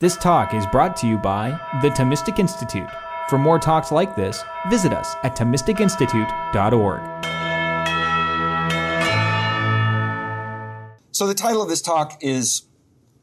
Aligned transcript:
This 0.00 0.16
talk 0.16 0.54
is 0.54 0.64
brought 0.68 0.96
to 0.98 1.08
you 1.08 1.18
by 1.18 1.58
the 1.82 1.88
Thomistic 1.88 2.38
Institute. 2.38 2.88
For 3.28 3.36
more 3.36 3.58
talks 3.58 3.90
like 3.90 4.14
this, 4.14 4.44
visit 4.70 4.92
us 4.92 5.16
at 5.24 5.34
ThomisticInstitute.org. 5.34 7.00
So, 11.10 11.26
the 11.26 11.34
title 11.34 11.60
of 11.62 11.68
this 11.68 11.82
talk 11.82 12.16
is 12.20 12.62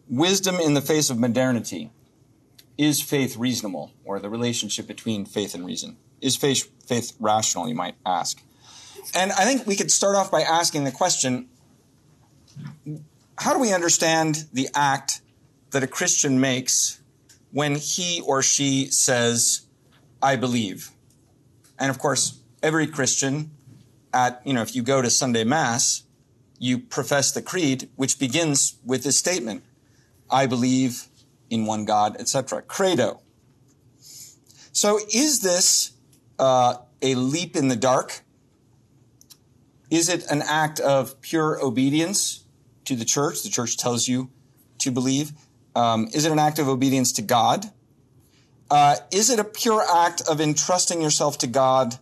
Wisdom 0.09 0.59
in 0.59 0.73
the 0.73 0.81
Face 0.81 1.09
of 1.09 1.17
Modernity. 1.17 1.91
Is 2.77 3.01
faith 3.01 3.37
reasonable? 3.37 3.93
Or 4.03 4.19
the 4.19 4.29
relationship 4.29 4.85
between 4.85 5.23
faith 5.23 5.55
and 5.55 5.65
reason. 5.65 5.95
Is 6.19 6.35
faith, 6.35 6.69
faith 6.85 7.13
rational, 7.21 7.69
you 7.69 7.75
might 7.75 7.95
ask? 8.05 8.43
And 9.15 9.31
I 9.31 9.45
think 9.45 9.65
we 9.65 9.77
could 9.77 9.91
start 9.91 10.17
off 10.17 10.29
by 10.29 10.41
asking 10.41 10.83
the 10.83 10.91
question 10.91 11.47
how 13.37 13.53
do 13.53 13.61
we 13.61 13.71
understand 13.71 14.43
the 14.51 14.67
act 14.75 15.21
that 15.75 15.83
a 15.83 15.87
Christian 15.87 16.39
makes 16.39 17.01
when 17.51 17.75
he 17.75 18.21
or 18.21 18.41
she 18.41 18.85
says, 18.85 19.67
I 20.21 20.37
believe? 20.37 20.91
And 21.77 21.89
of 21.89 21.99
course, 21.99 22.39
every 22.63 22.87
Christian 22.87 23.51
at, 24.13 24.41
you 24.45 24.53
know, 24.53 24.61
if 24.61 24.73
you 24.73 24.81
go 24.81 25.01
to 25.01 25.09
Sunday 25.09 25.43
Mass, 25.43 26.03
you 26.59 26.79
profess 26.79 27.33
the 27.33 27.41
creed, 27.41 27.89
which 27.97 28.19
begins 28.19 28.77
with 28.85 29.03
this 29.03 29.19
statement, 29.19 29.63
I 30.31 30.45
believe 30.45 31.07
in 31.49 31.65
one 31.65 31.83
God, 31.83 32.15
etc. 32.21 32.61
Credo. 32.61 33.19
So 34.71 35.01
is 35.13 35.41
this 35.41 35.91
uh, 36.39 36.75
a 37.01 37.15
leap 37.15 37.57
in 37.57 37.67
the 37.67 37.75
dark? 37.75 38.21
Is 39.91 40.07
it 40.07 40.25
an 40.31 40.41
act 40.41 40.79
of 40.79 41.19
pure 41.19 41.61
obedience 41.61 42.45
to 42.85 42.95
the 42.95 43.03
church? 43.03 43.43
The 43.43 43.49
church 43.49 43.75
tells 43.75 44.07
you 44.07 44.29
to 44.77 44.89
believe. 44.89 45.33
Um, 45.75 46.07
is 46.13 46.25
it 46.25 46.31
an 46.31 46.39
act 46.39 46.57
of 46.57 46.69
obedience 46.69 47.11
to 47.13 47.21
God? 47.21 47.65
Uh, 48.71 48.95
is 49.11 49.29
it 49.29 49.39
a 49.39 49.43
pure 49.43 49.83
act 49.93 50.21
of 50.21 50.41
entrusting 50.41 51.01
yourself 51.01 51.37
to 51.39 51.47
God 51.47 51.99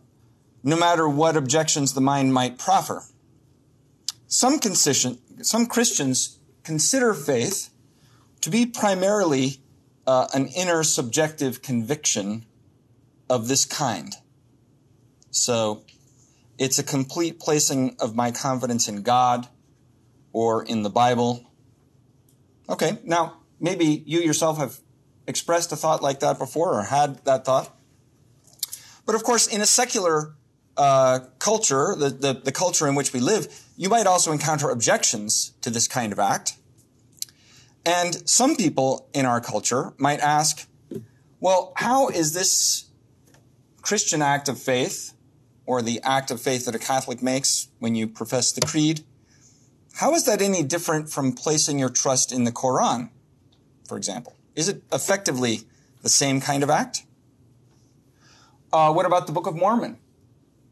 no 0.64 0.78
matter 0.78 1.10
what 1.10 1.36
objections 1.36 1.94
the 1.94 2.02
mind 2.02 2.34
might 2.34 2.58
proffer? 2.58 3.04
Some, 4.28 4.60
some 5.42 5.66
Christians 5.66 6.40
consider 6.64 7.14
faith 7.14 7.70
to 8.42 8.50
be 8.50 8.66
primarily 8.66 9.62
uh, 10.08 10.28
an 10.34 10.48
inner 10.48 10.84
subjective 10.84 11.62
conviction 11.62 12.46
of 13.30 13.48
this 13.48 13.66
kind. 13.66 14.14
So 15.32 15.84
it's 16.58 16.80
a 16.80 16.84
complete 16.84 17.40
placing 17.40 17.96
of 18.00 18.16
my 18.16 18.32
confidence 18.32 18.88
in 18.88 19.02
God 19.02 19.48
or 20.32 20.64
in 20.64 20.84
the 20.84 20.90
Bible. 20.90 21.44
Okay, 22.70 23.00
now 23.04 23.43
maybe 23.64 24.04
you 24.06 24.20
yourself 24.20 24.60
have 24.60 24.80
expressed 25.26 25.72
a 25.72 25.76
thought 25.76 26.04
like 26.04 26.20
that 26.20 26.38
before 26.38 26.78
or 26.78 26.84
had 26.84 27.26
that 27.26 27.46
thought. 27.46 27.76
But 29.06 29.16
of 29.16 29.24
course, 29.24 29.48
in 29.48 29.62
a 29.62 29.66
secular 29.66 30.36
uh, 30.78 31.20
culture, 31.40 31.96
the, 31.98 32.10
the, 32.10 32.34
the 32.34 32.52
culture 32.52 32.88
in 32.88 32.94
which 32.94 33.14
we 33.14 33.20
live, 33.20 33.48
you 33.78 33.90
might 33.90 34.06
also 34.06 34.32
encounter 34.32 34.70
objections 34.70 35.54
to 35.62 35.70
this 35.70 35.88
kind 35.88 36.12
of 36.12 36.20
act. 36.20 36.58
And 37.86 38.30
some 38.30 38.56
people 38.56 39.10
in 39.14 39.26
our 39.26 39.42
culture 39.42 39.94
might 39.98 40.20
ask, 40.20 40.68
well, 41.40 41.74
how 41.78 42.10
is 42.10 42.34
this 42.34 42.86
Christian 43.82 44.22
act 44.22 44.48
of 44.48 44.58
faith, 44.58 45.14
or 45.66 45.82
the 45.82 46.00
act 46.04 46.32
of 46.32 46.42
faith 46.42 46.66
that 46.66 46.76
a 46.76 46.80
Catholic 46.80 47.22
makes 47.22 47.70
when 47.80 47.96
you 47.96 48.08
profess 48.08 48.52
the 48.52 48.62
creed, 48.62 49.04
how 49.96 50.14
is 50.16 50.26
that 50.26 50.42
any 50.42 50.64
different 50.64 51.10
from 51.10 51.34
placing 51.34 51.80
your 51.80 51.90
trust 51.90 52.32
in 52.32 52.46
the 52.46 52.52
Quran, 52.52 53.10
for 53.88 53.98
example? 53.98 54.36
Is 54.56 54.70
it 54.70 54.84
effectively 54.92 55.62
the 56.02 56.10
same 56.10 56.42
kind 56.42 56.64
of 56.64 56.70
act? 56.70 57.06
Uh, 58.72 58.92
what 58.92 59.06
about 59.06 59.28
the 59.28 59.34
Book 59.34 59.48
of 59.48 59.56
Mormon? 59.56 59.98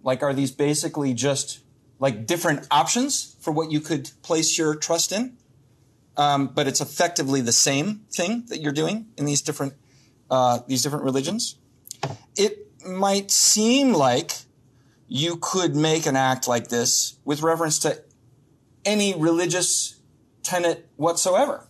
Like, 0.03 0.23
are 0.23 0.33
these 0.33 0.51
basically 0.51 1.13
just 1.13 1.59
like 1.99 2.25
different 2.25 2.67
options 2.71 3.35
for 3.39 3.51
what 3.51 3.71
you 3.71 3.79
could 3.79 4.09
place 4.23 4.57
your 4.57 4.75
trust 4.75 5.11
in? 5.11 5.37
Um, 6.17 6.47
but 6.47 6.67
it's 6.67 6.81
effectively 6.81 7.41
the 7.41 7.53
same 7.53 8.01
thing 8.11 8.45
that 8.47 8.59
you're 8.59 8.73
doing 8.73 9.07
in 9.17 9.25
these 9.25 9.41
different 9.41 9.73
uh, 10.29 10.59
these 10.67 10.81
different 10.81 11.03
religions. 11.03 11.57
It 12.35 12.67
might 12.85 13.31
seem 13.31 13.93
like 13.93 14.31
you 15.07 15.37
could 15.37 15.75
make 15.75 16.05
an 16.05 16.15
act 16.15 16.47
like 16.47 16.69
this 16.69 17.17
with 17.25 17.41
reference 17.41 17.79
to 17.79 18.01
any 18.85 19.13
religious 19.13 19.99
tenet 20.41 20.87
whatsoever. 20.95 21.67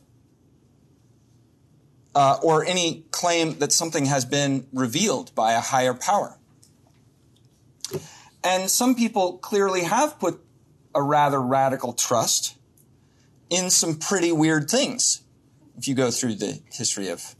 Uh, 2.14 2.38
or 2.44 2.66
any 2.66 3.06
claim 3.12 3.58
that 3.60 3.72
something 3.72 4.06
has 4.06 4.26
been 4.26 4.68
revealed 4.74 5.34
by 5.34 5.54
a 5.54 5.62
higher 5.62 5.94
power. 5.94 6.38
And 8.44 8.70
some 8.70 8.96
people 8.96 9.38
clearly 9.38 9.84
have 9.84 10.20
put 10.20 10.42
a 10.94 11.02
rather 11.02 11.40
radical 11.40 11.94
trust 11.94 12.58
in 13.50 13.70
some 13.70 13.96
pretty 13.96 14.32
weird 14.32 14.70
things. 14.70 15.22
If 15.78 15.88
you 15.88 15.96
go 15.96 16.12
through 16.12 16.36
the 16.36 16.60
history 16.74 17.08
of 17.08 17.36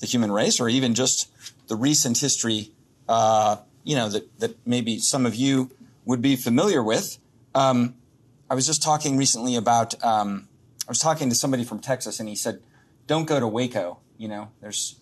the 0.00 0.06
human 0.06 0.32
race, 0.32 0.58
or 0.60 0.68
even 0.68 0.94
just 0.94 1.30
the 1.68 1.76
recent 1.76 2.18
history, 2.18 2.72
uh, 3.08 3.58
you 3.84 3.94
know, 3.94 4.08
that, 4.08 4.38
that 4.40 4.66
maybe 4.66 4.98
some 4.98 5.24
of 5.24 5.36
you 5.36 5.70
would 6.04 6.20
be 6.20 6.34
familiar 6.36 6.82
with. 6.82 7.18
Um, 7.54 7.94
I 8.50 8.54
was 8.54 8.66
just 8.66 8.82
talking 8.82 9.16
recently 9.16 9.56
about, 9.56 10.02
um, 10.04 10.48
I 10.86 10.90
was 10.90 10.98
talking 10.98 11.28
to 11.28 11.34
somebody 11.34 11.64
from 11.64 11.78
Texas 11.78 12.18
and 12.20 12.28
he 12.28 12.34
said, 12.34 12.60
don't 13.06 13.26
go 13.26 13.38
to 13.38 13.46
Waco. 13.46 13.98
You 14.18 14.28
know, 14.28 14.50
there's, 14.60 15.00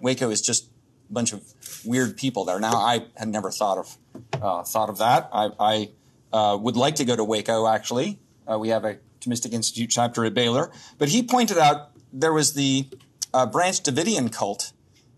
Waco 0.00 0.30
is 0.30 0.40
just 0.40 0.68
a 1.10 1.12
bunch 1.12 1.32
of 1.32 1.42
weird 1.84 2.16
people 2.16 2.44
there. 2.44 2.58
Now, 2.60 2.74
I 2.74 3.06
had 3.16 3.28
never 3.28 3.50
thought 3.50 3.78
of, 3.78 3.98
uh, 4.42 4.62
thought 4.62 4.88
of 4.88 4.98
that. 4.98 5.28
I, 5.32 5.50
I 5.58 5.90
uh, 6.32 6.56
would 6.56 6.76
like 6.76 6.96
to 6.96 7.04
go 7.04 7.16
to 7.16 7.24
Waco, 7.24 7.66
actually. 7.66 8.18
Uh, 8.50 8.58
we 8.58 8.68
have 8.68 8.84
a 8.84 8.98
Thomistic 9.20 9.52
Institute 9.52 9.90
chapter 9.90 10.24
at 10.24 10.34
Baylor. 10.34 10.70
But 10.98 11.08
he 11.08 11.22
pointed 11.22 11.58
out 11.58 11.90
there 12.12 12.32
was 12.32 12.54
the 12.54 12.88
uh, 13.32 13.46
Branch 13.46 13.80
Davidian 13.82 14.32
cult 14.32 14.72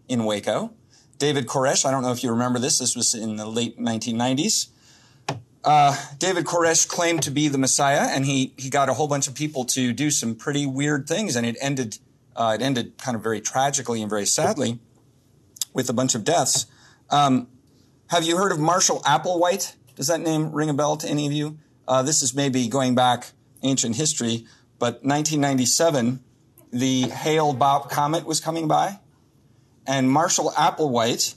in 0.08 0.24
Waco. 0.24 0.72
David 1.18 1.46
Koresh, 1.46 1.84
I 1.84 1.90
don't 1.90 2.02
know 2.02 2.12
if 2.12 2.22
you 2.22 2.30
remember 2.30 2.58
this, 2.58 2.78
this 2.78 2.94
was 2.94 3.14
in 3.14 3.36
the 3.36 3.46
late 3.46 3.78
1990s. 3.78 4.68
Uh, 5.64 5.96
David 6.18 6.44
Koresh 6.44 6.86
claimed 6.86 7.22
to 7.24 7.30
be 7.30 7.48
the 7.48 7.58
Messiah, 7.58 8.06
and 8.08 8.24
he 8.24 8.54
he 8.56 8.70
got 8.70 8.88
a 8.88 8.94
whole 8.94 9.08
bunch 9.08 9.26
of 9.26 9.34
people 9.34 9.64
to 9.64 9.92
do 9.92 10.12
some 10.12 10.36
pretty 10.36 10.64
weird 10.64 11.08
things, 11.08 11.34
and 11.34 11.44
it 11.44 11.56
ended 11.60 11.98
uh, 12.36 12.56
it 12.58 12.62
ended 12.62 12.98
kind 12.98 13.16
of 13.16 13.22
very 13.22 13.40
tragically 13.40 14.00
and 14.00 14.10
very 14.10 14.26
sadly 14.26 14.78
with 15.72 15.88
a 15.88 15.92
bunch 15.92 16.14
of 16.14 16.24
deaths. 16.24 16.66
Um, 17.10 17.48
have 18.08 18.24
you 18.24 18.36
heard 18.36 18.52
of 18.52 18.58
Marshall 18.58 19.00
Applewhite? 19.00 19.74
Does 19.96 20.06
that 20.08 20.20
name 20.20 20.52
ring 20.52 20.70
a 20.70 20.74
bell 20.74 20.96
to 20.98 21.08
any 21.08 21.26
of 21.26 21.32
you? 21.32 21.58
Uh, 21.88 22.02
this 22.02 22.22
is 22.22 22.34
maybe 22.34 22.68
going 22.68 22.94
back 22.94 23.32
ancient 23.62 23.96
history, 23.96 24.46
but 24.78 25.02
1997, 25.04 26.20
the 26.72 27.02
Hale 27.02 27.54
Bopp 27.54 27.90
comet 27.90 28.26
was 28.26 28.40
coming 28.40 28.68
by, 28.68 28.98
and 29.86 30.10
Marshall 30.10 30.52
Applewhite 30.56 31.34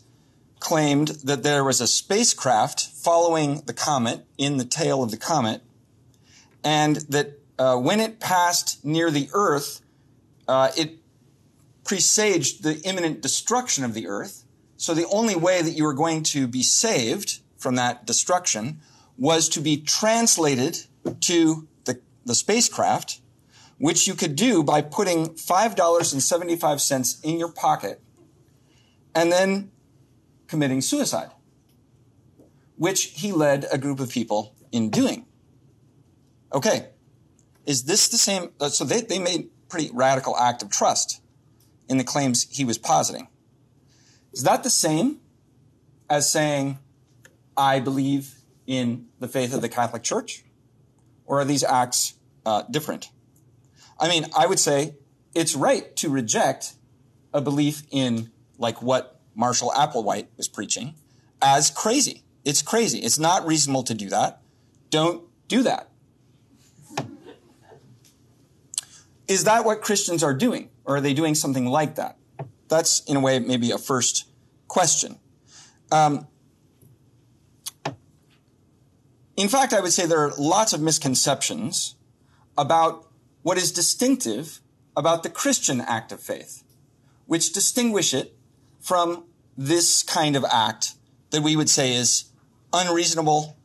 claimed 0.59 1.09
that 1.23 1.43
there 1.43 1.63
was 1.63 1.79
a 1.79 1.87
spacecraft 1.87 2.81
following 2.81 3.61
the 3.65 3.73
comet 3.73 4.25
in 4.37 4.57
the 4.57 4.65
tail 4.65 5.01
of 5.01 5.11
the 5.11 5.17
comet, 5.17 5.61
and 6.63 6.97
that 7.09 7.39
uh, 7.57 7.77
when 7.77 7.99
it 7.99 8.19
passed 8.19 8.83
near 8.83 9.09
the 9.11 9.29
Earth, 9.33 9.81
uh, 10.49 10.71
it 10.75 10.97
presaged 11.83 12.63
the 12.63 12.81
imminent 12.81 13.21
destruction 13.21 13.83
of 13.83 13.93
the 13.93 14.07
Earth. 14.07 14.45
So 14.77 14.95
the 14.95 15.07
only 15.07 15.35
way 15.35 15.61
that 15.61 15.71
you 15.71 15.83
were 15.83 15.93
going 15.93 16.23
to 16.23 16.47
be 16.47 16.63
saved 16.63 17.39
from 17.57 17.75
that 17.75 18.07
destruction 18.07 18.79
was 19.15 19.47
to 19.49 19.61
be 19.61 19.77
translated 19.77 20.85
to 21.21 21.67
the, 21.85 21.99
the 22.25 22.33
spacecraft, 22.33 23.21
which 23.77 24.07
you 24.07 24.15
could 24.15 24.35
do 24.35 24.63
by 24.63 24.81
putting 24.81 25.27
$5.75 25.35 27.23
in 27.23 27.37
your 27.37 27.51
pocket 27.51 28.01
and 29.13 29.31
then 29.31 29.69
committing 30.47 30.81
suicide, 30.81 31.29
which 32.75 33.03
he 33.03 33.31
led 33.31 33.67
a 33.71 33.77
group 33.77 33.99
of 33.99 34.09
people 34.09 34.55
in 34.71 34.89
doing. 34.89 35.27
Okay, 36.51 36.87
is 37.67 37.83
this 37.83 38.07
the 38.07 38.17
same? 38.17 38.49
Uh, 38.59 38.69
so 38.69 38.83
they, 38.83 39.01
they 39.01 39.19
made 39.19 39.49
pretty 39.69 39.89
radical 39.93 40.35
act 40.37 40.61
of 40.61 40.69
trust 40.69 41.21
in 41.87 41.97
the 41.97 42.03
claims 42.03 42.47
he 42.49 42.65
was 42.65 42.77
positing. 42.77 43.27
Is 44.33 44.43
that 44.43 44.63
the 44.63 44.69
same 44.69 45.19
as 46.09 46.31
saying, 46.31 46.79
I 47.55 47.79
believe 47.79 48.35
in 48.67 49.07
the 49.19 49.27
faith 49.27 49.53
of 49.53 49.61
the 49.61 49.69
Catholic 49.69 50.03
Church? 50.03 50.43
Or 51.25 51.39
are 51.39 51.45
these 51.45 51.63
acts 51.63 52.15
uh, 52.45 52.63
different? 52.69 53.09
I 53.99 54.07
mean, 54.07 54.25
I 54.37 54.47
would 54.47 54.59
say 54.59 54.95
it's 55.35 55.55
right 55.55 55.95
to 55.97 56.09
reject 56.09 56.73
a 57.33 57.41
belief 57.41 57.83
in 57.91 58.31
like 58.57 58.81
what 58.81 59.19
Marshall 59.35 59.71
Applewhite 59.75 60.27
was 60.37 60.47
preaching 60.47 60.95
as 61.41 61.69
crazy. 61.69 62.23
It's 62.45 62.61
crazy. 62.61 62.99
It's 62.99 63.19
not 63.19 63.45
reasonable 63.45 63.83
to 63.83 63.93
do 63.93 64.09
that. 64.09 64.41
Don't 64.89 65.23
do 65.47 65.63
that. 65.63 65.88
Is 69.29 69.45
that 69.45 69.63
what 69.63 69.81
Christians 69.81 70.23
are 70.23 70.33
doing? 70.33 70.69
Or 70.83 70.97
are 70.97 71.01
they 71.01 71.13
doing 71.13 71.35
something 71.35 71.65
like 71.65 71.95
that? 71.95 72.19
that's 72.69 73.01
in 73.01 73.17
a 73.17 73.19
way 73.19 73.39
maybe 73.39 73.71
a 73.71 73.77
first 73.77 74.29
question. 74.67 75.17
Um, 75.91 76.27
in 79.35 79.49
fact, 79.49 79.73
I 79.73 79.81
would 79.81 79.91
say 79.91 80.05
there 80.05 80.19
are 80.19 80.33
lots 80.37 80.71
of 80.71 80.81
misconceptions 80.81 81.95
about 82.57 83.07
what 83.41 83.57
is 83.57 83.71
distinctive 83.71 84.61
about 84.95 85.23
the 85.23 85.29
Christian 85.29 85.81
act 85.81 86.11
of 86.11 86.21
faith, 86.21 86.63
which 87.25 87.51
distinguish 87.51 88.13
it 88.13 88.35
from 88.79 89.25
this 89.57 90.03
kind 90.03 90.35
of 90.35 90.45
act 90.51 90.93
that 91.31 91.41
we 91.41 91.55
would 91.55 91.69
say 91.69 91.93
is 91.93 92.25
unreasonable 92.71 93.57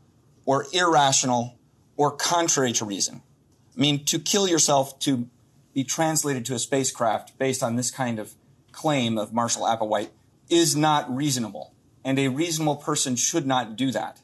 or 0.46 0.66
irrational 0.72 1.58
or 1.96 2.10
contrary 2.10 2.72
to 2.72 2.84
reason. 2.84 3.22
I 3.76 3.80
mean, 3.80 4.04
to 4.06 4.18
kill 4.18 4.48
yourself 4.48 4.98
to 5.00 5.28
be 5.74 5.84
translated 5.84 6.46
to 6.46 6.54
a 6.54 6.58
spacecraft 6.58 7.36
based 7.38 7.62
on 7.62 7.76
this 7.76 7.90
kind 7.90 8.18
of 8.18 8.34
claim 8.72 9.18
of 9.18 9.32
Marshall 9.32 9.64
Applewhite 9.64 10.10
is 10.48 10.74
not 10.74 11.14
reasonable. 11.14 11.74
And 12.04 12.18
a 12.18 12.28
reasonable 12.28 12.76
person 12.76 13.16
should 13.16 13.46
not 13.46 13.76
do 13.76 13.90
that. 13.90 14.20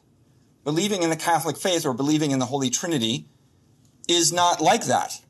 Believing 0.63 1.03
in 1.03 1.09
the 1.09 1.15
Catholic 1.15 1.57
faith 1.57 1.85
or 1.85 1.93
believing 1.93 2.31
in 2.31 2.39
the 2.39 2.45
Holy 2.45 2.69
Trinity 2.69 3.25
is 4.07 4.31
not 4.31 4.61
like 4.61 4.85
that. 4.85 5.21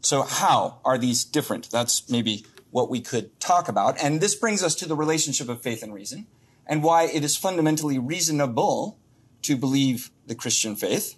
So 0.00 0.22
how 0.22 0.80
are 0.84 0.98
these 0.98 1.24
different? 1.24 1.70
That's 1.70 2.10
maybe 2.10 2.44
what 2.70 2.90
we 2.90 3.00
could 3.00 3.38
talk 3.38 3.68
about. 3.68 4.02
And 4.02 4.20
this 4.20 4.34
brings 4.34 4.62
us 4.62 4.74
to 4.76 4.88
the 4.88 4.96
relationship 4.96 5.48
of 5.48 5.60
faith 5.60 5.82
and 5.82 5.92
reason 5.92 6.26
and 6.66 6.82
why 6.82 7.04
it 7.04 7.22
is 7.22 7.36
fundamentally 7.36 7.98
reasonable 7.98 8.98
to 9.42 9.56
believe 9.56 10.10
the 10.26 10.34
Christian 10.34 10.74
faith. 10.74 11.16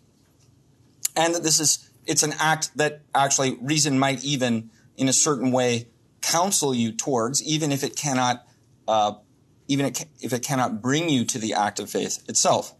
And 1.17 1.35
that 1.35 1.45
this 1.45 1.61
is, 1.61 1.89
it's 2.07 2.23
an 2.23 2.35
act 2.39 2.77
that 2.77 3.03
actually 3.15 3.57
reason 3.61 3.99
might 3.99 4.25
even 4.25 4.71
in 4.97 5.09
a 5.09 5.13
certain 5.13 5.53
way 5.53 5.89
counsel 6.21 6.75
you 6.75 6.93
towards, 6.93 7.43
even 7.43 7.73
if 7.73 7.85
it 7.85 7.97
cannot, 7.97 8.47
uh, 8.89 9.15
even 9.69 9.93
if 10.21 10.33
it 10.33 10.43
cannot 10.43 10.81
bring 10.81 11.09
you 11.09 11.25
to 11.25 11.39
the 11.39 11.53
act 11.53 11.79
of 11.79 11.91
faith 11.91 12.25
itself. 12.29 12.75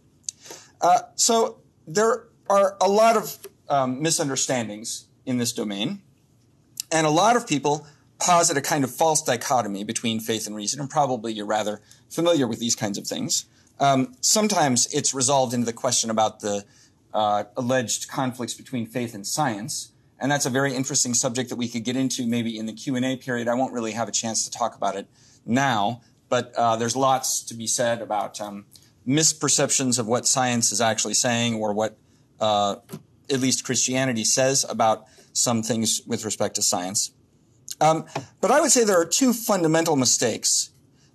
Uh, 0.81 0.99
so 1.15 1.59
there 1.87 2.27
are 2.49 2.77
a 2.81 2.89
lot 2.89 3.17
of 3.17 3.37
um, 3.69 4.01
misunderstandings 4.01 5.07
in 5.25 5.37
this 5.37 5.53
domain, 5.53 6.01
and 6.91 7.07
a 7.07 7.09
lot 7.09 7.35
of 7.35 7.47
people 7.47 7.87
posit 8.19 8.57
a 8.57 8.61
kind 8.61 8.83
of 8.83 8.91
false 8.91 9.21
dichotomy 9.21 9.83
between 9.83 10.19
faith 10.19 10.47
and 10.47 10.55
reason, 10.55 10.79
and 10.79 10.89
probably 10.89 11.33
you're 11.33 11.45
rather 11.45 11.81
familiar 12.09 12.47
with 12.47 12.59
these 12.59 12.75
kinds 12.75 12.97
of 12.97 13.05
things. 13.07 13.45
Um, 13.79 14.15
sometimes 14.21 14.87
it's 14.93 15.13
resolved 15.13 15.53
into 15.53 15.65
the 15.65 15.73
question 15.73 16.09
about 16.09 16.39
the 16.39 16.65
uh, 17.15 17.45
alleged 17.55 18.09
conflicts 18.09 18.53
between 18.53 18.85
faith 18.85 19.15
and 19.15 19.25
science, 19.25 19.93
and 20.19 20.31
that's 20.31 20.45
a 20.45 20.49
very 20.49 20.75
interesting 20.75 21.13
subject 21.13 21.49
that 21.49 21.55
we 21.55 21.67
could 21.67 21.83
get 21.83 21.95
into 21.95 22.27
maybe 22.27 22.57
in 22.57 22.65
the 22.65 22.73
Q&A 22.73 23.15
period. 23.15 23.47
I 23.47 23.53
won't 23.53 23.73
really 23.73 23.93
have 23.93 24.07
a 24.07 24.11
chance 24.11 24.43
to 24.45 24.51
talk 24.51 24.75
about 24.75 24.95
it 24.95 25.07
now, 25.45 26.01
but 26.29 26.53
uh, 26.55 26.75
there's 26.75 26.95
lots 26.95 27.41
to 27.45 27.53
be 27.53 27.67
said 27.67 28.01
about 28.01 28.41
um, 28.41 28.65
misperceptions 29.07 29.97
of 29.97 30.07
what 30.07 30.27
science 30.27 30.71
is 30.71 30.81
actually 30.81 31.13
saying 31.13 31.55
or 31.55 31.73
what 31.73 31.97
uh, 32.39 32.75
at 33.31 33.39
least 33.39 33.63
Christianity 33.63 34.23
says 34.23 34.65
about 34.69 35.05
some 35.33 35.63
things 35.63 36.01
with 36.05 36.25
respect 36.25 36.55
to 36.55 36.61
science. 36.61 37.11
Um, 37.81 38.05
but 38.41 38.51
I 38.51 38.61
would 38.61 38.71
say 38.71 38.83
there 38.83 38.99
are 38.99 39.05
two 39.05 39.33
fundamental 39.33 39.95
mistakes 39.95 40.71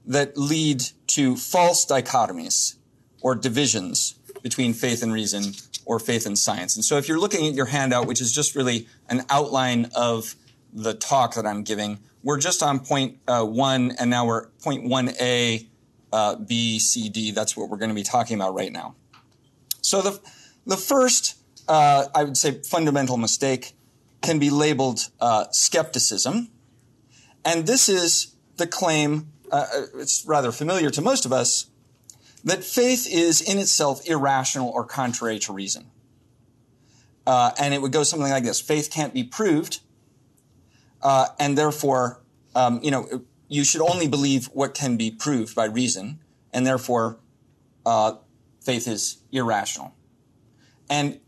that 0.07 0.37
lead 0.37 0.83
to 1.09 1.37
false 1.37 1.87
dichotomies 1.87 2.77
or 3.23 3.35
divisions 3.35 4.15
between 4.43 4.73
faith 4.73 5.03
and 5.03 5.13
reason 5.13 5.53
or 5.91 5.99
faith 5.99 6.25
and 6.25 6.39
science. 6.39 6.77
And 6.77 6.85
so 6.85 6.99
if 6.99 7.09
you're 7.09 7.19
looking 7.19 7.49
at 7.49 7.55
your 7.55 7.67
handout, 7.67 8.07
which 8.07 8.21
is 8.21 8.31
just 8.31 8.55
really 8.55 8.87
an 9.09 9.25
outline 9.29 9.91
of 9.97 10.37
the 10.73 10.95
talk 10.95 11.35
that 11.35 11.45
I'm 11.45 11.65
giving, 11.65 11.99
we're 12.23 12.39
just 12.39 12.63
on 12.63 12.79
point 12.79 13.19
uh, 13.27 13.45
one, 13.45 13.97
and 13.99 14.09
now 14.09 14.25
we're 14.25 14.47
point 14.63 14.85
one 14.85 15.11
A, 15.21 15.67
uh, 16.13 16.37
B, 16.37 16.79
C, 16.79 17.09
D. 17.09 17.33
That's 17.33 17.57
what 17.57 17.69
we're 17.69 17.77
going 17.77 17.89
to 17.89 17.95
be 17.97 18.05
talking 18.05 18.37
about 18.37 18.55
right 18.55 18.71
now. 18.71 18.95
So 19.83 20.01
the 20.01 20.21
the 20.65 20.77
first, 20.77 21.37
uh, 21.67 22.05
I 22.15 22.23
would 22.23 22.37
say, 22.37 22.61
fundamental 22.63 23.17
mistake 23.17 23.73
can 24.23 24.39
be 24.39 24.49
labeled 24.49 25.09
uh, 25.19 25.47
skepticism, 25.51 26.51
and 27.45 27.67
this 27.67 27.89
is 27.89 28.37
the 28.59 28.69
claim. 28.69 29.33
Uh, 29.51 29.67
it's 29.97 30.25
rather 30.25 30.53
familiar 30.53 30.91
to 30.91 31.03
most 31.03 31.27
of 31.27 31.33
us 31.33 31.70
that 32.45 32.65
faith 32.65 33.07
is 33.11 33.41
in 33.41 33.59
itself 33.59 34.07
irrational 34.09 34.71
or 34.71 34.85
contrary 34.85 35.39
to 35.41 35.53
reason. 35.53 35.91
Uh, 37.27 37.53
and 37.59 37.75
it 37.75 37.83
would 37.83 37.93
go 37.93 38.03
something 38.03 38.31
like 38.31 38.45
this: 38.45 38.61
Faith 38.61 38.91
can't 38.91 39.13
be 39.13 39.25
proved, 39.25 39.81
uh, 41.03 41.29
and 41.39 41.57
therefore, 41.57 42.23
um, 42.55 42.81
you 42.83 42.91
know, 42.91 43.25
you 43.49 43.65
should 43.65 43.83
only 43.83 44.09
believe 44.09 44.47
what 44.47 44.75
can 44.75 44.97
be 44.97 45.11
proved 45.11 45.55
by 45.55 45.67
reason, 45.67 46.21
and 46.53 46.67
therefore, 46.67 47.19
uh, 47.85 48.15
faith 48.61 48.89
is 48.89 49.19
irrational. 49.31 49.95
And 50.89 51.21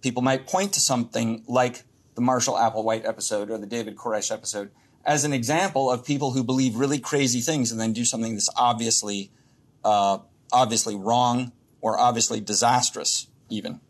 people 0.00 0.22
might 0.22 0.46
point 0.46 0.72
to 0.74 0.80
something 0.80 1.44
like 1.46 1.84
the 2.14 2.20
Marshall 2.20 2.54
Applewhite 2.54 3.06
episode 3.06 3.50
or 3.50 3.58
the 3.58 3.66
David 3.66 3.96
Koresh 3.96 4.32
episode 4.32 4.70
as 5.04 5.24
an 5.24 5.32
example 5.32 5.90
of 5.90 6.04
people 6.04 6.32
who 6.32 6.44
believe 6.44 6.76
really 6.76 6.98
crazy 6.98 7.40
things 7.40 7.72
and 7.72 7.80
then 7.80 7.92
do 7.92 8.04
something 8.04 8.34
that's 8.34 8.48
obviously 8.56 9.30
uh, 9.84 10.18
obviously 10.52 10.94
wrong 10.94 11.52
or 11.80 11.98
obviously 11.98 12.40
disastrous, 12.40 13.28
even. 13.48 13.80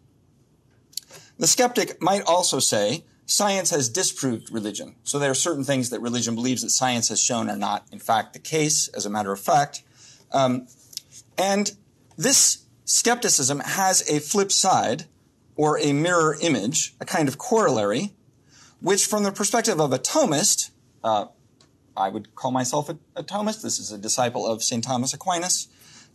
The 1.38 1.47
skeptic 1.47 2.00
might 2.00 2.23
also 2.23 2.59
say 2.59 3.05
science 3.26 3.70
has 3.70 3.88
disproved 3.88 4.50
religion. 4.50 4.97
So 5.05 5.19
there 5.19 5.31
are 5.31 5.35
certain 5.35 5.64
things 5.64 5.91
that 5.91 6.00
religion 6.00 6.35
believes 6.35 6.62
that 6.62 6.70
science 6.70 7.09
has 7.09 7.20
shown 7.20 7.49
are 7.50 7.56
not, 7.56 7.87
in 7.91 7.99
fact, 7.99 8.32
the 8.32 8.38
case, 8.38 8.88
as 8.88 9.06
a 9.06 9.11
matter 9.11 9.32
of 9.32 9.41
fact. 9.41 9.82
Um, 10.32 10.67
and 11.38 11.73
this 12.17 12.65
skepticism 12.85 13.61
has 13.61 14.08
a 14.08 14.20
flip 14.20 14.53
side 14.53 15.05
or 15.56 15.79
a 15.79 15.93
mirror 15.93 16.37
image, 16.41 16.94
a 17.00 17.05
kind 17.05 17.29
of 17.29 17.38
corollary, 17.38 18.15
which, 18.81 19.06
from 19.06 19.23
the 19.23 19.32
perspective 19.32 19.81
of 19.81 19.93
a 19.93 19.99
Thomist, 19.99 20.70
uh, 21.05 21.26
I 21.97 22.08
would 22.08 22.35
call 22.35 22.50
myself 22.50 22.88
a, 22.88 22.99
a, 23.15 23.23
Thomist. 23.23 23.62
This 23.62 23.79
is 23.79 23.93
a 23.93 23.99
disciple 23.99 24.47
of 24.47 24.62
St. 24.62 24.82
Thomas 24.82 25.12
Aquinas. 25.12 25.69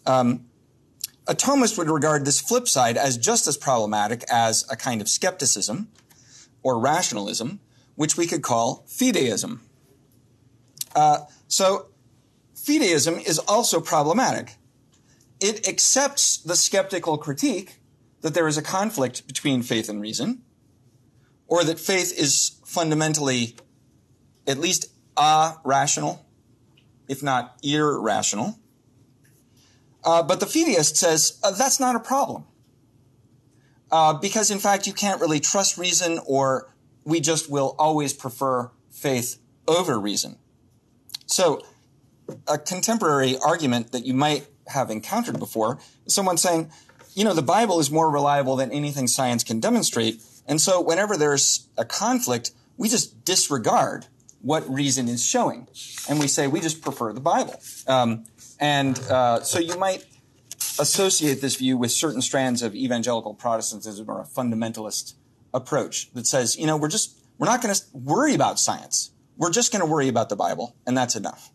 Um, 0.07 0.45
a 1.27 1.35
Thomist 1.35 1.77
would 1.77 1.89
regard 1.89 2.23
this 2.23 2.39
flip 2.39 2.67
side 2.67 2.97
as 2.97 3.17
just 3.17 3.47
as 3.47 3.57
problematic 3.57 4.23
as 4.31 4.65
a 4.71 4.77
kind 4.77 5.01
of 5.01 5.09
skepticism 5.09 5.89
or 6.63 6.79
rationalism, 6.79 7.59
which 7.95 8.15
we 8.15 8.25
could 8.25 8.41
call 8.41 8.85
fideism. 8.87 9.59
Uh, 10.95 11.19
so, 11.47 11.87
fideism 12.55 13.21
is 13.27 13.39
also 13.39 13.81
problematic. 13.81 14.55
It 15.41 15.67
accepts 15.67 16.37
the 16.37 16.55
skeptical 16.55 17.17
critique 17.17 17.79
that 18.21 18.33
there 18.33 18.47
is 18.47 18.57
a 18.57 18.61
conflict 18.61 19.27
between 19.27 19.61
faith 19.61 19.89
and 19.89 20.01
reason, 20.01 20.43
or 21.47 21.63
that 21.65 21.79
faith 21.79 22.17
is 22.17 22.59
fundamentally 22.65 23.57
at 24.47 24.57
least 24.57 24.87
ah 25.17 25.59
rational, 25.65 26.25
if 27.07 27.21
not 27.21 27.57
irrational. 27.61 28.57
Uh, 30.07 30.23
but 30.23 30.39
the 30.39 30.45
fideist 30.45 30.95
says 30.95 31.37
uh, 31.43 31.51
that's 31.51 31.81
not 31.81 31.93
a 31.93 31.99
problem. 31.99 32.45
Uh, 33.91 34.13
because 34.13 34.49
in 34.49 34.57
fact, 34.57 34.87
you 34.87 34.93
can't 34.93 35.19
really 35.19 35.41
trust 35.41 35.77
reason, 35.77 36.17
or 36.25 36.73
we 37.03 37.19
just 37.19 37.51
will 37.51 37.75
always 37.77 38.13
prefer 38.13 38.71
faith 38.89 39.37
over 39.67 39.99
reason. 39.99 40.37
So, 41.25 41.61
a 42.47 42.57
contemporary 42.57 43.37
argument 43.45 43.91
that 43.91 44.05
you 44.05 44.13
might 44.13 44.47
have 44.67 44.89
encountered 44.89 45.39
before 45.39 45.77
is 46.05 46.15
someone 46.15 46.37
saying, 46.37 46.71
you 47.13 47.25
know, 47.25 47.33
the 47.33 47.41
Bible 47.41 47.77
is 47.81 47.91
more 47.91 48.09
reliable 48.09 48.55
than 48.55 48.71
anything 48.71 49.07
science 49.07 49.43
can 49.43 49.59
demonstrate. 49.59 50.21
And 50.47 50.61
so, 50.61 50.79
whenever 50.79 51.17
there's 51.17 51.67
a 51.77 51.83
conflict, 51.83 52.51
we 52.77 52.87
just 52.87 53.25
disregard 53.25 54.05
what 54.41 54.69
reason 54.69 55.09
is 55.09 55.25
showing. 55.25 55.67
And 56.07 56.17
we 56.17 56.29
say 56.29 56.47
we 56.47 56.61
just 56.61 56.81
prefer 56.81 57.11
the 57.11 57.19
Bible. 57.19 57.59
Um, 57.87 58.23
and 58.59 58.99
uh, 59.09 59.41
so 59.41 59.59
you 59.59 59.77
might 59.77 60.05
associate 60.79 61.41
this 61.41 61.55
view 61.55 61.77
with 61.77 61.91
certain 61.91 62.21
strands 62.21 62.61
of 62.61 62.75
evangelical 62.75 63.33
Protestantism 63.33 64.09
or 64.09 64.21
a 64.21 64.25
fundamentalist 64.25 65.13
approach 65.53 66.11
that 66.13 66.27
says, 66.27 66.57
you 66.57 66.67
know, 66.67 66.77
we're 66.77 66.87
just, 66.87 67.17
we're 67.37 67.47
not 67.47 67.61
going 67.61 67.73
to 67.73 67.81
worry 67.93 68.33
about 68.33 68.59
science. 68.59 69.11
We're 69.37 69.51
just 69.51 69.71
going 69.71 69.81
to 69.81 69.85
worry 69.85 70.07
about 70.07 70.29
the 70.29 70.35
Bible, 70.35 70.75
and 70.85 70.97
that's 70.97 71.15
enough. 71.15 71.51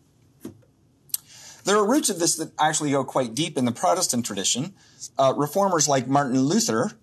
There 1.65 1.77
are 1.77 1.87
roots 1.87 2.09
of 2.09 2.19
this 2.19 2.35
that 2.37 2.51
actually 2.59 2.91
go 2.91 3.03
quite 3.03 3.33
deep 3.33 3.57
in 3.57 3.65
the 3.65 3.71
Protestant 3.71 4.25
tradition. 4.25 4.73
Uh, 5.17 5.33
reformers 5.35 5.87
like 5.87 6.07
Martin 6.07 6.39
Luther 6.41 6.93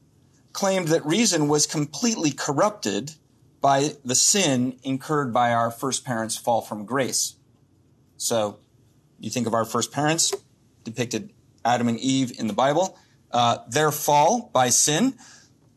claimed 0.52 0.88
that 0.88 1.04
reason 1.06 1.48
was 1.48 1.66
completely 1.66 2.30
corrupted 2.30 3.12
by 3.60 3.94
the 4.04 4.14
sin 4.14 4.78
incurred 4.82 5.32
by 5.32 5.52
our 5.52 5.70
first 5.70 6.04
parents' 6.04 6.36
fall 6.36 6.60
from 6.60 6.84
grace. 6.84 7.36
So 8.16 8.58
you 9.20 9.30
think 9.30 9.46
of 9.46 9.54
our 9.54 9.64
first 9.64 9.92
parents, 9.92 10.32
depicted 10.82 11.32
Adam 11.64 11.88
and 11.88 11.98
Eve 12.00 12.32
in 12.38 12.46
the 12.46 12.52
Bible. 12.52 12.98
Uh, 13.30 13.58
their 13.68 13.92
fall 13.92 14.50
by 14.52 14.70
sin 14.70 15.14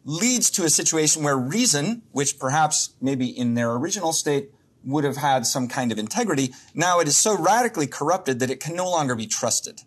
leads 0.06 0.50
to 0.50 0.66
a 0.66 0.70
situation 0.70 1.24
where 1.24 1.38
reason, 1.38 2.02
which 2.12 2.40
perhaps 2.40 2.96
maybe 3.00 3.28
in 3.28 3.54
their 3.54 3.74
original 3.74 4.14
state 4.14 4.52
would 4.84 5.04
have 5.04 5.18
had 5.18 5.46
some 5.46 5.68
kind 5.68 5.92
of 5.92 6.00
integrity. 6.00 6.54
Now 6.74 7.00
it 7.00 7.08
is 7.08 7.18
so 7.18 7.38
radically 7.38 7.88
corrupted 7.88 8.40
that 8.40 8.50
it 8.50 8.60
can 8.60 8.76
no 8.76 8.90
longer 8.90 9.16
be 9.16 9.28
trusted. 9.28 9.82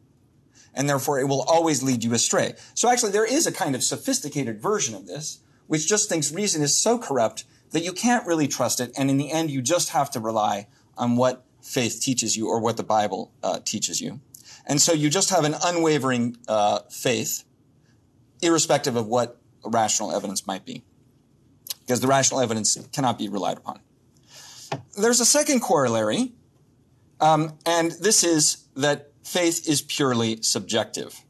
And 0.73 0.89
therefore 0.89 1.19
it 1.19 1.29
will 1.29 1.43
always 1.43 1.83
lead 1.83 2.05
you 2.05 2.15
astray. 2.15 2.55
So 2.75 2.91
actually 2.91 3.13
there 3.13 3.31
is 3.31 3.47
a 3.47 3.53
kind 3.53 3.75
of 3.75 3.83
sophisticated 3.83 4.61
version 4.61 4.95
of 4.95 5.07
this, 5.07 5.41
which 5.67 5.89
just 5.89 6.09
thinks 6.09 6.33
reason 6.33 6.63
is 6.63 6.79
so 6.79 6.99
corrupt 6.99 7.45
that 7.73 7.85
you 7.85 7.93
can't 7.93 8.27
really 8.27 8.49
trust 8.49 8.81
it. 8.81 8.93
And 8.97 9.11
in 9.11 9.17
the 9.17 9.33
end, 9.33 9.51
you 9.51 9.61
just 9.61 9.91
have 9.91 10.11
to 10.13 10.21
rely 10.21 10.69
on 10.97 11.17
what 11.17 11.46
faith 11.67 12.01
teaches 12.01 12.37
you 12.37 12.49
or 12.49 12.61
what 12.61 12.77
the 12.77 12.83
Bible 12.83 13.33
uh, 13.43 13.59
teaches 13.65 14.01
you. 14.01 14.21
And 14.67 14.81
so 14.81 14.93
you 14.93 15.11
just 15.11 15.31
have 15.31 15.45
an 15.45 15.55
unwavering 15.65 16.37
uh, 16.49 16.81
faith, 16.91 17.45
irrespective 18.41 18.97
of 18.97 19.07
what 19.07 19.41
rational 19.65 20.15
evidence 20.15 20.47
might 20.47 20.65
be. 20.65 20.83
Because 21.81 22.01
the 22.01 22.07
rational 22.07 22.41
evidence 22.41 22.77
cannot 22.93 23.19
be 23.19 23.29
relied 23.29 23.59
upon. 23.59 23.81
There's 24.99 25.21
a 25.21 25.25
second 25.25 25.61
corollary, 25.61 26.33
um, 27.21 27.59
and 27.65 27.93
this 27.93 28.25
is 28.25 28.65
that 28.75 29.13
faith 29.23 29.69
is 29.69 29.83
purely 29.83 30.43
subjective. 30.43 31.21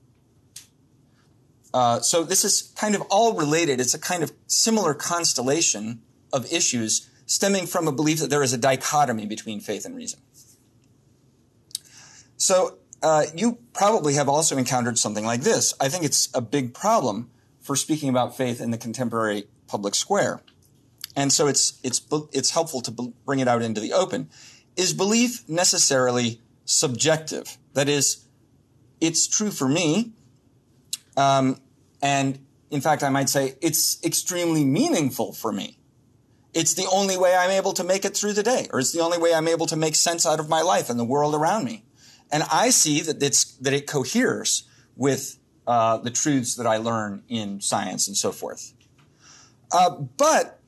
Uh, 1.74 2.00
so 2.00 2.24
this 2.24 2.42
is 2.44 2.72
kind 2.76 2.94
of 2.94 3.02
all 3.10 3.34
related. 3.34 3.80
It's 3.80 3.92
a 3.92 3.98
kind 3.98 4.22
of 4.22 4.32
similar 4.46 4.94
constellation 4.94 6.00
of 6.32 6.50
issues 6.50 7.10
stemming 7.26 7.66
from 7.66 7.86
a 7.86 7.92
belief 7.92 8.20
that 8.20 8.30
there 8.30 8.42
is 8.42 8.54
a 8.54 8.58
dichotomy 8.58 9.26
between 9.26 9.60
faith 9.60 9.84
and 9.84 9.94
reason. 9.94 10.20
So 12.36 12.78
uh, 13.02 13.24
you 13.34 13.58
probably 13.72 14.14
have 14.14 14.28
also 14.28 14.56
encountered 14.56 14.98
something 14.98 15.24
like 15.24 15.42
this. 15.42 15.74
I 15.80 15.88
think 15.88 16.04
it's 16.04 16.28
a 16.34 16.40
big 16.40 16.74
problem 16.74 17.30
for 17.60 17.76
speaking 17.76 18.08
about 18.08 18.36
faith 18.36 18.60
in 18.60 18.70
the 18.70 18.78
contemporary 18.78 19.46
public 19.66 19.94
square. 19.94 20.42
And 21.14 21.32
so 21.32 21.46
it's, 21.46 21.80
it's, 21.82 22.00
it's 22.32 22.50
helpful 22.50 22.80
to 22.82 23.12
bring 23.24 23.38
it 23.38 23.48
out 23.48 23.62
into 23.62 23.80
the 23.80 23.92
open. 23.92 24.28
Is 24.76 24.92
belief 24.92 25.48
necessarily 25.48 26.40
subjective? 26.64 27.56
That 27.72 27.88
is, 27.88 28.26
it's 29.00 29.26
true 29.26 29.50
for 29.50 29.68
me. 29.68 30.12
Um, 31.16 31.58
and 32.02 32.38
in 32.70 32.80
fact, 32.82 33.02
I 33.02 33.08
might 33.08 33.30
say 33.30 33.54
it's 33.62 34.02
extremely 34.04 34.64
meaningful 34.64 35.32
for 35.32 35.52
me. 35.52 35.78
It's 36.52 36.74
the 36.74 36.86
only 36.92 37.16
way 37.16 37.34
I'm 37.34 37.50
able 37.50 37.72
to 37.74 37.84
make 37.84 38.04
it 38.04 38.16
through 38.16 38.34
the 38.34 38.42
day, 38.42 38.68
or 38.72 38.80
it's 38.80 38.92
the 38.92 39.00
only 39.00 39.18
way 39.18 39.34
I'm 39.34 39.48
able 39.48 39.66
to 39.66 39.76
make 39.76 39.94
sense 39.94 40.26
out 40.26 40.40
of 40.40 40.48
my 40.48 40.62
life 40.62 40.88
and 40.90 40.98
the 40.98 41.04
world 41.04 41.34
around 41.34 41.64
me. 41.64 41.84
And 42.32 42.42
I 42.50 42.70
see 42.70 43.00
that 43.00 43.20
that 43.20 43.72
it 43.72 43.86
coheres 43.86 44.64
with 44.96 45.38
uh, 45.66 45.98
the 45.98 46.10
truths 46.10 46.54
that 46.56 46.66
I 46.66 46.76
learn 46.76 47.22
in 47.28 47.60
science 47.60 48.08
and 48.08 48.16
so 48.16 48.32
forth. 48.32 48.72
Uh, 49.72 49.90
but 50.16 50.60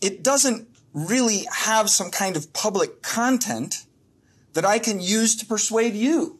it 0.00 0.22
doesn't 0.22 0.68
really 0.92 1.46
have 1.50 1.90
some 1.90 2.10
kind 2.10 2.36
of 2.36 2.52
public 2.52 3.02
content 3.02 3.84
that 4.52 4.64
I 4.64 4.78
can 4.78 5.00
use 5.00 5.34
to 5.36 5.46
persuade 5.46 5.94
you 5.94 6.38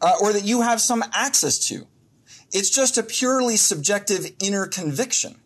uh, 0.00 0.14
or 0.20 0.32
that 0.32 0.44
you 0.44 0.62
have 0.62 0.80
some 0.80 1.04
access 1.12 1.58
to. 1.68 1.86
It's 2.52 2.70
just 2.70 2.98
a 2.98 3.02
purely 3.02 3.56
subjective 3.56 4.30
inner 4.42 4.66
conviction. 4.66 5.36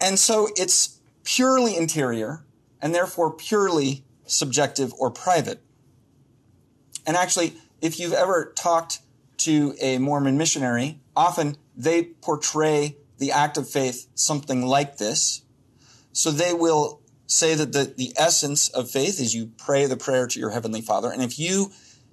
And 0.00 0.18
so 0.18 0.48
it's 0.56 1.00
purely 1.24 1.76
interior 1.76 2.44
and 2.80 2.94
therefore 2.94 3.32
purely 3.32 4.04
subjective 4.28 4.92
or 4.94 5.10
private. 5.10 5.60
And 7.06 7.16
actually, 7.16 7.54
if 7.80 7.98
you've 7.98 8.12
ever 8.12 8.52
talked 8.56 9.00
to 9.38 9.74
a 9.80 9.98
Mormon 9.98 10.36
missionary, 10.36 11.00
often 11.16 11.56
they 11.76 12.02
portray 12.04 12.96
the 13.18 13.32
act 13.32 13.56
of 13.56 13.68
faith 13.68 14.06
something 14.14 14.64
like 14.64 14.98
this. 14.98 15.42
So 16.12 16.30
they 16.30 16.52
will 16.52 17.00
say 17.26 17.54
that 17.54 17.72
the, 17.72 17.92
the 17.96 18.12
essence 18.16 18.68
of 18.68 18.90
faith 18.90 19.20
is 19.20 19.34
you 19.34 19.52
pray 19.58 19.86
the 19.86 19.96
prayer 19.96 20.26
to 20.26 20.40
your 20.40 20.50
heavenly 20.50 20.80
father. 20.80 21.10
And 21.10 21.22
if 21.22 21.38
you 21.38 21.72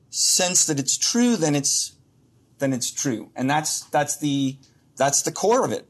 sense 0.10 0.65
that 0.65 0.79
it's 0.79 0.98
true, 0.98 1.36
then 1.36 1.55
it's, 1.55 1.95
then 2.60 2.74
it's 2.74 2.91
true. 2.91 3.31
And 3.36 3.50
that's, 3.50 3.81
that's 3.86 4.17
the, 4.17 4.57
that's 4.98 5.22
the 5.22 5.31
core 5.31 5.65
of 5.65 5.72
it. 5.72 5.88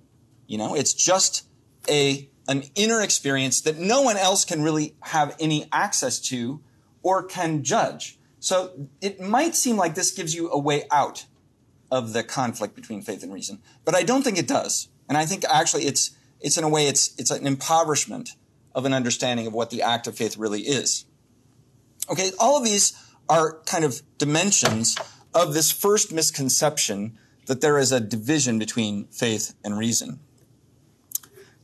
You 0.47 0.57
know, 0.57 0.75
it's 0.75 0.93
just 0.93 1.47
a 1.89 2.29
an 2.47 2.63
inner 2.75 3.01
experience 3.01 3.61
that 3.61 3.77
no 3.77 4.01
one 4.01 4.17
else 4.17 4.45
can 4.45 4.61
really 4.61 4.95
have 5.01 5.35
any 5.39 5.67
access 5.71 6.19
to 6.19 6.61
or 7.01 7.23
can 7.23 7.63
judge. 7.63 8.19
So 8.39 8.87
it 9.01 9.19
might 9.19 9.55
seem 9.55 9.77
like 9.77 9.95
this 9.95 10.11
gives 10.11 10.35
you 10.35 10.49
a 10.51 10.59
way 10.59 10.83
out 10.91 11.25
of 11.91 12.13
the 12.13 12.23
conflict 12.23 12.75
between 12.75 13.01
faith 13.01 13.23
and 13.23 13.33
reason, 13.33 13.61
but 13.83 13.95
I 13.95 14.03
don't 14.03 14.23
think 14.23 14.37
it 14.37 14.47
does. 14.47 14.89
And 15.07 15.17
I 15.17 15.25
think 15.25 15.45
actually 15.45 15.83
it's, 15.85 16.15
it's 16.41 16.57
in 16.57 16.63
a 16.63 16.69
way, 16.69 16.87
it's, 16.87 17.13
it's 17.17 17.31
an 17.31 17.47
impoverishment 17.47 18.31
of 18.73 18.85
an 18.85 18.93
understanding 18.93 19.47
of 19.47 19.53
what 19.53 19.69
the 19.69 19.81
act 19.81 20.05
of 20.07 20.17
faith 20.17 20.37
really 20.37 20.61
is. 20.61 21.05
Okay, 22.09 22.31
all 22.39 22.57
of 22.57 22.63
these 22.63 22.93
are 23.29 23.59
kind 23.65 23.83
of 23.83 24.01
dimensions 24.17 24.95
of 25.33 25.53
this 25.53 25.71
first 25.71 26.11
misconception 26.11 27.17
that 27.47 27.61
there 27.61 27.77
is 27.77 27.91
a 27.91 27.99
division 27.99 28.59
between 28.59 29.05
faith 29.07 29.55
and 29.63 29.77
reason. 29.77 30.19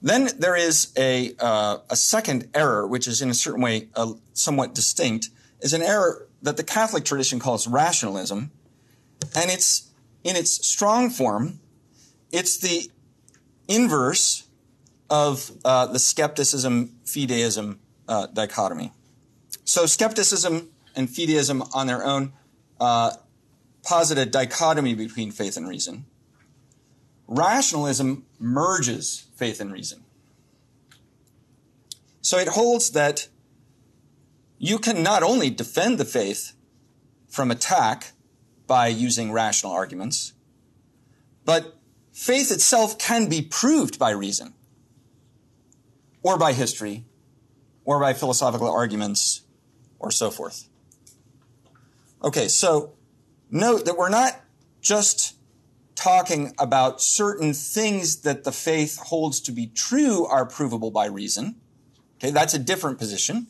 Then 0.01 0.29
there 0.37 0.55
is 0.55 0.91
a, 0.97 1.33
uh, 1.39 1.77
a 1.89 1.95
second 1.95 2.49
error, 2.53 2.87
which 2.87 3.07
is 3.07 3.21
in 3.21 3.29
a 3.29 3.33
certain 3.33 3.61
way 3.61 3.89
uh, 3.95 4.13
somewhat 4.33 4.73
distinct, 4.73 5.29
is 5.61 5.73
an 5.73 5.83
error 5.83 6.27
that 6.41 6.57
the 6.57 6.63
Catholic 6.63 7.05
tradition 7.05 7.39
calls 7.39 7.67
rationalism. 7.67 8.51
And 9.35 9.51
it's, 9.51 9.91
in 10.23 10.35
its 10.35 10.65
strong 10.65 11.09
form, 11.11 11.59
it's 12.31 12.57
the 12.57 12.89
inverse 13.67 14.47
of 15.09 15.51
uh, 15.63 15.85
the 15.87 15.99
skepticism 15.99 16.95
fideism 17.05 17.77
uh, 18.07 18.27
dichotomy. 18.27 18.91
So 19.65 19.85
skepticism 19.85 20.69
and 20.95 21.07
fideism 21.07 21.69
on 21.75 21.87
their 21.87 22.03
own 22.03 22.33
uh, 22.79 23.11
posit 23.83 24.17
a 24.17 24.25
dichotomy 24.25 24.95
between 24.95 25.31
faith 25.31 25.57
and 25.57 25.67
reason. 25.67 26.05
Rationalism 27.27 28.25
merges 28.41 29.27
faith 29.35 29.61
and 29.61 29.71
reason. 29.71 30.03
So 32.21 32.37
it 32.37 32.49
holds 32.49 32.91
that 32.91 33.27
you 34.57 34.77
can 34.79 35.03
not 35.03 35.23
only 35.23 35.49
defend 35.49 35.97
the 35.97 36.05
faith 36.05 36.53
from 37.27 37.51
attack 37.51 38.11
by 38.67 38.87
using 38.87 39.31
rational 39.31 39.71
arguments, 39.71 40.33
but 41.45 41.77
faith 42.11 42.51
itself 42.51 42.97
can 42.97 43.27
be 43.27 43.41
proved 43.41 43.97
by 43.97 44.11
reason, 44.11 44.53
or 46.21 46.37
by 46.37 46.53
history, 46.53 47.05
or 47.85 47.99
by 47.99 48.13
philosophical 48.13 48.69
arguments, 48.71 49.41
or 49.99 50.11
so 50.11 50.29
forth. 50.29 50.69
Okay, 52.23 52.47
so 52.47 52.93
note 53.49 53.85
that 53.85 53.97
we're 53.97 54.09
not 54.09 54.39
just 54.81 55.35
talking 55.95 56.53
about 56.57 57.01
certain 57.01 57.53
things 57.53 58.21
that 58.21 58.43
the 58.43 58.51
faith 58.51 58.97
holds 58.97 59.39
to 59.41 59.51
be 59.51 59.67
true 59.67 60.25
are 60.25 60.45
provable 60.45 60.91
by 60.91 61.05
reason. 61.05 61.55
Okay, 62.17 62.31
that's 62.31 62.53
a 62.53 62.59
different 62.59 62.97
position. 62.99 63.47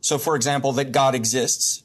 So, 0.00 0.18
for 0.18 0.36
example, 0.36 0.72
that 0.72 0.92
God 0.92 1.14
exists. 1.14 1.84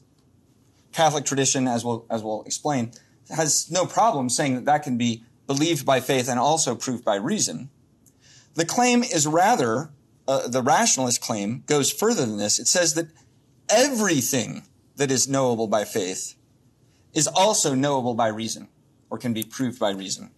Catholic 0.92 1.24
tradition, 1.24 1.68
as 1.68 1.84
we'll, 1.84 2.06
as 2.10 2.22
we'll 2.22 2.42
explain, 2.44 2.92
has 3.30 3.70
no 3.70 3.86
problem 3.86 4.28
saying 4.28 4.54
that 4.54 4.64
that 4.64 4.82
can 4.82 4.98
be 4.98 5.24
believed 5.46 5.86
by 5.86 6.00
faith 6.00 6.28
and 6.28 6.38
also 6.38 6.74
proved 6.74 7.04
by 7.04 7.16
reason. 7.16 7.70
The 8.54 8.64
claim 8.64 9.02
is 9.02 9.26
rather, 9.26 9.90
uh, 10.26 10.48
the 10.48 10.62
rationalist 10.62 11.20
claim 11.20 11.62
goes 11.66 11.92
further 11.92 12.26
than 12.26 12.38
this. 12.38 12.58
It 12.58 12.66
says 12.66 12.94
that 12.94 13.08
everything 13.68 14.64
that 14.96 15.10
is 15.10 15.28
knowable 15.28 15.68
by 15.68 15.84
faith 15.84 16.34
is 17.14 17.26
also 17.28 17.74
knowable 17.74 18.14
by 18.14 18.28
reason 18.28 18.68
or 19.10 19.18
can 19.18 19.32
be 19.32 19.42
proved 19.42 19.78
by 19.78 19.90
reason. 19.90 20.30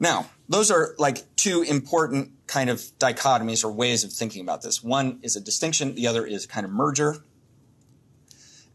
Now, 0.00 0.30
those 0.48 0.70
are 0.70 0.94
like 0.98 1.36
two 1.36 1.62
important 1.62 2.32
kind 2.46 2.70
of 2.70 2.80
dichotomies 2.98 3.64
or 3.64 3.72
ways 3.72 4.04
of 4.04 4.12
thinking 4.12 4.42
about 4.42 4.62
this. 4.62 4.82
One 4.82 5.18
is 5.22 5.36
a 5.36 5.40
distinction, 5.40 5.94
the 5.94 6.06
other 6.06 6.24
is 6.24 6.46
kind 6.46 6.64
of 6.64 6.72
merger. 6.72 7.16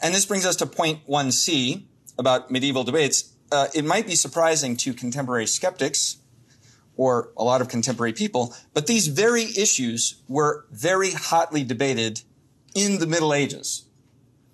And 0.01 0.13
this 0.13 0.25
brings 0.25 0.45
us 0.45 0.57
to 0.57 0.65
point 0.65 1.07
1c 1.07 1.83
about 2.19 2.51
medieval 2.51 2.83
debates. 2.83 3.33
Uh, 3.51 3.67
it 3.73 3.85
might 3.85 4.05
be 4.05 4.15
surprising 4.15 4.75
to 4.77 4.93
contemporary 4.93 5.47
skeptics 5.47 6.17
or 6.95 7.31
a 7.37 7.43
lot 7.43 7.61
of 7.61 7.69
contemporary 7.69 8.13
people, 8.13 8.53
but 8.73 8.85
these 8.85 9.07
very 9.07 9.45
issues 9.57 10.21
were 10.27 10.65
very 10.71 11.11
hotly 11.11 11.63
debated 11.63 12.21
in 12.75 12.99
the 12.99 13.07
Middle 13.07 13.33
Ages. 13.33 13.85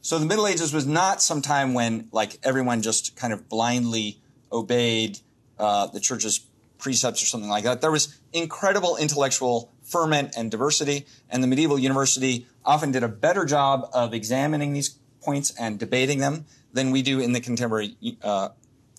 So 0.01 0.17
the 0.17 0.25
Middle 0.25 0.47
Ages 0.47 0.73
was 0.73 0.85
not 0.85 1.21
some 1.21 1.41
time 1.41 1.73
when 1.73 2.07
like 2.11 2.39
everyone 2.43 2.81
just 2.81 3.15
kind 3.15 3.33
of 3.33 3.49
blindly 3.49 4.21
obeyed 4.51 5.19
uh, 5.57 5.87
the 5.87 5.99
church's 5.99 6.39
precepts 6.77 7.21
or 7.21 7.25
something 7.25 7.49
like 7.49 7.65
that. 7.65 7.81
There 7.81 7.91
was 7.91 8.17
incredible 8.31 8.95
intellectual 8.97 9.73
ferment 9.83 10.33
and 10.37 10.49
diversity, 10.49 11.05
and 11.29 11.43
the 11.43 11.47
medieval 11.47 11.77
university 11.77 12.47
often 12.63 12.91
did 12.91 13.03
a 13.03 13.07
better 13.07 13.45
job 13.45 13.89
of 13.93 14.13
examining 14.13 14.73
these 14.73 14.97
points 15.21 15.53
and 15.59 15.77
debating 15.77 16.19
them 16.19 16.45
than 16.71 16.91
we 16.91 17.01
do 17.01 17.19
in 17.19 17.33
the 17.33 17.41
contemporary 17.41 17.97
uh, 18.23 18.49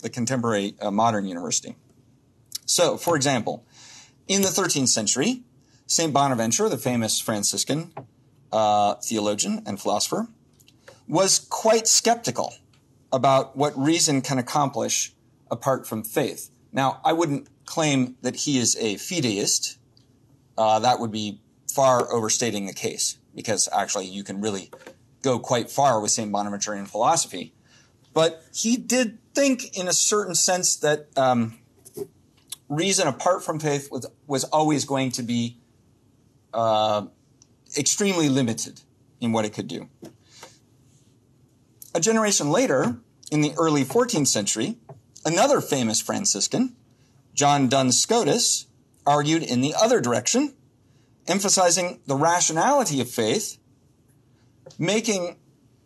the 0.02 0.10
contemporary 0.10 0.74
uh, 0.80 0.90
modern 0.90 1.26
university. 1.26 1.76
So, 2.66 2.96
for 2.96 3.16
example, 3.16 3.64
in 4.28 4.42
the 4.42 4.48
13th 4.48 4.88
century, 4.88 5.42
St. 5.86 6.12
Bonaventure, 6.12 6.68
the 6.68 6.78
famous 6.78 7.20
Franciscan 7.20 7.92
uh, 8.52 8.94
theologian 8.94 9.62
and 9.66 9.80
philosopher, 9.80 10.28
was 11.10 11.40
quite 11.50 11.88
skeptical 11.88 12.54
about 13.12 13.56
what 13.56 13.76
reason 13.76 14.22
can 14.22 14.38
accomplish 14.38 15.12
apart 15.50 15.86
from 15.86 16.04
faith. 16.04 16.50
Now, 16.72 17.00
I 17.04 17.12
wouldn't 17.12 17.48
claim 17.64 18.16
that 18.22 18.36
he 18.36 18.58
is 18.58 18.76
a 18.76 18.94
fideist. 18.94 19.76
Uh, 20.56 20.78
that 20.78 21.00
would 21.00 21.10
be 21.10 21.40
far 21.74 22.12
overstating 22.12 22.66
the 22.66 22.72
case 22.72 23.18
because 23.34 23.68
actually 23.72 24.06
you 24.06 24.22
can 24.22 24.40
really 24.40 24.70
go 25.22 25.40
quite 25.40 25.68
far 25.68 26.00
with 26.00 26.12
St. 26.12 26.30
Bonaventure 26.30 26.74
in 26.74 26.86
philosophy. 26.86 27.54
But 28.14 28.44
he 28.54 28.76
did 28.76 29.18
think, 29.34 29.76
in 29.76 29.88
a 29.88 29.92
certain 29.92 30.36
sense, 30.36 30.76
that 30.76 31.08
um, 31.16 31.58
reason 32.68 33.08
apart 33.08 33.44
from 33.44 33.58
faith 33.58 33.90
was, 33.90 34.06
was 34.28 34.44
always 34.44 34.84
going 34.84 35.10
to 35.12 35.24
be 35.24 35.58
uh, 36.54 37.06
extremely 37.76 38.28
limited 38.28 38.80
in 39.20 39.32
what 39.32 39.44
it 39.44 39.52
could 39.52 39.66
do. 39.66 39.88
A 41.94 42.00
generation 42.00 42.50
later, 42.50 42.98
in 43.30 43.40
the 43.40 43.52
early 43.58 43.84
14th 43.84 44.28
century, 44.28 44.76
another 45.24 45.60
famous 45.60 46.00
Franciscan, 46.00 46.76
John 47.34 47.68
Duns 47.68 48.00
Scotus, 48.00 48.66
argued 49.06 49.42
in 49.42 49.60
the 49.60 49.74
other 49.74 50.00
direction, 50.00 50.54
emphasizing 51.26 52.00
the 52.06 52.14
rationality 52.14 53.00
of 53.00 53.08
faith, 53.08 53.58
making 54.78 55.36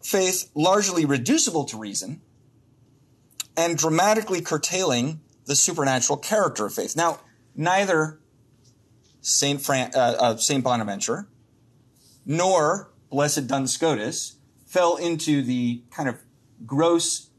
faith 0.03 0.51
largely 0.55 1.05
reducible 1.05 1.65
to 1.65 1.79
reason, 1.79 2.21
and 3.57 3.79
dramatically 3.79 4.41
curtailing 4.41 5.21
the 5.47 5.55
supernatural 5.55 6.19
character 6.19 6.67
of 6.67 6.75
faith. 6.75 6.97
Now, 6.97 7.21
neither 7.55 8.19
Saint, 9.21 9.61
Fran- 9.61 9.93
uh, 9.95 10.17
uh, 10.19 10.37
Saint 10.37 10.65
Bonaventure 10.65 11.29
nor 12.27 12.91
Blessed 13.11 13.47
Duns 13.47 13.73
Scotus 13.73 14.34
fell 14.75 14.97
into 14.97 15.41
the 15.41 15.81
kind 15.93 16.09
of 16.09 16.19
gross 16.67 17.31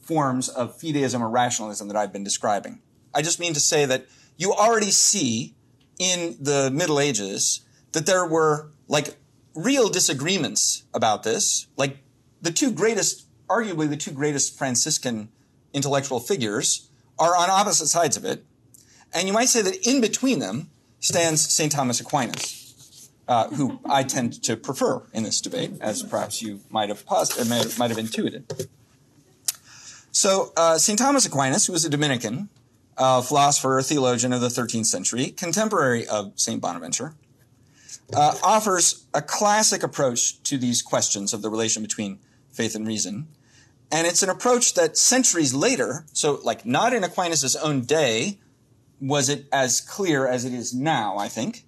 forms 0.00 0.48
of 0.48 0.76
fideism 0.76 1.20
or 1.20 1.28
rationalism 1.28 1.86
that 1.86 1.96
I've 1.96 2.12
been 2.12 2.24
describing. 2.24 2.80
I 3.14 3.22
just 3.22 3.38
mean 3.38 3.54
to 3.54 3.60
say 3.60 3.84
that 3.84 4.06
you 4.36 4.52
already 4.52 4.90
see 4.90 5.54
in 6.00 6.36
the 6.40 6.68
Middle 6.72 6.98
Ages 6.98 7.60
that 7.92 8.04
there 8.04 8.26
were 8.26 8.72
like 8.88 9.14
real 9.54 9.88
disagreements 9.88 10.82
about 10.92 11.22
this. 11.22 11.68
Like 11.76 11.98
the 12.42 12.50
two 12.50 12.72
greatest, 12.72 13.28
arguably 13.48 13.88
the 13.88 13.96
two 13.96 14.10
greatest 14.10 14.58
Franciscan 14.58 15.28
intellectual 15.72 16.18
figures 16.18 16.90
are 17.16 17.36
on 17.36 17.48
opposite 17.48 17.86
sides 17.86 18.16
of 18.16 18.24
it. 18.24 18.44
And 19.14 19.28
you 19.28 19.32
might 19.32 19.50
say 19.50 19.62
that 19.62 19.86
in 19.86 20.00
between 20.00 20.40
them 20.40 20.70
stands 20.98 21.48
St. 21.54 21.70
Thomas 21.70 22.00
Aquinas, 22.00 22.55
uh, 23.28 23.48
who 23.48 23.80
I 23.88 24.02
tend 24.02 24.42
to 24.44 24.56
prefer 24.56 25.02
in 25.12 25.24
this 25.24 25.40
debate, 25.40 25.72
as 25.80 26.02
perhaps 26.02 26.42
you 26.42 26.60
might 26.70 26.88
have 26.88 27.04
paused, 27.06 27.38
might, 27.48 27.78
might 27.78 27.90
have 27.90 27.98
intuited. 27.98 28.68
So, 30.12 30.52
uh, 30.56 30.78
St. 30.78 30.98
Thomas 30.98 31.26
Aquinas, 31.26 31.66
who 31.66 31.72
was 31.72 31.84
a 31.84 31.90
Dominican, 31.90 32.48
uh, 32.96 33.20
philosopher, 33.20 33.82
theologian 33.82 34.32
of 34.32 34.40
the 34.40 34.48
13th 34.48 34.86
century, 34.86 35.26
contemporary 35.28 36.06
of 36.06 36.32
St. 36.36 36.60
Bonaventure, 36.60 37.14
uh, 38.14 38.34
offers 38.42 39.04
a 39.12 39.20
classic 39.20 39.82
approach 39.82 40.42
to 40.44 40.56
these 40.56 40.80
questions 40.80 41.34
of 41.34 41.42
the 41.42 41.50
relation 41.50 41.82
between 41.82 42.18
faith 42.50 42.74
and 42.74 42.86
reason. 42.86 43.26
And 43.92 44.06
it's 44.06 44.22
an 44.22 44.30
approach 44.30 44.74
that 44.74 44.96
centuries 44.96 45.52
later, 45.52 46.06
so 46.12 46.40
like 46.42 46.64
not 46.64 46.92
in 46.92 47.04
Aquinas' 47.04 47.54
own 47.56 47.82
day, 47.82 48.38
was 49.00 49.28
it 49.28 49.46
as 49.52 49.80
clear 49.80 50.26
as 50.26 50.44
it 50.44 50.54
is 50.54 50.72
now, 50.72 51.18
I 51.18 51.28
think, 51.28 51.65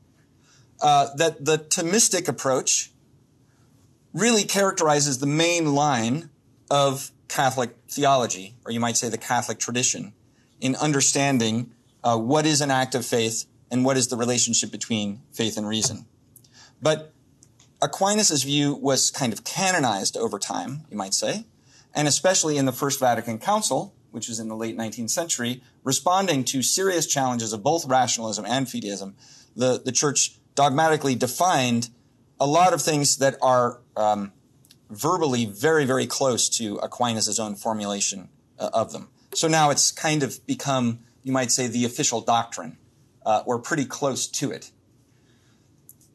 uh, 0.81 1.09
that 1.17 1.45
the 1.45 1.59
Thomistic 1.59 2.29
approach 2.29 2.91
really 4.13 4.45
characterizes 4.45 5.19
the 5.19 5.27
main 5.27 5.75
line 5.75 6.31
of 6.71 7.11
Catholic 7.29 7.77
theology, 7.89 8.55
or 8.65 8.73
you 8.73 8.81
might 8.81 8.97
say 8.97 9.09
the 9.09 9.19
Catholic 9.19 9.59
tradition, 9.59 10.13
in 10.61 10.75
understanding 10.77 11.73
uh, 12.03 12.17
what 12.17 12.47
is 12.47 12.61
an 12.61 12.71
act 12.71 12.95
of 12.95 13.05
faith 13.05 13.47
and 13.71 13.85
what 13.85 13.97
is 13.97 14.09
the 14.09 14.17
relationship 14.17 14.71
between 14.71 15.21
faith 15.33 15.57
and 15.57 15.69
reason. 15.69 16.07
But 16.81 17.13
Aquinas' 17.83 18.43
view 18.43 18.75
was 18.75 19.11
kind 19.11 19.33
of 19.33 19.45
canonized 19.45 20.17
over 20.17 20.39
time, 20.39 20.85
you 20.91 20.97
might 20.97 21.15
say, 21.15 21.45
and 21.95 22.09
especially 22.09 22.57
in 22.57 22.65
the 22.65 22.73
First 22.73 22.99
Vatican 22.99 23.39
Council, 23.39 23.95
which 24.11 24.29
was 24.29 24.41
in 24.41 24.49
the 24.49 24.57
late 24.57 24.77
19th 24.77 25.11
century, 25.11 25.63
responding 25.85 26.45
to 26.45 26.63
serious 26.63 27.07
challenges 27.07 27.53
of 27.53 27.63
both 27.63 27.87
rationalism 27.87 28.45
and 28.47 28.67
fideism, 28.67 29.15
the, 29.55 29.81
the 29.85 29.93
church 29.93 30.38
dogmatically 30.59 31.15
defined 31.15 31.89
a 32.41 32.47
lot 32.47 32.73
of 32.73 32.83
things 32.83 33.19
that 33.19 33.37
are 33.41 33.81
um, 33.97 34.33
verbally 34.91 35.45
very, 35.45 35.85
very 35.85 36.05
close 36.05 36.49
to 36.49 36.79
Aquinas' 36.79 37.39
own 37.39 37.55
formulation 37.55 38.29
uh, 38.59 38.69
of 38.73 38.91
them. 38.91 39.09
So 39.35 39.47
now 39.47 39.71
it's 39.71 39.93
kind 39.93 40.25
of 40.25 40.45
become, 40.49 40.99
you 41.23 41.31
might 41.31 41.53
say, 41.53 41.69
the 41.69 41.85
official 41.85 42.21
doctrine, 42.21 42.77
uh, 43.25 43.45
or 43.47 43.61
pretty 43.61 43.85
close 43.85 44.27
to 44.27 44.51
it. 44.51 44.73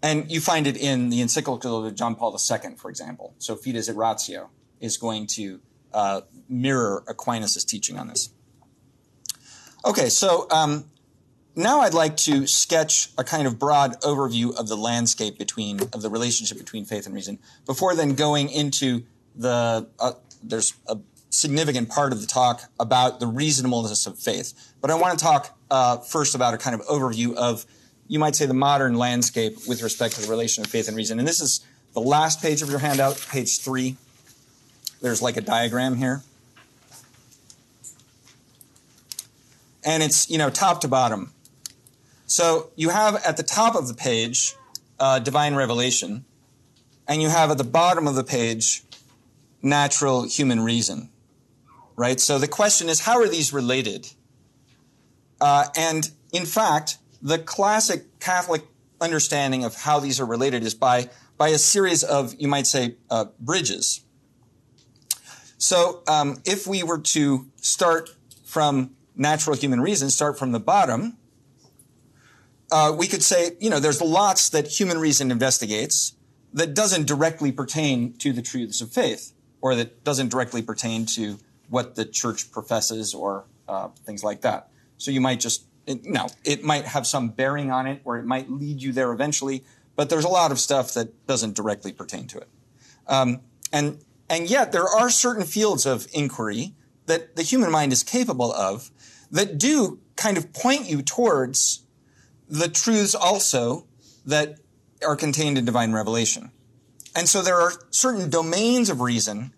And 0.01 0.29
you 0.29 0.41
find 0.41 0.67
it 0.67 0.75
in 0.75 1.09
the 1.09 1.21
encyclical 1.21 1.85
of 1.85 1.95
John 1.95 2.13
Paul 2.13 2.37
II, 2.37 2.75
for 2.75 2.89
example. 2.89 3.35
So 3.37 3.55
Fides 3.55 3.87
et 3.87 3.95
Ratio 3.95 4.49
is 4.81 4.97
going 4.97 5.27
to 5.37 5.61
uh, 5.93 6.21
mirror 6.49 7.05
Aquinas' 7.07 7.63
teaching 7.63 7.97
on 7.97 8.09
this. 8.09 8.29
Okay, 9.85 10.09
so 10.09 10.47
um, 10.51 10.83
now 11.55 11.81
I'd 11.81 11.93
like 11.93 12.17
to 12.17 12.47
sketch 12.47 13.09
a 13.17 13.23
kind 13.23 13.47
of 13.47 13.59
broad 13.59 13.99
overview 14.01 14.55
of 14.57 14.67
the 14.67 14.77
landscape 14.77 15.37
between 15.37 15.81
of 15.93 16.01
the 16.01 16.09
relationship 16.09 16.57
between 16.57 16.85
faith 16.85 17.05
and 17.05 17.13
reason 17.13 17.39
before 17.65 17.95
then 17.95 18.15
going 18.15 18.49
into 18.49 19.03
the 19.35 19.87
uh, 19.99 20.13
there's 20.41 20.73
a 20.87 20.97
significant 21.29 21.89
part 21.89 22.11
of 22.11 22.21
the 22.21 22.27
talk 22.27 22.63
about 22.79 23.19
the 23.19 23.27
reasonableness 23.27 24.05
of 24.05 24.17
faith. 24.17 24.73
But 24.81 24.91
i 24.91 24.95
want 24.95 25.17
to 25.17 25.23
talk 25.23 25.57
uh, 25.71 25.97
first 25.97 26.35
about 26.35 26.53
a 26.53 26.57
kind 26.57 26.79
of 26.79 26.85
overview 26.87 27.35
of 27.35 27.65
you 28.07 28.19
might 28.19 28.35
say 28.35 28.45
the 28.45 28.53
modern 28.53 28.95
landscape 28.95 29.55
with 29.67 29.81
respect 29.81 30.15
to 30.15 30.21
the 30.21 30.27
relation 30.27 30.63
of 30.63 30.69
faith 30.69 30.87
and 30.87 30.97
reason. 30.97 31.19
And 31.19 31.27
this 31.27 31.41
is 31.41 31.65
the 31.93 32.01
last 32.01 32.41
page 32.41 32.61
of 32.61 32.69
your 32.69 32.79
handout 32.79 33.25
page 33.29 33.59
three. 33.59 33.95
There's 35.01 35.21
like 35.21 35.37
a 35.37 35.41
diagram 35.41 35.95
here. 35.95 36.21
And 39.85 40.01
it's 40.01 40.29
you 40.29 40.37
know 40.37 40.49
top 40.49 40.81
to 40.81 40.87
bottom 40.87 41.31
so 42.33 42.71
you 42.75 42.89
have 42.89 43.15
at 43.23 43.37
the 43.37 43.43
top 43.43 43.75
of 43.75 43.87
the 43.87 43.93
page 43.93 44.55
uh, 44.99 45.19
divine 45.19 45.53
revelation, 45.53 46.25
and 47.07 47.21
you 47.21 47.29
have 47.29 47.51
at 47.51 47.59
the 47.59 47.63
bottom 47.63 48.07
of 48.07 48.15
the 48.15 48.23
page 48.23 48.81
natural 49.61 50.23
human 50.23 50.59
reason. 50.59 51.11
Right? 51.95 52.19
So 52.19 52.39
the 52.39 52.47
question 52.47 52.89
is, 52.89 53.01
how 53.01 53.21
are 53.21 53.27
these 53.27 53.53
related? 53.53 54.07
Uh, 55.39 55.65
and 55.77 56.09
in 56.31 56.47
fact, 56.47 56.97
the 57.21 57.37
classic 57.37 58.19
Catholic 58.19 58.63
understanding 58.99 59.63
of 59.63 59.75
how 59.75 59.99
these 59.99 60.19
are 60.19 60.25
related 60.25 60.63
is 60.63 60.73
by, 60.73 61.11
by 61.37 61.49
a 61.49 61.59
series 61.59 62.03
of, 62.03 62.33
you 62.39 62.47
might 62.47 62.65
say, 62.65 62.95
uh, 63.11 63.25
bridges. 63.39 64.01
So 65.59 66.01
um, 66.07 66.41
if 66.45 66.65
we 66.65 66.81
were 66.81 66.97
to 66.99 67.45
start 67.57 68.09
from 68.43 68.95
natural 69.15 69.55
human 69.55 69.81
reason, 69.81 70.09
start 70.09 70.39
from 70.39 70.51
the 70.51 70.59
bottom, 70.59 71.17
uh, 72.73 72.91
we 72.91 73.07
could 73.07 73.21
say, 73.21 73.51
you 73.59 73.69
know, 73.69 73.79
there's 73.79 74.01
lots 74.01 74.49
that 74.49 74.65
human 74.65 74.97
reason 74.97 75.29
investigates 75.29 76.15
that 76.53 76.73
doesn't 76.73 77.05
directly 77.05 77.51
pertain 77.51 78.13
to 78.13 78.33
the 78.33 78.41
truths 78.41 78.81
of 78.81 78.91
faith, 78.91 79.31
or 79.61 79.75
that 79.75 80.03
doesn't 80.03 80.29
directly 80.29 80.63
pertain 80.63 81.05
to 81.05 81.37
what 81.69 81.93
the 81.93 82.03
church 82.03 82.51
professes, 82.51 83.13
or 83.13 83.45
uh, 83.67 83.89
things 84.05 84.23
like 84.23 84.41
that. 84.41 84.69
So 84.97 85.11
you 85.11 85.21
might 85.21 85.39
just, 85.39 85.65
it, 85.85 86.03
no, 86.03 86.27
it 86.43 86.63
might 86.63 86.85
have 86.85 87.05
some 87.05 87.29
bearing 87.29 87.69
on 87.69 87.85
it, 87.85 88.01
or 88.05 88.17
it 88.17 88.25
might 88.25 88.49
lead 88.49 88.81
you 88.81 88.91
there 88.91 89.11
eventually, 89.11 89.63
but 89.95 90.09
there's 90.09 90.25
a 90.25 90.29
lot 90.29 90.51
of 90.51 90.59
stuff 90.59 90.95
that 90.95 91.27
doesn't 91.27 91.55
directly 91.55 91.93
pertain 91.93 92.25
to 92.27 92.39
it. 92.39 92.49
Um, 93.07 93.41
and 93.71 93.99
and 94.29 94.49
yet 94.49 94.71
there 94.71 94.87
are 94.87 95.11
certain 95.11 95.45
fields 95.45 95.85
of 95.85 96.07
inquiry 96.11 96.73
that 97.05 97.35
the 97.35 97.43
human 97.43 97.69
mind 97.69 97.93
is 97.93 98.01
capable 98.01 98.51
of 98.51 98.89
that 99.29 99.59
do 99.59 99.99
kind 100.15 100.37
of 100.37 100.53
point 100.53 100.89
you 100.89 101.03
towards 101.03 101.82
the 102.47 102.67
truths 102.67 103.15
also 103.15 103.87
that 104.25 104.59
are 105.05 105.15
contained 105.15 105.57
in 105.57 105.65
divine 105.65 105.91
revelation. 105.91 106.51
And 107.15 107.29
so 107.29 107.41
there 107.41 107.59
are 107.59 107.73
certain 107.91 108.29
domains 108.29 108.89
of 108.89 109.01
reason 109.01 109.53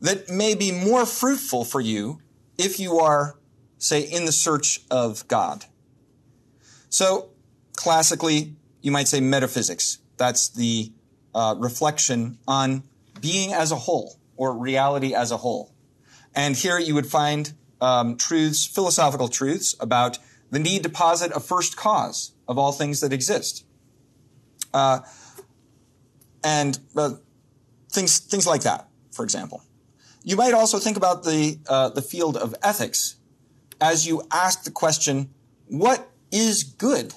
that 0.00 0.28
may 0.28 0.54
be 0.54 0.72
more 0.72 1.06
fruitful 1.06 1.64
for 1.64 1.80
you 1.80 2.20
if 2.58 2.78
you 2.78 2.98
are, 2.98 3.38
say, 3.78 4.00
in 4.00 4.24
the 4.24 4.32
search 4.32 4.80
of 4.90 5.26
God. 5.28 5.64
So 6.88 7.30
classically, 7.76 8.56
you 8.80 8.90
might 8.90 9.08
say 9.08 9.20
metaphysics. 9.20 9.98
That's 10.16 10.48
the 10.48 10.92
uh, 11.34 11.56
reflection 11.58 12.38
on 12.46 12.82
being 13.20 13.52
as 13.52 13.72
a 13.72 13.76
whole 13.76 14.18
or 14.36 14.56
reality 14.56 15.14
as 15.14 15.30
a 15.30 15.36
whole. 15.36 15.72
And 16.34 16.56
here 16.56 16.78
you 16.78 16.94
would 16.94 17.06
find 17.06 17.52
um, 17.80 18.16
truths, 18.16 18.66
philosophical 18.66 19.28
truths 19.28 19.74
about 19.80 20.18
the 20.52 20.58
need 20.58 20.82
to 20.84 20.88
posit 20.88 21.32
a 21.34 21.40
first 21.40 21.76
cause 21.76 22.32
of 22.46 22.58
all 22.58 22.70
things 22.70 23.00
that 23.00 23.12
exist. 23.12 23.64
Uh, 24.72 25.00
and 26.44 26.78
uh, 26.94 27.14
things, 27.90 28.18
things 28.18 28.46
like 28.46 28.62
that, 28.62 28.88
for 29.10 29.24
example. 29.24 29.64
You 30.22 30.36
might 30.36 30.54
also 30.54 30.78
think 30.78 30.96
about 30.96 31.24
the, 31.24 31.58
uh, 31.68 31.88
the 31.88 32.02
field 32.02 32.36
of 32.36 32.54
ethics 32.62 33.16
as 33.80 34.06
you 34.06 34.22
ask 34.30 34.62
the 34.62 34.70
question, 34.70 35.30
what 35.66 36.10
is 36.30 36.62
good? 36.62 37.14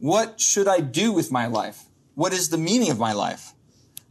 What 0.00 0.40
should 0.40 0.68
I 0.68 0.80
do 0.80 1.12
with 1.12 1.30
my 1.30 1.46
life? 1.46 1.84
What 2.14 2.32
is 2.32 2.50
the 2.50 2.58
meaning 2.58 2.90
of 2.90 2.98
my 2.98 3.12
life? 3.12 3.54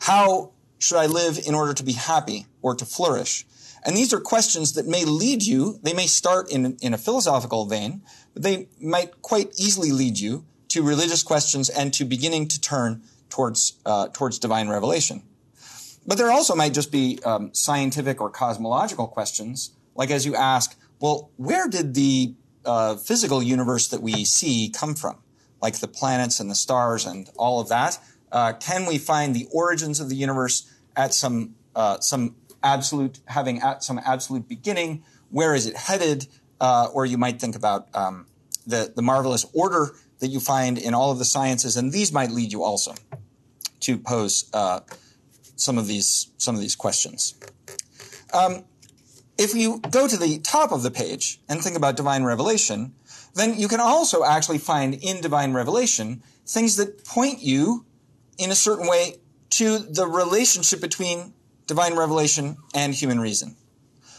How 0.01 0.53
should 0.79 0.97
I 0.97 1.05
live 1.05 1.37
in 1.45 1.53
order 1.53 1.73
to 1.73 1.83
be 1.83 1.93
happy 1.93 2.45
or 2.61 2.75
to 2.75 2.85
flourish? 2.85 3.45
And 3.85 3.95
these 3.95 4.13
are 4.13 4.19
questions 4.19 4.73
that 4.73 4.87
may 4.87 5.05
lead 5.05 5.43
you, 5.43 5.79
they 5.83 5.93
may 5.93 6.07
start 6.07 6.51
in, 6.51 6.77
in 6.81 6.93
a 6.93 6.97
philosophical 6.97 7.65
vein, 7.65 8.01
they 8.41 8.67
might 8.79 9.21
quite 9.21 9.51
easily 9.57 9.91
lead 9.91 10.19
you 10.19 10.45
to 10.69 10.83
religious 10.83 11.23
questions 11.23 11.69
and 11.69 11.93
to 11.93 12.05
beginning 12.05 12.47
to 12.49 12.61
turn 12.61 13.03
towards, 13.29 13.73
uh, 13.85 14.07
towards 14.13 14.39
divine 14.39 14.67
revelation. 14.67 15.23
But 16.05 16.17
there 16.17 16.31
also 16.31 16.55
might 16.55 16.73
just 16.73 16.91
be 16.91 17.19
um, 17.25 17.53
scientific 17.53 18.21
or 18.21 18.29
cosmological 18.29 19.07
questions, 19.07 19.71
like 19.95 20.09
as 20.09 20.25
you 20.25 20.35
ask, 20.35 20.77
well, 20.99 21.31
where 21.35 21.67
did 21.67 21.93
the 21.93 22.33
uh, 22.65 22.95
physical 22.95 23.43
universe 23.43 23.87
that 23.89 24.01
we 24.01 24.25
see 24.25 24.69
come 24.69 24.95
from? 24.95 25.17
Like 25.61 25.79
the 25.79 25.87
planets 25.87 26.39
and 26.39 26.49
the 26.49 26.55
stars 26.55 27.05
and 27.05 27.29
all 27.35 27.59
of 27.59 27.69
that. 27.69 27.99
Uh, 28.31 28.53
can 28.53 28.85
we 28.85 28.97
find 28.97 29.35
the 29.35 29.47
origins 29.51 29.99
of 29.99 30.09
the 30.09 30.15
universe 30.15 30.71
at 30.95 31.13
some 31.13 31.55
uh, 31.75 31.99
some 31.99 32.35
absolute 32.63 33.19
having 33.25 33.61
at 33.61 33.83
some 33.83 33.99
absolute 34.05 34.47
beginning? 34.47 35.03
Where 35.29 35.55
is 35.55 35.65
it 35.65 35.75
headed? 35.75 36.27
Uh, 36.59 36.87
or 36.93 37.05
you 37.05 37.17
might 37.17 37.39
think 37.39 37.55
about 37.55 37.87
um, 37.93 38.25
the 38.65 38.91
the 38.95 39.01
marvelous 39.01 39.45
order 39.53 39.91
that 40.19 40.29
you 40.29 40.39
find 40.39 40.77
in 40.77 40.93
all 40.93 41.11
of 41.11 41.19
the 41.19 41.25
sciences, 41.25 41.77
and 41.77 41.91
these 41.91 42.11
might 42.11 42.31
lead 42.31 42.51
you 42.51 42.63
also 42.63 42.93
to 43.81 43.97
pose 43.97 44.49
uh, 44.53 44.79
some 45.55 45.77
of 45.77 45.87
these 45.87 46.31
some 46.37 46.55
of 46.55 46.61
these 46.61 46.75
questions. 46.75 47.35
Um, 48.33 48.65
if 49.37 49.53
you 49.53 49.79
go 49.91 50.07
to 50.07 50.17
the 50.17 50.39
top 50.39 50.71
of 50.71 50.83
the 50.83 50.91
page 50.91 51.39
and 51.47 51.61
think 51.61 51.77
about 51.77 51.95
divine 51.95 52.23
revelation, 52.23 52.95
then 53.35 53.57
you 53.57 53.67
can 53.67 53.79
also 53.79 54.23
actually 54.23 54.57
find 54.57 54.95
in 54.95 55.21
divine 55.21 55.53
revelation 55.53 56.23
things 56.45 56.75
that 56.77 57.05
point 57.05 57.41
you 57.41 57.85
in 58.37 58.51
a 58.51 58.55
certain 58.55 58.87
way 58.87 59.17
to 59.49 59.79
the 59.79 60.07
relationship 60.07 60.81
between 60.81 61.33
divine 61.67 61.95
revelation 61.95 62.57
and 62.73 62.93
human 62.93 63.19
reason. 63.19 63.55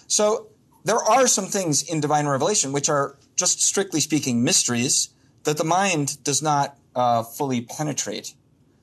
So 0.06 0.48
there 0.88 0.96
are 0.96 1.26
some 1.26 1.44
things 1.46 1.82
in 1.82 2.00
divine 2.00 2.26
revelation 2.26 2.72
which 2.72 2.88
are 2.88 3.16
just 3.36 3.60
strictly 3.60 4.00
speaking 4.00 4.42
mysteries 4.42 5.10
that 5.44 5.58
the 5.58 5.64
mind 5.64 6.22
does 6.24 6.42
not 6.42 6.78
uh, 6.94 7.22
fully 7.22 7.60
penetrate. 7.60 8.34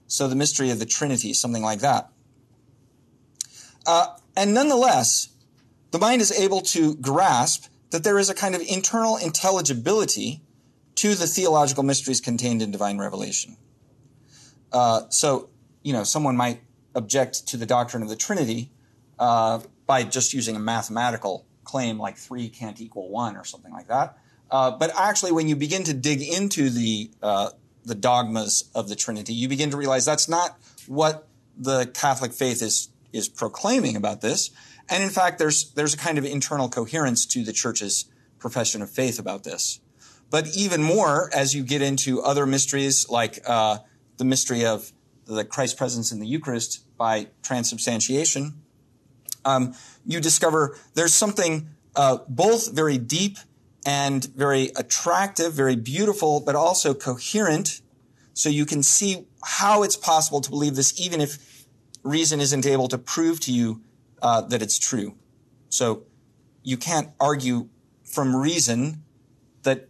So 0.07 0.27
the 0.27 0.35
mystery 0.35 0.69
of 0.69 0.77
the 0.77 0.85
Trinity, 0.85 1.33
something 1.33 1.63
like 1.63 1.79
that. 1.79 2.09
Uh, 3.87 4.15
and 4.37 4.53
nonetheless, 4.53 5.29
the 5.91 5.97
mind 5.97 6.21
is 6.21 6.31
able 6.31 6.61
to 6.61 6.95
grasp 6.95 7.69
that 7.89 8.03
there 8.03 8.19
is 8.19 8.29
a 8.29 8.35
kind 8.35 8.53
of 8.53 8.61
internal 8.61 9.17
intelligibility 9.17 10.41
to 10.95 11.15
the 11.15 11.25
theological 11.25 11.83
mysteries 11.83 12.21
contained 12.21 12.61
in 12.61 12.71
divine 12.71 12.99
revelation. 12.99 13.57
Uh, 14.71 15.01
so, 15.09 15.49
you 15.81 15.91
know, 15.91 16.03
someone 16.03 16.37
might 16.37 16.61
object 16.93 17.47
to 17.47 17.57
the 17.57 17.65
doctrine 17.65 18.03
of 18.03 18.09
the 18.09 18.15
Trinity 18.15 18.69
uh, 19.17 19.59
by 19.87 20.03
just 20.03 20.33
using 20.33 20.55
a 20.55 20.59
mathematical 20.59 21.45
claim 21.65 21.99
like 21.99 22.15
three 22.17 22.47
can't 22.47 22.79
equal 22.79 23.09
one 23.09 23.35
or 23.35 23.43
something 23.43 23.73
like 23.73 23.87
that. 23.87 24.17
Uh, 24.49 24.71
but 24.71 24.91
actually, 24.97 25.31
when 25.31 25.47
you 25.47 25.55
begin 25.55 25.83
to 25.83 25.93
dig 25.93 26.21
into 26.21 26.69
the 26.69 27.11
uh, 27.21 27.49
the 27.83 27.95
dogmas 27.95 28.69
of 28.73 28.87
the 28.87 28.95
Trinity, 28.95 29.33
you 29.33 29.49
begin 29.49 29.71
to 29.71 29.77
realize 29.77 30.05
that's 30.05 30.29
not 30.29 30.57
what 30.87 31.27
the 31.57 31.87
Catholic 31.87 32.31
faith 32.31 32.61
is 32.61 32.89
is 33.11 33.27
proclaiming 33.27 33.95
about 33.95 34.21
this. 34.21 34.51
And 34.87 35.03
in 35.03 35.09
fact, 35.09 35.39
there's 35.39 35.71
there's 35.71 35.93
a 35.93 35.97
kind 35.97 36.17
of 36.17 36.25
internal 36.25 36.69
coherence 36.69 37.25
to 37.27 37.43
the 37.43 37.53
church's 37.53 38.05
profession 38.39 38.81
of 38.81 38.89
faith 38.89 39.19
about 39.19 39.43
this. 39.43 39.79
But 40.29 40.55
even 40.55 40.83
more, 40.83 41.29
as 41.33 41.55
you 41.55 41.63
get 41.63 41.81
into 41.81 42.21
other 42.21 42.45
mysteries 42.45 43.09
like 43.09 43.39
uh, 43.47 43.79
the 44.17 44.25
mystery 44.25 44.65
of 44.65 44.91
the 45.25 45.43
Christ 45.43 45.77
presence 45.77 46.11
in 46.11 46.19
the 46.19 46.27
Eucharist 46.27 46.85
by 46.97 47.27
transubstantiation, 47.41 48.61
um, 49.45 49.73
you 50.05 50.19
discover 50.19 50.77
there's 50.95 51.13
something 51.13 51.69
uh, 51.95 52.17
both 52.27 52.73
very 52.73 52.97
deep 52.97 53.37
and 53.85 54.25
very 54.35 54.71
attractive, 54.75 55.53
very 55.53 55.75
beautiful, 55.75 56.41
but 56.41 56.55
also 56.55 56.93
coherent. 56.93 57.81
So 58.33 58.49
you 58.49 58.65
can 58.65 58.83
see 58.83 59.27
how 59.43 59.83
it's 59.83 59.95
possible 59.95 60.41
to 60.41 60.49
believe 60.49 60.75
this, 60.75 60.99
even 60.99 61.21
if 61.21 61.65
reason 62.03 62.41
isn't 62.41 62.65
able 62.65 62.87
to 62.87 62.97
prove 62.97 63.39
to 63.41 63.53
you 63.53 63.81
uh, 64.21 64.41
that 64.41 64.61
it's 64.61 64.79
true. 64.79 65.15
So 65.69 66.03
you 66.63 66.77
can't 66.77 67.09
argue 67.19 67.69
from 68.03 68.35
reason 68.35 69.03
that 69.63 69.87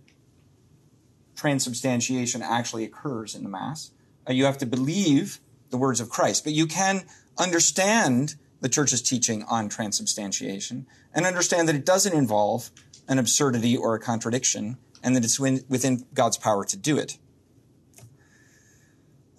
transubstantiation 1.35 2.41
actually 2.41 2.83
occurs 2.83 3.33
in 3.33 3.43
the 3.43 3.49
Mass. 3.49 3.91
Uh, 4.27 4.33
you 4.33 4.45
have 4.45 4.57
to 4.57 4.65
believe 4.65 5.39
the 5.69 5.77
words 5.77 5.99
of 5.99 6.09
Christ, 6.09 6.43
but 6.43 6.53
you 6.53 6.67
can 6.67 7.05
understand 7.37 8.35
the 8.65 8.69
church's 8.69 8.99
teaching 8.99 9.43
on 9.43 9.69
transubstantiation 9.69 10.88
and 11.13 11.23
understand 11.28 11.69
that 11.69 11.75
it 11.75 11.86
doesn't 11.86 12.17
involve 12.17 12.71
an 13.08 13.19
absurdity 13.19 13.78
or 13.78 13.93
a 13.93 13.99
contradiction 13.99 14.75
and 15.04 15.15
that 15.15 15.23
it's 15.23 15.39
within 15.39 16.04
God's 16.15 16.39
power 16.39 16.65
to 16.65 16.75
do 16.75 16.97
it. 16.97 17.19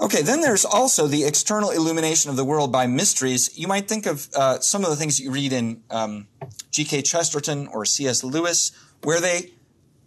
Okay, 0.00 0.22
then 0.22 0.42
there's 0.42 0.64
also 0.64 1.08
the 1.08 1.24
external 1.24 1.72
illumination 1.72 2.30
of 2.30 2.36
the 2.36 2.44
world 2.44 2.70
by 2.70 2.86
mysteries. 2.86 3.58
You 3.58 3.66
might 3.66 3.88
think 3.88 4.06
of 4.06 4.28
uh, 4.32 4.60
some 4.60 4.84
of 4.84 4.90
the 4.90 4.96
things 4.96 5.18
you 5.18 5.32
read 5.32 5.52
in 5.52 5.82
um, 5.90 6.28
G.K. 6.70 7.02
Chesterton 7.02 7.66
or 7.66 7.84
C.S. 7.84 8.22
Lewis, 8.22 8.70
where 9.02 9.20
they 9.20 9.50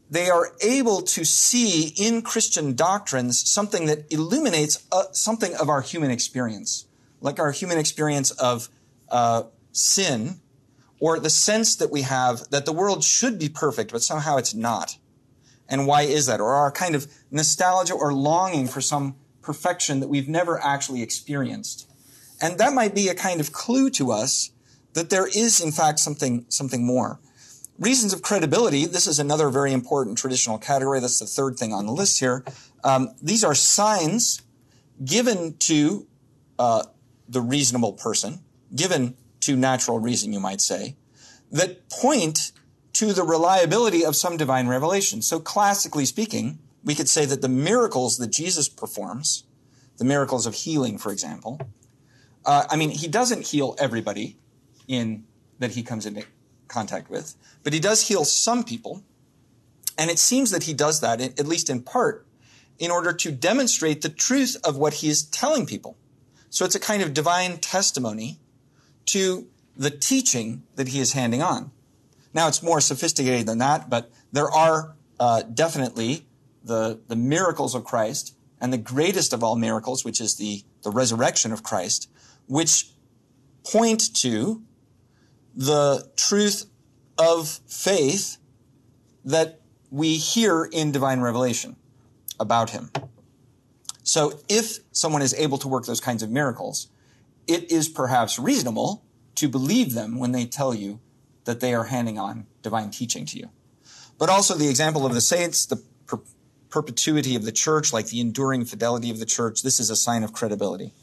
they 0.09 0.29
are 0.29 0.53
able 0.63 1.01
to 1.01 1.25
see 1.25 1.93
in 1.97 2.21
Christian 2.21 2.73
doctrines 2.73 3.47
something 3.49 3.85
that 3.87 4.11
illuminates 4.11 4.87
uh, 4.93 5.03
something 5.11 5.53
of 5.55 5.67
our 5.67 5.81
human 5.81 6.09
experience, 6.09 6.85
like 7.19 7.37
our 7.37 7.51
human 7.51 7.77
experience 7.77 8.31
of 8.31 8.69
uh, 9.11 9.43
sin, 9.71 10.39
or 10.99 11.19
the 11.19 11.29
sense 11.29 11.75
that 11.75 11.91
we 11.91 12.01
have 12.01 12.49
that 12.49 12.65
the 12.65 12.73
world 12.73 13.03
should 13.03 13.39
be 13.39 13.49
perfect, 13.49 13.91
but 13.91 14.03
somehow 14.03 14.37
it's 14.37 14.53
not. 14.53 14.97
And 15.67 15.87
why 15.87 16.01
is 16.01 16.25
that? 16.25 16.41
Or 16.41 16.53
our 16.55 16.71
kind 16.71 16.95
of 16.95 17.07
nostalgia 17.31 17.93
or 17.93 18.13
longing 18.13 18.67
for 18.67 18.81
some 18.81 19.15
perfection 19.41 19.99
that 19.99 20.09
we've 20.09 20.27
never 20.27 20.59
actually 20.59 21.01
experienced. 21.01 21.89
And 22.41 22.57
that 22.57 22.73
might 22.73 22.95
be 22.95 23.07
a 23.07 23.15
kind 23.15 23.39
of 23.39 23.51
clue 23.51 23.89
to 23.91 24.11
us 24.11 24.51
that 24.93 25.09
there 25.09 25.27
is, 25.27 25.61
in 25.61 25.71
fact, 25.71 25.99
something, 25.99 26.45
something 26.49 26.85
more. 26.85 27.19
Reasons 27.77 28.11
of 28.11 28.21
credibility, 28.21 28.85
this 28.85 29.07
is 29.07 29.19
another 29.19 29.49
very 29.49 29.71
important 29.71 30.17
traditional 30.17 30.57
category. 30.57 30.99
That's 30.99 31.19
the 31.19 31.25
third 31.25 31.57
thing 31.57 31.71
on 31.71 31.85
the 31.85 31.93
list 31.93 32.19
here. 32.19 32.43
Um, 32.83 33.15
these 33.21 33.43
are 33.43 33.55
signs 33.55 34.41
given 35.03 35.55
to 35.59 36.07
uh, 36.57 36.83
the 37.27 37.41
reasonable 37.41 37.93
person, 37.93 38.39
given 38.75 39.15
to 39.41 39.55
natural 39.55 39.99
reason, 39.99 40.33
you 40.33 40.39
might 40.39 40.61
say, 40.61 40.95
that 41.51 41.89
point 41.89 42.51
to 42.93 43.13
the 43.13 43.23
reliability 43.23 44.03
of 44.03 44.15
some 44.15 44.37
divine 44.37 44.67
revelation. 44.67 45.21
So 45.21 45.39
classically 45.39 46.05
speaking, 46.05 46.59
we 46.83 46.95
could 46.95 47.09
say 47.09 47.25
that 47.25 47.41
the 47.41 47.49
miracles 47.49 48.17
that 48.17 48.31
Jesus 48.31 48.69
performs, 48.69 49.43
the 49.97 50.05
miracles 50.05 50.45
of 50.45 50.53
healing, 50.53 50.97
for 50.97 51.11
example, 51.11 51.59
uh, 52.45 52.65
I 52.69 52.75
mean, 52.75 52.89
he 52.89 53.07
doesn't 53.07 53.47
heal 53.47 53.75
everybody 53.79 54.37
in 54.87 55.23
that 55.59 55.71
he 55.71 55.83
comes 55.83 56.05
into 56.05 56.25
contact 56.67 57.09
with, 57.09 57.35
but 57.63 57.73
he 57.73 57.79
does 57.79 58.07
heal 58.07 58.25
some 58.25 58.63
people. 58.63 59.03
And 59.97 60.09
it 60.09 60.19
seems 60.19 60.51
that 60.51 60.63
he 60.63 60.73
does 60.73 61.01
that, 61.01 61.19
at 61.19 61.45
least 61.45 61.69
in 61.69 61.81
part, 61.81 62.25
in 62.77 62.89
order 62.89 63.11
to 63.11 63.31
demonstrate 63.31 64.01
the 64.01 64.09
truth 64.09 64.55
of 64.63 64.77
what 64.77 64.95
he 64.95 65.09
is 65.09 65.23
telling 65.23 65.65
people. 65.65 65.97
So 66.49 66.63
it's 66.63 66.75
a 66.75 66.79
kind 66.79 67.03
of 67.03 67.13
divine 67.13 67.57
testimony 67.57 68.39
to 69.07 69.47
the 69.75 69.89
teaching 69.89 70.63
that 70.75 70.89
he 70.89 70.99
is 70.99 71.13
handing 71.13 71.41
on. 71.41 71.71
Now 72.33 72.47
it's 72.47 72.61
more 72.61 72.81
sophisticated 72.81 73.47
than 73.47 73.57
that, 73.59 73.89
but 73.89 74.11
there 74.31 74.49
are 74.49 74.95
uh, 75.19 75.41
definitely 75.43 76.25
the, 76.63 76.99
the 77.07 77.15
miracles 77.15 77.75
of 77.75 77.83
Christ 77.83 78.35
and 78.61 78.73
the 78.73 78.77
greatest 78.77 79.33
of 79.33 79.43
all 79.43 79.55
miracles, 79.55 80.03
which 80.03 80.19
is 80.21 80.35
the, 80.35 80.63
the 80.83 80.91
resurrection 80.91 81.51
of 81.51 81.63
Christ, 81.63 82.09
which 82.47 82.91
point 83.63 84.13
to 84.21 84.61
the 85.55 86.09
truth 86.15 86.65
of 87.17 87.59
faith 87.67 88.37
that 89.25 89.61
we 89.91 90.17
hear 90.17 90.65
in 90.71 90.91
divine 90.91 91.21
revelation 91.21 91.75
about 92.39 92.69
him. 92.69 92.91
So 94.03 94.39
if 94.47 94.79
someone 94.91 95.21
is 95.21 95.33
able 95.33 95.57
to 95.59 95.67
work 95.67 95.85
those 95.85 95.99
kinds 95.99 96.23
of 96.23 96.29
miracles, 96.29 96.87
it 97.49 97.71
is 97.71 97.89
perhaps 97.89 98.37
reasonable 98.37 99.03
to 99.35 99.49
believe 99.49 99.93
them 99.93 100.19
when 100.19 100.31
they 100.31 100.45
tell 100.45 100.73
you 100.73 100.99
that 101.45 101.59
they 101.59 101.73
are 101.73 101.85
handing 101.85 102.19
on 102.19 102.45
divine 102.61 102.91
teaching 102.91 103.25
to 103.25 103.37
you. 103.37 103.49
But 104.17 104.29
also 104.29 104.53
the 104.53 104.69
example 104.69 105.05
of 105.05 105.13
the 105.13 105.21
saints, 105.21 105.65
the 105.65 105.81
per- 106.05 106.21
perpetuity 106.69 107.35
of 107.35 107.45
the 107.45 107.51
church, 107.51 107.91
like 107.91 108.07
the 108.07 108.19
enduring 108.19 108.65
fidelity 108.65 109.09
of 109.09 109.17
the 109.17 109.25
church. 109.25 109.63
This 109.63 109.79
is 109.79 109.89
a 109.89 109.95
sign 109.95 110.23
of 110.23 110.31
credibility. 110.33 110.93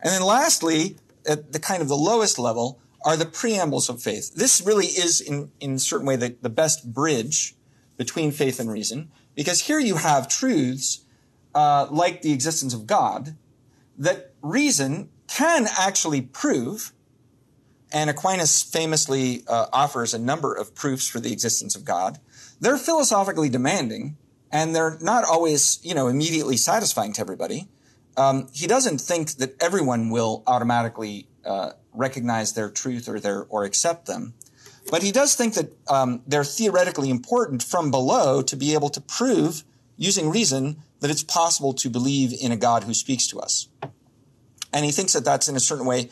And 0.00 0.12
then 0.12 0.22
lastly, 0.22 0.98
at 1.26 1.52
the 1.52 1.58
kind 1.58 1.82
of 1.82 1.88
the 1.88 1.96
lowest 1.96 2.38
level, 2.38 2.80
are 3.04 3.16
the 3.16 3.26
preambles 3.26 3.88
of 3.88 4.02
faith. 4.02 4.34
This 4.34 4.60
really 4.64 4.86
is, 4.86 5.20
in, 5.20 5.50
in 5.60 5.74
a 5.74 5.78
certain 5.78 6.06
way, 6.06 6.16
the, 6.16 6.36
the 6.42 6.50
best 6.50 6.92
bridge 6.92 7.54
between 7.96 8.30
faith 8.30 8.60
and 8.60 8.70
reason, 8.70 9.10
because 9.34 9.62
here 9.62 9.78
you 9.78 9.96
have 9.96 10.28
truths 10.28 11.04
uh, 11.54 11.86
like 11.90 12.22
the 12.22 12.32
existence 12.32 12.74
of 12.74 12.86
God 12.86 13.36
that 13.96 14.34
reason 14.42 15.08
can 15.28 15.66
actually 15.78 16.22
prove. 16.22 16.92
And 17.92 18.10
Aquinas 18.10 18.62
famously 18.62 19.44
uh, 19.46 19.66
offers 19.72 20.12
a 20.12 20.18
number 20.18 20.52
of 20.52 20.74
proofs 20.74 21.08
for 21.08 21.20
the 21.20 21.32
existence 21.32 21.74
of 21.76 21.84
God. 21.84 22.18
They're 22.60 22.76
philosophically 22.76 23.48
demanding, 23.48 24.16
and 24.50 24.74
they're 24.74 24.98
not 25.00 25.24
always, 25.24 25.78
you 25.82 25.94
know, 25.94 26.08
immediately 26.08 26.56
satisfying 26.56 27.12
to 27.14 27.20
everybody. 27.20 27.68
Um, 28.16 28.48
he 28.52 28.66
doesn't 28.66 29.00
think 29.00 29.36
that 29.36 29.54
everyone 29.62 30.10
will 30.10 30.42
automatically 30.46 31.28
uh, 31.46 31.72
recognize 31.94 32.52
their 32.52 32.68
truth 32.68 33.08
or 33.08 33.20
their 33.20 33.44
or 33.44 33.64
accept 33.64 34.06
them. 34.06 34.34
But 34.90 35.02
he 35.02 35.12
does 35.12 35.34
think 35.34 35.54
that 35.54 35.72
um, 35.88 36.22
they're 36.26 36.44
theoretically 36.44 37.10
important 37.10 37.62
from 37.62 37.90
below 37.90 38.42
to 38.42 38.56
be 38.56 38.74
able 38.74 38.88
to 38.90 39.00
prove, 39.00 39.64
using 39.96 40.30
reason, 40.30 40.82
that 41.00 41.10
it's 41.10 41.22
possible 41.22 41.72
to 41.74 41.88
believe 41.88 42.32
in 42.38 42.52
a 42.52 42.56
God 42.56 42.84
who 42.84 42.94
speaks 42.94 43.26
to 43.28 43.38
us. 43.38 43.68
And 44.72 44.84
he 44.84 44.90
thinks 44.90 45.12
that 45.14 45.24
that's 45.24 45.48
in 45.48 45.56
a 45.56 45.60
certain 45.60 45.86
way 45.86 46.10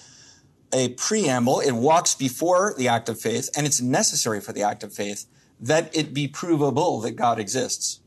a 0.72 0.90
preamble. 0.90 1.60
It 1.60 1.72
walks 1.72 2.14
before 2.14 2.74
the 2.76 2.88
act 2.88 3.08
of 3.08 3.20
faith, 3.20 3.48
and 3.56 3.66
it's 3.66 3.80
necessary 3.80 4.40
for 4.40 4.52
the 4.52 4.62
act 4.62 4.82
of 4.82 4.92
faith 4.92 5.26
that 5.60 5.94
it 5.96 6.12
be 6.12 6.28
provable 6.28 7.00
that 7.00 7.12
God 7.12 7.38
exists. 7.38 8.00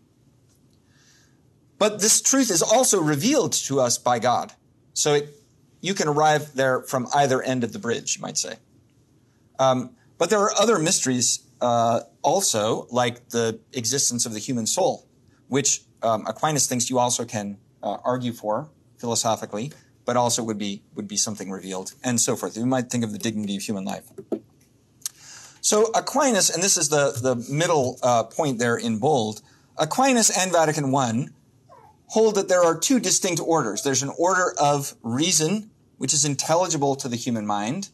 But 1.78 2.02
this 2.02 2.22
truth 2.22 2.52
is 2.52 2.62
also 2.62 3.02
revealed 3.02 3.54
to 3.54 3.80
us 3.80 3.98
by 3.98 4.20
God. 4.20 4.54
So 4.94 5.14
it 5.14 5.40
you 5.82 5.94
can 5.94 6.08
arrive 6.08 6.54
there 6.56 6.82
from 6.82 7.08
either 7.14 7.42
end 7.42 7.64
of 7.64 7.74
the 7.74 7.80
bridge, 7.80 8.18
you 8.18 8.22
might 8.22 8.38
say. 8.38 8.56
Um, 9.58 9.92
but 10.18 10.30
there 10.30 10.40
are 10.40 10.52
other 10.60 10.80
mysteries 10.80 11.48
uh, 11.62 12.02
also, 12.22 12.88
like 12.90 13.30
the 13.30 13.60
existence 13.74 14.26
of 14.26 14.34
the 14.34 14.40
human 14.40 14.66
soul, 14.66 15.08
which 15.48 15.82
um, 16.02 16.26
Aquinas 16.28 16.68
thinks 16.68 16.90
you 16.90 17.00
also 17.00 17.26
can 17.26 17.58
uh, 17.84 17.98
argue 18.04 18.34
for 18.34 18.70
philosophically, 18.98 19.72
but 20.10 20.18
also 20.18 20.42
would 20.42 20.58
be 20.58 20.82
would 20.96 21.08
be 21.08 21.16
something 21.16 21.52
revealed, 21.52 21.94
and 22.04 22.20
so 22.20 22.36
forth. 22.36 22.58
You 22.58 22.66
might 22.66 22.90
think 22.90 23.04
of 23.04 23.12
the 23.12 23.20
dignity 23.20 23.56
of 23.56 23.62
human 23.62 23.86
life. 23.86 24.06
So 25.62 25.92
Aquinas, 25.94 26.50
and 26.50 26.64
this 26.64 26.78
is 26.78 26.90
the 26.90 27.12
the 27.22 27.36
middle 27.48 28.00
uh, 28.02 28.24
point 28.24 28.58
there 28.58 28.76
in 28.76 28.98
bold. 28.98 29.44
Aquinas 29.78 30.32
and 30.36 30.52
Vatican 30.52 30.96
I 30.96 31.28
hold 32.08 32.34
that 32.34 32.48
there 32.50 32.64
are 32.64 32.76
two 32.76 33.00
distinct 33.00 33.40
orders. 33.40 33.84
There's 33.84 34.02
an 34.02 34.12
order 34.18 34.52
of 34.60 34.96
reason, 35.04 35.70
which 36.00 36.12
is 36.12 36.26
intelligible 36.26 36.96
to 36.96 37.08
the 37.08 37.16
human 37.16 37.46
mind, 37.46 37.90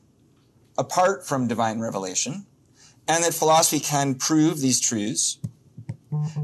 apart 0.78 1.28
from 1.28 1.49
divine 1.49 1.82
revelation, 1.82 2.45
and 3.10 3.25
that 3.25 3.34
philosophy 3.34 3.82
can 3.82 4.15
prove 4.15 4.62
these 4.62 4.80
truths. 4.80 5.38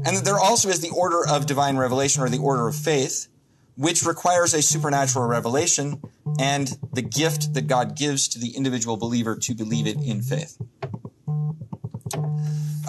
And 0.04 0.18
that 0.18 0.24
there 0.26 0.38
also 0.38 0.68
is 0.68 0.80
the 0.80 0.90
order 0.90 1.26
of 1.26 1.46
divine 1.46 1.78
revelation 1.78 2.22
or 2.22 2.28
the 2.28 2.44
order 2.50 2.68
of 2.68 2.76
faith, 2.76 3.28
which 3.76 4.04
requires 4.04 4.54
a 4.54 4.62
supernatural 4.62 5.26
revelation 5.26 6.02
and 6.38 6.78
the 6.92 7.02
gift 7.02 7.54
that 7.54 7.66
God 7.66 7.96
gives 7.96 8.28
to 8.28 8.38
the 8.38 8.56
individual 8.56 8.96
believer 8.96 9.36
to 9.36 9.54
believe 9.54 9.86
it 9.86 9.96
in 9.96 10.22
faith. 10.22 10.60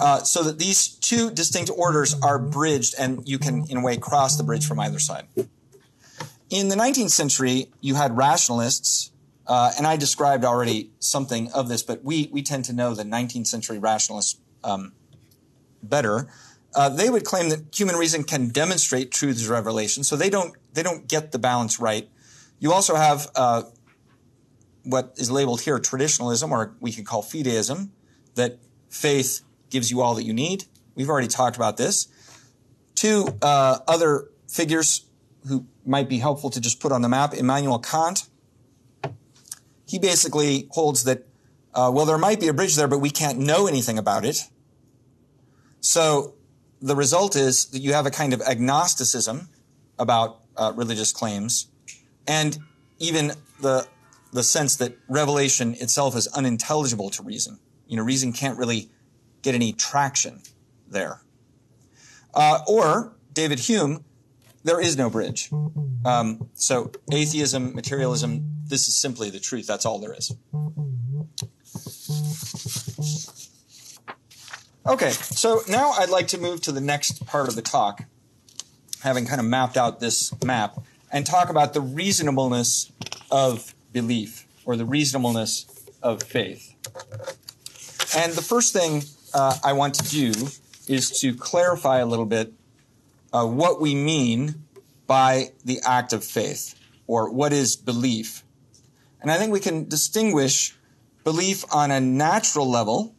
Uh, 0.00 0.22
so 0.22 0.42
that 0.42 0.58
these 0.58 0.88
two 0.88 1.30
distinct 1.30 1.70
orders 1.74 2.14
are 2.22 2.38
bridged 2.38 2.94
and 2.98 3.26
you 3.26 3.38
can, 3.38 3.64
in 3.70 3.78
a 3.78 3.82
way, 3.82 3.96
cross 3.96 4.36
the 4.36 4.42
bridge 4.42 4.66
from 4.66 4.78
either 4.80 4.98
side. 4.98 5.26
In 6.50 6.68
the 6.68 6.76
19th 6.76 7.10
century, 7.10 7.70
you 7.80 7.94
had 7.94 8.16
rationalists, 8.16 9.12
uh, 9.46 9.72
and 9.78 9.86
I 9.86 9.96
described 9.96 10.44
already 10.44 10.90
something 10.98 11.50
of 11.52 11.68
this, 11.68 11.82
but 11.82 12.04
we, 12.04 12.28
we 12.32 12.42
tend 12.42 12.64
to 12.66 12.72
know 12.72 12.94
the 12.94 13.04
19th 13.04 13.46
century 13.46 13.78
rationalists 13.78 14.38
um, 14.62 14.92
better. 15.82 16.28
Uh, 16.74 16.88
they 16.88 17.08
would 17.08 17.24
claim 17.24 17.48
that 17.50 17.60
human 17.72 17.94
reason 17.94 18.24
can 18.24 18.48
demonstrate 18.48 19.10
truths 19.10 19.44
of 19.44 19.50
revelation, 19.50 20.02
so 20.02 20.16
they 20.16 20.30
don't 20.30 20.56
they 20.72 20.82
don't 20.82 21.06
get 21.08 21.32
the 21.32 21.38
balance 21.38 21.78
right. 21.78 22.08
You 22.58 22.72
also 22.72 22.96
have 22.96 23.30
uh, 23.36 23.62
what 24.84 25.14
is 25.16 25.30
labeled 25.30 25.60
here 25.60 25.78
traditionalism, 25.78 26.52
or 26.52 26.74
we 26.80 26.92
could 26.92 27.06
call 27.06 27.22
fideism, 27.22 27.90
that 28.34 28.58
faith 28.88 29.42
gives 29.70 29.90
you 29.90 30.00
all 30.00 30.14
that 30.14 30.24
you 30.24 30.32
need. 30.32 30.64
We've 30.94 31.08
already 31.08 31.28
talked 31.28 31.56
about 31.56 31.76
this. 31.76 32.08
Two 32.94 33.28
uh, 33.42 33.78
other 33.88 34.28
figures 34.48 35.06
who 35.48 35.66
might 35.84 36.08
be 36.08 36.18
helpful 36.18 36.50
to 36.50 36.60
just 36.60 36.80
put 36.80 36.92
on 36.92 37.02
the 37.02 37.08
map 37.08 37.34
Immanuel 37.34 37.78
Kant. 37.78 38.28
He 39.86 39.98
basically 39.98 40.68
holds 40.70 41.04
that, 41.04 41.26
uh, 41.74 41.90
well, 41.92 42.06
there 42.06 42.18
might 42.18 42.40
be 42.40 42.48
a 42.48 42.54
bridge 42.54 42.76
there, 42.76 42.88
but 42.88 42.98
we 42.98 43.10
can't 43.10 43.38
know 43.38 43.66
anything 43.66 43.98
about 43.98 44.24
it. 44.24 44.48
So 45.80 46.34
the 46.84 46.94
result 46.94 47.34
is 47.34 47.64
that 47.66 47.78
you 47.78 47.94
have 47.94 48.04
a 48.04 48.10
kind 48.10 48.34
of 48.34 48.42
agnosticism 48.42 49.48
about 49.98 50.42
uh, 50.54 50.70
religious 50.76 51.12
claims, 51.12 51.68
and 52.26 52.58
even 52.98 53.32
the 53.60 53.88
the 54.34 54.42
sense 54.42 54.76
that 54.76 54.98
revelation 55.08 55.74
itself 55.74 56.14
is 56.14 56.26
unintelligible 56.28 57.08
to 57.08 57.22
reason. 57.22 57.58
You 57.86 57.96
know, 57.96 58.02
reason 58.02 58.32
can't 58.32 58.58
really 58.58 58.90
get 59.42 59.54
any 59.54 59.72
traction 59.72 60.42
there. 60.86 61.22
Uh, 62.34 62.58
or 62.66 63.16
David 63.32 63.60
Hume, 63.60 64.04
there 64.64 64.80
is 64.80 64.96
no 64.98 65.08
bridge. 65.08 65.50
Um, 66.04 66.50
so 66.54 66.90
atheism, 67.12 67.74
materialism, 67.74 68.64
this 68.66 68.88
is 68.88 68.96
simply 68.96 69.30
the 69.30 69.40
truth. 69.40 69.66
That's 69.66 69.86
all 69.86 70.00
there 70.00 70.14
is. 70.14 70.32
Okay, 74.86 75.12
so 75.12 75.62
now 75.66 75.92
I'd 75.92 76.10
like 76.10 76.28
to 76.28 76.38
move 76.38 76.60
to 76.62 76.72
the 76.72 76.80
next 76.80 77.24
part 77.24 77.48
of 77.48 77.56
the 77.56 77.62
talk, 77.62 78.04
having 79.02 79.24
kind 79.24 79.40
of 79.40 79.46
mapped 79.46 79.78
out 79.78 79.98
this 79.98 80.30
map, 80.44 80.78
and 81.10 81.24
talk 81.24 81.48
about 81.48 81.72
the 81.72 81.80
reasonableness 81.80 82.92
of 83.30 83.74
belief 83.94 84.46
or 84.66 84.76
the 84.76 84.84
reasonableness 84.84 85.64
of 86.02 86.22
faith. 86.22 86.74
And 88.14 88.34
the 88.34 88.42
first 88.42 88.74
thing 88.74 89.04
uh, 89.32 89.56
I 89.64 89.72
want 89.72 89.94
to 89.94 90.10
do 90.10 90.32
is 90.86 91.18
to 91.20 91.34
clarify 91.34 92.00
a 92.00 92.06
little 92.06 92.26
bit 92.26 92.52
uh, 93.32 93.46
what 93.46 93.80
we 93.80 93.94
mean 93.94 94.66
by 95.06 95.52
the 95.64 95.80
act 95.86 96.12
of 96.12 96.22
faith, 96.22 96.78
or 97.06 97.30
what 97.30 97.54
is 97.54 97.74
belief. 97.74 98.44
And 99.22 99.30
I 99.30 99.38
think 99.38 99.50
we 99.50 99.60
can 99.60 99.88
distinguish 99.88 100.76
belief 101.24 101.64
on 101.72 101.90
a 101.90 102.00
natural 102.00 102.70
level, 102.70 103.13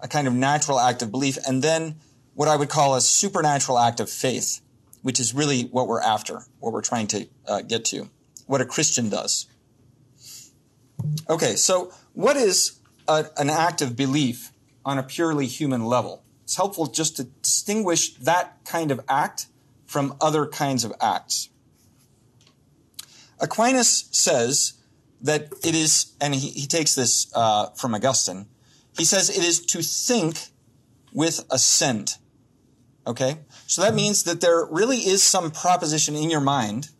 a 0.00 0.08
kind 0.08 0.26
of 0.28 0.34
natural 0.34 0.78
act 0.78 1.02
of 1.02 1.10
belief, 1.10 1.38
and 1.46 1.62
then 1.62 1.96
what 2.34 2.48
I 2.48 2.56
would 2.56 2.68
call 2.68 2.94
a 2.94 3.00
supernatural 3.00 3.78
act 3.78 4.00
of 4.00 4.08
faith, 4.08 4.60
which 5.02 5.18
is 5.18 5.34
really 5.34 5.62
what 5.64 5.88
we're 5.88 6.00
after, 6.00 6.44
what 6.60 6.72
we're 6.72 6.82
trying 6.82 7.06
to 7.08 7.28
uh, 7.46 7.62
get 7.62 7.84
to, 7.86 8.08
what 8.46 8.60
a 8.60 8.64
Christian 8.64 9.08
does. 9.08 9.46
Okay, 11.28 11.56
so 11.56 11.92
what 12.14 12.36
is 12.36 12.78
a, 13.06 13.26
an 13.36 13.50
act 13.50 13.82
of 13.82 13.96
belief 13.96 14.52
on 14.84 14.98
a 14.98 15.02
purely 15.02 15.46
human 15.46 15.84
level? 15.84 16.22
It's 16.44 16.56
helpful 16.56 16.86
just 16.86 17.16
to 17.16 17.24
distinguish 17.24 18.14
that 18.14 18.64
kind 18.64 18.90
of 18.90 19.00
act 19.08 19.46
from 19.86 20.16
other 20.20 20.46
kinds 20.46 20.84
of 20.84 20.92
acts. 21.00 21.50
Aquinas 23.40 24.08
says 24.10 24.74
that 25.20 25.52
it 25.64 25.74
is, 25.74 26.12
and 26.20 26.34
he, 26.34 26.50
he 26.50 26.66
takes 26.66 26.94
this 26.94 27.30
uh, 27.34 27.70
from 27.70 27.94
Augustine, 27.94 28.46
he 28.98 29.04
says 29.04 29.30
it 29.30 29.44
is 29.44 29.64
to 29.66 29.80
think 29.80 30.48
with 31.12 31.44
assent. 31.50 32.18
Okay? 33.06 33.38
So 33.66 33.80
that 33.82 33.94
means 33.94 34.24
that 34.24 34.40
there 34.40 34.66
really 34.70 34.98
is 34.98 35.22
some 35.22 35.50
proposition 35.50 36.14
in 36.14 36.28
your 36.28 36.40
mind 36.40 36.90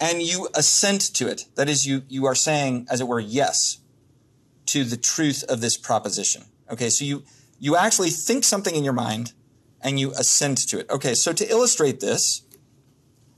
and 0.00 0.22
you 0.22 0.48
assent 0.54 1.02
to 1.14 1.28
it. 1.28 1.44
That 1.56 1.68
is, 1.68 1.86
you, 1.86 2.04
you 2.08 2.24
are 2.24 2.34
saying, 2.34 2.86
as 2.90 3.00
it 3.00 3.08
were, 3.08 3.20
yes 3.20 3.78
to 4.66 4.84
the 4.84 4.96
truth 4.96 5.44
of 5.48 5.60
this 5.60 5.76
proposition. 5.76 6.44
Okay, 6.70 6.88
so 6.88 7.04
you, 7.04 7.24
you 7.58 7.76
actually 7.76 8.10
think 8.10 8.44
something 8.44 8.74
in 8.74 8.84
your 8.84 8.92
mind 8.92 9.32
and 9.82 9.98
you 9.98 10.12
assent 10.12 10.58
to 10.68 10.78
it. 10.78 10.88
Okay, 10.88 11.14
so 11.14 11.32
to 11.32 11.50
illustrate 11.50 12.00
this 12.00 12.42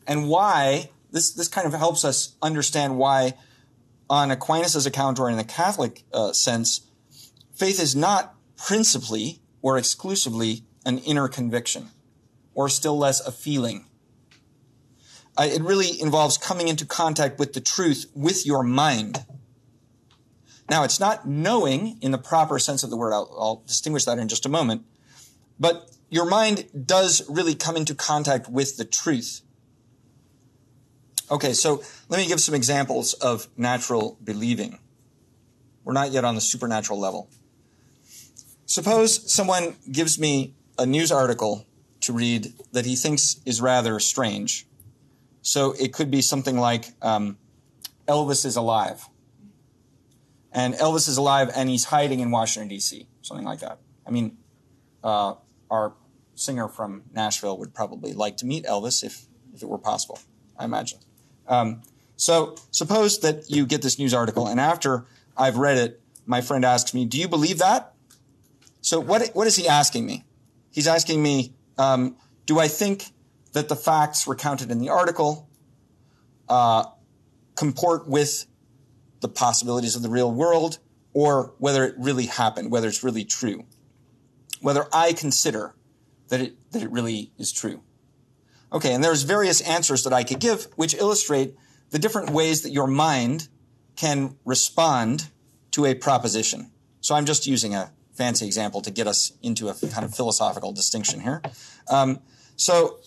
and 0.07 0.29
why, 0.29 0.91
this, 1.11 1.33
this 1.33 1.49
kind 1.49 1.67
of 1.67 1.73
helps 1.73 2.05
us 2.05 2.37
understand 2.43 2.99
why 2.99 3.35
on 4.11 4.31
Aquinas' 4.31 4.85
account 4.85 5.19
or 5.19 5.31
in 5.31 5.39
the 5.39 5.45
Catholic 5.45 6.05
uh, 6.13 6.33
sense, 6.33 6.83
faith 7.55 7.81
is 7.81 7.95
not 7.95 8.35
principally 8.57 9.41
or 9.61 9.79
exclusively 9.79 10.65
an 10.85 10.99
inner 10.99 11.29
conviction 11.29 11.91
or 12.55 12.69
still 12.69 12.99
less 12.99 13.21
a 13.21 13.33
feeling. 13.33 13.87
Uh, 15.37 15.49
it 15.51 15.63
really 15.63 16.01
involves 16.01 16.37
coming 16.37 16.69
into 16.69 16.85
contact 16.85 17.39
with 17.39 17.55
the 17.55 17.61
truth 17.61 18.11
with 18.15 18.45
your 18.45 18.63
mind. 18.63 19.25
Now, 20.69 20.85
it's 20.85 21.01
not 21.01 21.27
knowing 21.27 21.99
in 22.01 22.11
the 22.11 22.19
proper 22.19 22.59
sense 22.59 22.83
of 22.83 22.91
the 22.91 22.97
word. 22.97 23.13
I'll, 23.13 23.35
I'll 23.39 23.63
distinguish 23.67 24.05
that 24.05 24.19
in 24.19 24.29
just 24.29 24.47
a 24.47 24.49
moment. 24.49 24.85
But 25.59 25.91
your 26.11 26.27
mind 26.29 26.87
does 26.87 27.23
really 27.29 27.55
come 27.55 27.77
into 27.77 27.95
contact 27.95 28.49
with 28.49 28.77
the 28.77 28.85
truth. 28.85 29.41
Okay, 31.31 31.55
so 31.55 31.83
let 32.09 32.19
me 32.19 32.27
give 32.27 32.41
some 32.41 32.55
examples 32.55 33.15
of 33.15 33.49
natural 33.57 34.19
believing. 34.23 34.79
We're 35.85 35.95
not 35.95 36.13
yet 36.13 36.25
on 36.25 36.35
the 36.35 36.41
supernatural 36.41 37.01
level. 37.01 37.31
Suppose 38.73 39.31
someone 39.31 39.77
gives 39.91 40.19
me 40.19 40.55
a 40.79 40.87
news 40.87 41.13
article 41.13 41.67
to 42.01 42.15
read 42.15 42.55
that 42.73 42.87
he 42.87 42.97
thinks 42.97 43.39
is 43.45 43.61
rather 43.61 44.01
strange. 44.01 44.67
So 45.43 45.73
it 45.79 45.93
could 45.93 46.11
be 46.11 46.23
something 46.23 46.57
like 46.57 46.87
um, 47.03 47.37
Elvis 48.09 48.47
is 48.47 48.57
alive. 48.57 49.11
And 50.53 50.73
Elvis 50.73 51.07
is 51.07 51.19
alive 51.19 51.51
and 51.55 51.69
he's 51.69 51.85
hiding 51.85 52.21
in 52.21 52.31
Washington, 52.31 52.69
D.C., 52.69 53.07
something 53.21 53.45
like 53.45 53.61
that. 53.61 53.79
I 54.07 54.11
mean, 54.11 54.39
uh, 55.05 55.35
our 55.71 55.93
singer 56.35 56.67
from 56.67 57.03
Nashville 57.13 57.59
would 57.59 57.75
probably 57.75 58.15
like 58.15 58.39
to 58.39 58.47
meet 58.47 58.65
Elvis 58.65 59.05
if, 59.05 59.27
if 59.53 59.63
it 59.63 59.69
were 59.69 59.77
possible, 59.77 60.19
I 60.59 60.65
imagine. 60.65 61.01
Um, 61.47 61.83
so 62.17 62.57
suppose 62.71 63.21
that 63.21 63.51
you 63.51 63.67
get 63.67 63.83
this 63.83 63.99
news 63.99 64.15
article, 64.15 64.47
and 64.47 64.59
after 64.59 65.05
I've 65.37 65.59
read 65.59 65.77
it, 65.77 66.01
my 66.25 66.41
friend 66.41 66.65
asks 66.65 66.95
me, 66.95 67.05
Do 67.05 67.19
you 67.19 67.29
believe 67.29 67.59
that? 67.59 67.92
So 68.83 69.01
what, 69.01 69.29
what 69.35 69.47
is 69.47 69.57
he 69.57 69.67
asking 69.67 70.05
me? 70.05 70.25
He's 70.71 70.87
asking 70.87 71.23
me, 71.23 71.55
um, 71.79 72.17
Do 72.47 72.59
I 72.59 72.69
think 72.69 73.07
that 73.53 73.69
the 73.69 73.77
facts 73.77 74.27
recounted 74.27 74.71
in 74.71 74.79
the 74.79 74.91
article 74.91 75.49
uh, 76.49 76.85
comport 77.57 78.09
with 78.09 78.47
the 79.21 79.29
possibilities 79.29 79.95
of 79.95 80.03
the 80.03 80.11
real 80.11 80.33
world, 80.33 80.79
or 81.15 81.55
whether 81.59 81.85
it 81.85 81.95
really 81.97 82.27
happened, 82.27 82.71
whether 82.71 82.89
it's 82.89 83.05
really 83.05 83.25
true? 83.25 83.65
Whether 84.61 84.87
I 84.93 85.13
consider 85.13 85.75
that 86.29 86.41
it, 86.41 86.73
that 86.73 86.83
it 86.83 86.91
really 86.91 87.33
is 87.39 87.53
true. 87.53 87.83
Okay, 88.73 88.95
and 88.95 89.05
there's 89.05 89.23
various 89.23 89.61
answers 89.61 90.03
that 90.05 90.13
I 90.13 90.25
could 90.25 90.41
give 90.41 90.65
which 90.77 90.95
illustrate 90.95 91.55
the 91.91 91.99
different 91.99 92.31
ways 92.31 92.63
that 92.63 92.71
your 92.71 92.87
mind 92.87 93.49
can 93.97 94.37
respond 94.45 95.31
to 95.73 95.85
a 95.85 95.95
proposition. 95.95 96.73
So 97.01 97.15
I'm 97.15 97.27
just 97.27 97.47
using 97.47 97.75
a 97.75 97.93
fancy 98.15 98.47
example 98.47 98.81
to 98.83 98.91
get 98.91 99.07
us 99.07 99.33
into 99.43 99.69
a 99.69 99.75
kind 99.75 100.05
of 100.05 100.15
philosophical 100.15 100.73
distinction 100.73 101.21
here. 101.21 101.43
Um, 101.91 102.21
so 102.57 102.99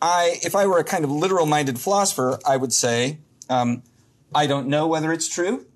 I, 0.00 0.38
if 0.42 0.54
I 0.54 0.66
were 0.66 0.78
a 0.78 0.84
kind 0.84 1.04
of 1.04 1.10
literal-minded 1.10 1.78
philosopher, 1.78 2.38
I 2.46 2.56
would 2.56 2.72
say, 2.72 3.18
um, 3.48 3.82
I 4.34 4.46
don't 4.46 4.68
know 4.68 4.86
whether 4.86 5.12
it's 5.12 5.28
true. 5.28 5.66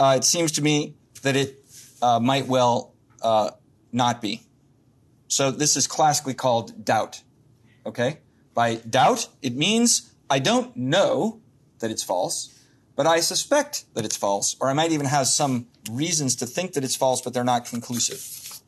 Uh, 0.00 0.14
it 0.16 0.24
seems 0.24 0.52
to 0.52 0.62
me 0.62 0.94
that 1.22 1.36
it 1.36 1.64
uh, 2.00 2.18
might 2.18 2.46
well 2.46 2.94
uh, 3.22 3.50
not 3.92 4.20
be. 4.20 4.42
So 5.28 5.50
this 5.50 5.76
is 5.76 5.86
classically 5.86 6.34
called 6.34 6.84
doubt. 6.84 7.22
Okay? 7.86 8.18
By 8.54 8.76
doubt, 8.76 9.28
it 9.40 9.56
means 9.56 10.12
I 10.28 10.38
don't 10.38 10.76
know 10.76 11.40
that 11.78 11.90
it's 11.90 12.02
false, 12.02 12.58
but 12.96 13.06
I 13.06 13.20
suspect 13.20 13.84
that 13.94 14.04
it's 14.04 14.16
false, 14.16 14.56
or 14.60 14.68
I 14.68 14.72
might 14.72 14.92
even 14.92 15.06
have 15.06 15.26
some 15.26 15.68
reasons 15.90 16.36
to 16.36 16.46
think 16.46 16.72
that 16.74 16.84
it's 16.84 16.96
false, 16.96 17.20
but 17.20 17.34
they're 17.34 17.44
not 17.44 17.64
conclusive. 17.64 18.60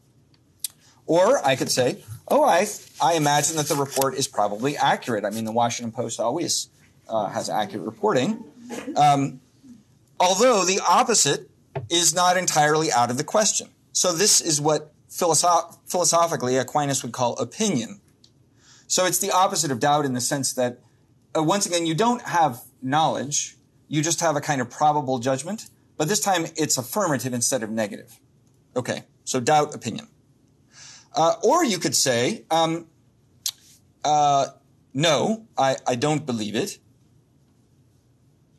Or 1.06 1.44
I 1.46 1.54
could 1.56 1.70
say, 1.70 2.02
oh, 2.28 2.44
I, 2.44 2.66
I 3.02 3.14
imagine 3.14 3.56
that 3.56 3.66
the 3.68 3.76
report 3.76 4.14
is 4.14 4.26
probably 4.26 4.76
accurate. 4.76 5.24
I 5.24 5.30
mean, 5.30 5.44
the 5.44 5.52
Washington 5.52 5.92
Post 5.92 6.18
always 6.18 6.68
uh, 7.08 7.28
has 7.28 7.50
accurate 7.50 7.84
reporting. 7.84 8.42
Um, 8.96 9.40
although 10.18 10.64
the 10.64 10.80
opposite 10.88 11.50
is 11.90 12.14
not 12.14 12.36
entirely 12.36 12.90
out 12.90 13.10
of 13.10 13.18
the 13.18 13.24
question. 13.24 13.68
So 13.92 14.12
this 14.12 14.40
is 14.40 14.60
what 14.60 14.92
philosoph- 15.10 15.78
philosophically 15.86 16.56
Aquinas 16.56 17.02
would 17.02 17.12
call 17.12 17.36
opinion. 17.36 18.00
So 18.86 19.06
it's 19.06 19.18
the 19.18 19.30
opposite 19.30 19.70
of 19.70 19.80
doubt 19.80 20.04
in 20.04 20.14
the 20.14 20.20
sense 20.20 20.52
that, 20.54 20.78
uh, 21.36 21.42
once 21.42 21.66
again, 21.66 21.86
you 21.86 21.94
don't 21.94 22.22
have 22.22 22.62
knowledge, 22.82 23.56
you 23.88 24.02
just 24.02 24.20
have 24.20 24.36
a 24.36 24.40
kind 24.40 24.60
of 24.60 24.70
probable 24.70 25.18
judgment, 25.18 25.68
but 25.96 26.08
this 26.08 26.20
time 26.20 26.46
it's 26.56 26.76
affirmative 26.78 27.32
instead 27.32 27.62
of 27.62 27.70
negative. 27.70 28.18
Okay, 28.76 29.04
so 29.24 29.40
doubt, 29.40 29.74
opinion. 29.74 30.08
Uh, 31.14 31.34
or 31.42 31.64
you 31.64 31.78
could 31.78 31.94
say, 31.94 32.44
um, 32.50 32.86
uh, 34.04 34.46
no, 34.92 35.46
I, 35.56 35.76
I 35.86 35.94
don't 35.94 36.26
believe 36.26 36.56
it. 36.56 36.78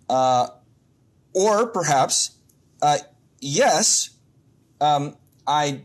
Uh, 0.09 0.47
or 1.33 1.67
perhaps, 1.67 2.37
uh, 2.81 2.99
yes, 3.41 4.11
um, 4.79 5.17
I, 5.45 5.81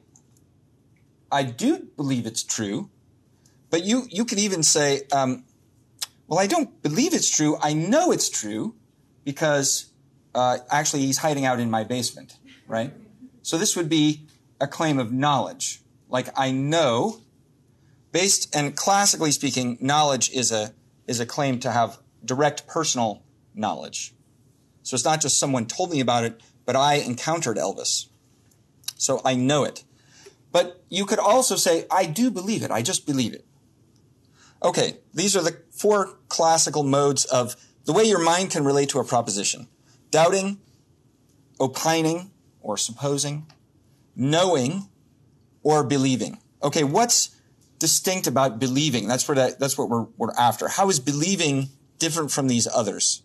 I 1.32 1.42
do 1.42 1.88
believe 1.96 2.26
it's 2.26 2.44
true, 2.44 2.90
but 3.70 3.84
you, 3.84 4.06
you 4.08 4.24
could 4.24 4.38
even 4.38 4.62
say, 4.62 5.02
um, 5.12 5.44
well, 6.28 6.38
I 6.38 6.46
don't 6.46 6.80
believe 6.82 7.14
it's 7.14 7.34
true. 7.34 7.56
I 7.60 7.72
know 7.72 8.12
it's 8.12 8.30
true 8.30 8.76
because 9.24 9.89
uh, 10.34 10.58
actually 10.70 11.02
he's 11.02 11.18
hiding 11.18 11.44
out 11.44 11.60
in 11.60 11.70
my 11.70 11.84
basement, 11.84 12.36
right? 12.66 12.92
So 13.42 13.58
this 13.58 13.76
would 13.76 13.88
be 13.88 14.26
a 14.60 14.66
claim 14.66 14.98
of 14.98 15.12
knowledge. 15.12 15.80
Like 16.08 16.28
I 16.36 16.50
know, 16.50 17.20
based 18.12 18.54
and 18.54 18.76
classically 18.76 19.32
speaking, 19.32 19.78
knowledge 19.80 20.30
is 20.30 20.52
a 20.52 20.72
is 21.06 21.20
a 21.20 21.26
claim 21.26 21.58
to 21.60 21.70
have 21.70 21.98
direct 22.24 22.66
personal 22.66 23.22
knowledge. 23.54 24.14
So 24.82 24.94
it's 24.94 25.04
not 25.04 25.20
just 25.20 25.38
someone 25.38 25.66
told 25.66 25.90
me 25.90 26.00
about 26.00 26.24
it, 26.24 26.40
but 26.64 26.76
I 26.76 26.94
encountered 26.94 27.56
Elvis. 27.56 28.06
So 28.96 29.20
I 29.24 29.34
know 29.34 29.64
it. 29.64 29.84
But 30.52 30.82
you 30.88 31.06
could 31.06 31.18
also 31.18 31.56
say, 31.56 31.86
I 31.90 32.06
do 32.06 32.30
believe 32.30 32.62
it. 32.62 32.70
I 32.70 32.82
just 32.82 33.06
believe 33.06 33.34
it. 33.34 33.44
Okay, 34.62 34.98
these 35.14 35.36
are 35.36 35.42
the 35.42 35.62
four 35.70 36.18
classical 36.28 36.82
modes 36.82 37.24
of 37.24 37.56
the 37.84 37.92
way 37.92 38.04
your 38.04 38.22
mind 38.22 38.50
can 38.50 38.64
relate 38.64 38.90
to 38.90 38.98
a 38.98 39.04
proposition. 39.04 39.68
Doubting, 40.10 40.58
opining 41.58 42.30
or 42.60 42.76
supposing, 42.76 43.46
knowing, 44.16 44.88
or 45.62 45.84
believing. 45.84 46.38
Okay, 46.62 46.84
what's 46.84 47.36
distinct 47.78 48.26
about 48.26 48.58
believing? 48.58 49.08
That's 49.08 49.28
what, 49.28 49.58
that's 49.58 49.78
what 49.78 49.88
we're, 49.88 50.06
we're 50.16 50.32
after. 50.38 50.68
How 50.68 50.88
is 50.88 51.00
believing 51.00 51.68
different 51.98 52.30
from 52.30 52.48
these 52.48 52.66
others? 52.66 53.22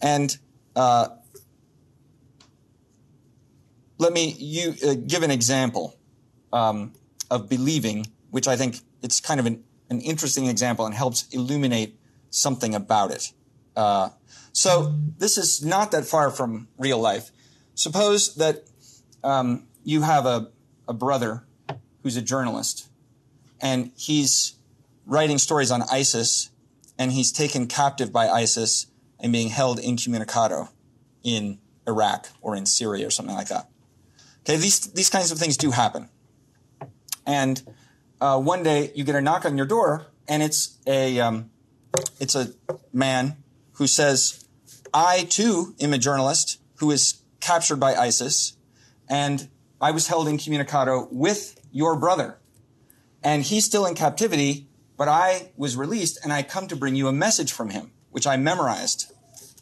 And 0.00 0.36
uh, 0.74 1.08
let 3.98 4.12
me 4.12 4.34
you, 4.38 4.74
uh, 4.86 4.94
give 5.06 5.22
an 5.22 5.30
example 5.30 5.96
um, 6.52 6.92
of 7.30 7.48
believing, 7.48 8.06
which 8.30 8.48
I 8.48 8.56
think 8.56 8.80
it's 9.02 9.20
kind 9.20 9.40
of 9.40 9.46
an, 9.46 9.62
an 9.90 10.00
interesting 10.00 10.46
example 10.46 10.86
and 10.86 10.94
helps 10.94 11.28
illuminate 11.30 11.98
something 12.30 12.74
about 12.74 13.12
it. 13.12 13.32
Uh, 13.76 14.10
so 14.52 14.94
this 15.18 15.36
is 15.36 15.64
not 15.64 15.90
that 15.90 16.04
far 16.04 16.30
from 16.30 16.68
real 16.78 16.98
life. 16.98 17.30
Suppose 17.74 18.34
that 18.36 18.64
um, 19.22 19.66
you 19.82 20.02
have 20.02 20.26
a, 20.26 20.50
a 20.86 20.92
brother 20.92 21.44
who's 22.02 22.16
a 22.16 22.22
journalist, 22.22 22.88
and 23.60 23.90
he's 23.96 24.54
writing 25.06 25.38
stories 25.38 25.70
on 25.70 25.82
ISIS, 25.90 26.50
and 26.98 27.12
he's 27.12 27.32
taken 27.32 27.66
captive 27.66 28.12
by 28.12 28.28
ISIS 28.28 28.86
and 29.18 29.32
being 29.32 29.48
held 29.48 29.78
incommunicado 29.78 30.68
in 31.22 31.58
Iraq 31.86 32.28
or 32.40 32.54
in 32.54 32.66
Syria 32.66 33.06
or 33.06 33.10
something 33.10 33.34
like 33.34 33.48
that. 33.48 33.68
Okay, 34.42 34.56
these 34.56 34.80
these 34.92 35.08
kinds 35.08 35.32
of 35.32 35.38
things 35.38 35.56
do 35.56 35.70
happen. 35.70 36.10
And 37.26 37.62
uh, 38.20 38.38
one 38.38 38.62
day 38.62 38.92
you 38.94 39.02
get 39.04 39.14
a 39.14 39.20
knock 39.22 39.44
on 39.46 39.56
your 39.56 39.66
door, 39.66 40.06
and 40.28 40.42
it's 40.42 40.78
a 40.86 41.18
um, 41.20 41.50
it's 42.20 42.34
a 42.34 42.52
man 42.92 43.36
who 43.74 43.86
says, 43.86 44.44
"I 44.92 45.24
too 45.24 45.74
am 45.80 45.92
a 45.92 45.98
journalist 45.98 46.58
who 46.76 46.90
is 46.90 47.22
captured 47.40 47.76
by 47.76 47.94
ISIS, 47.94 48.56
and 49.08 49.48
I 49.80 49.90
was 49.90 50.06
held 50.06 50.28
incommunicado 50.28 51.08
with 51.10 51.60
your 51.70 51.96
brother, 51.96 52.38
and 53.22 53.42
he's 53.42 53.64
still 53.64 53.86
in 53.86 53.94
captivity, 53.94 54.68
but 54.96 55.08
I 55.08 55.52
was 55.56 55.76
released, 55.76 56.18
and 56.22 56.32
I 56.32 56.42
come 56.42 56.68
to 56.68 56.76
bring 56.76 56.94
you 56.94 57.08
a 57.08 57.12
message 57.12 57.52
from 57.52 57.70
him, 57.70 57.92
which 58.10 58.26
I 58.26 58.36
memorized 58.36 59.12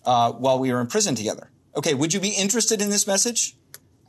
uh, 0.05 0.33
while 0.33 0.59
we 0.59 0.73
were 0.73 0.81
in 0.81 0.87
prison 0.87 1.15
together. 1.15 1.51
Okay, 1.77 1.95
would 1.95 2.13
you 2.13 2.21
be 2.21 2.31
interested 2.31 2.83
in 2.83 2.91
this 2.91 3.07
message? 3.07 3.57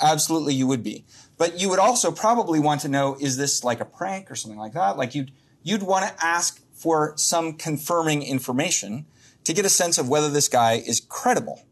Absolutely, 0.02 0.54
you 0.54 0.68
would 0.68 0.84
be. 0.84 1.06
But 1.38 1.60
you 1.60 1.70
would 1.70 1.80
also 1.80 2.12
probably 2.12 2.60
want 2.60 2.82
to 2.82 2.90
know, 2.90 3.16
is 3.20 3.38
this 3.38 3.64
like 3.64 3.80
a 3.80 3.86
prank 3.86 4.30
or 4.30 4.36
something 4.36 4.60
like 4.60 4.74
that? 4.74 4.98
Like 4.98 5.16
you'd, 5.16 5.32
you'd 5.62 5.84
want 5.84 6.06
to 6.06 6.26
ask 6.26 6.62
for 6.74 7.14
some 7.16 7.54
confirming 7.54 8.22
information 8.22 9.06
to 9.44 9.54
get 9.54 9.66
a 9.66 9.70
sense 9.70 9.98
of 9.98 10.10
whether 10.10 10.30
this 10.30 10.48
guy 10.48 10.74
is 10.74 11.00
credible. 11.00 11.64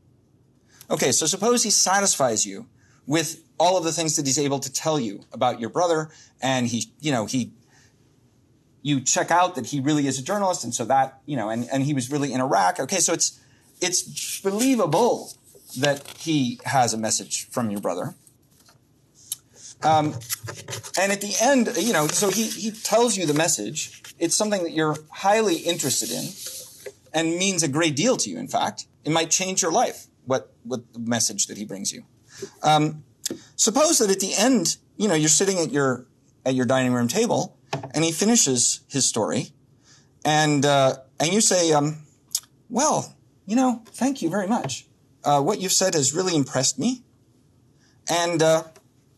Okay, 0.89 1.11
so 1.11 1.25
suppose 1.25 1.63
he 1.63 1.69
satisfies 1.69 2.45
you 2.45 2.67
with 3.07 3.43
all 3.57 3.77
of 3.77 3.83
the 3.83 3.91
things 3.91 4.15
that 4.15 4.25
he's 4.25 4.39
able 4.39 4.59
to 4.59 4.71
tell 4.71 4.99
you 4.99 5.23
about 5.31 5.59
your 5.59 5.69
brother, 5.69 6.09
and 6.41 6.67
he, 6.67 6.91
you 6.99 7.11
know, 7.11 7.25
he, 7.25 7.51
you 8.81 8.99
check 8.99 9.31
out 9.31 9.55
that 9.55 9.67
he 9.67 9.79
really 9.79 10.07
is 10.07 10.19
a 10.19 10.23
journalist, 10.23 10.63
and 10.63 10.73
so 10.73 10.83
that, 10.85 11.21
you 11.25 11.37
know, 11.37 11.49
and, 11.49 11.67
and 11.71 11.83
he 11.83 11.93
was 11.93 12.11
really 12.11 12.33
in 12.33 12.41
Iraq. 12.41 12.79
Okay, 12.79 12.99
so 12.99 13.13
it's, 13.13 13.39
it's 13.79 14.41
believable 14.41 15.31
that 15.79 16.05
he 16.17 16.59
has 16.65 16.93
a 16.93 16.97
message 16.97 17.47
from 17.49 17.69
your 17.69 17.79
brother. 17.79 18.15
Um, 19.83 20.13
and 20.99 21.11
at 21.11 21.21
the 21.21 21.35
end, 21.41 21.69
you 21.77 21.93
know, 21.93 22.07
so 22.07 22.29
he, 22.29 22.47
he 22.47 22.71
tells 22.71 23.17
you 23.17 23.25
the 23.25 23.33
message. 23.33 24.01
It's 24.19 24.35
something 24.35 24.61
that 24.63 24.71
you're 24.71 24.97
highly 25.09 25.57
interested 25.57 26.11
in 26.11 26.25
and 27.13 27.37
means 27.37 27.63
a 27.63 27.67
great 27.67 27.95
deal 27.95 28.17
to 28.17 28.29
you, 28.29 28.37
in 28.37 28.47
fact. 28.47 28.87
It 29.03 29.11
might 29.11 29.29
change 29.29 29.61
your 29.61 29.71
life, 29.71 30.07
what, 30.25 30.53
what 30.63 30.93
the 30.93 30.99
message 30.99 31.47
that 31.47 31.57
he 31.57 31.65
brings 31.65 31.91
you. 31.91 32.05
Um, 32.63 33.03
suppose 33.55 33.97
that 33.99 34.09
at 34.09 34.19
the 34.19 34.33
end, 34.37 34.77
you 34.97 35.07
know, 35.07 35.15
you're 35.15 35.29
sitting 35.29 35.59
at 35.59 35.71
your, 35.71 36.05
at 36.45 36.55
your 36.55 36.65
dining 36.65 36.93
room 36.93 37.07
table 37.07 37.57
and 37.93 38.03
he 38.03 38.11
finishes 38.11 38.81
his 38.87 39.05
story 39.05 39.51
and, 40.23 40.65
uh, 40.65 40.97
and 41.19 41.33
you 41.33 41.41
say, 41.41 41.71
um, 41.71 42.03
well, 42.69 43.15
you 43.45 43.55
know, 43.55 43.81
thank 43.87 44.21
you 44.21 44.29
very 44.29 44.47
much. 44.47 44.87
Uh, 45.23 45.41
what 45.41 45.59
you've 45.59 45.71
said 45.71 45.93
has 45.93 46.13
really 46.13 46.35
impressed 46.35 46.79
me. 46.79 47.03
And, 48.09 48.41
uh, 48.41 48.63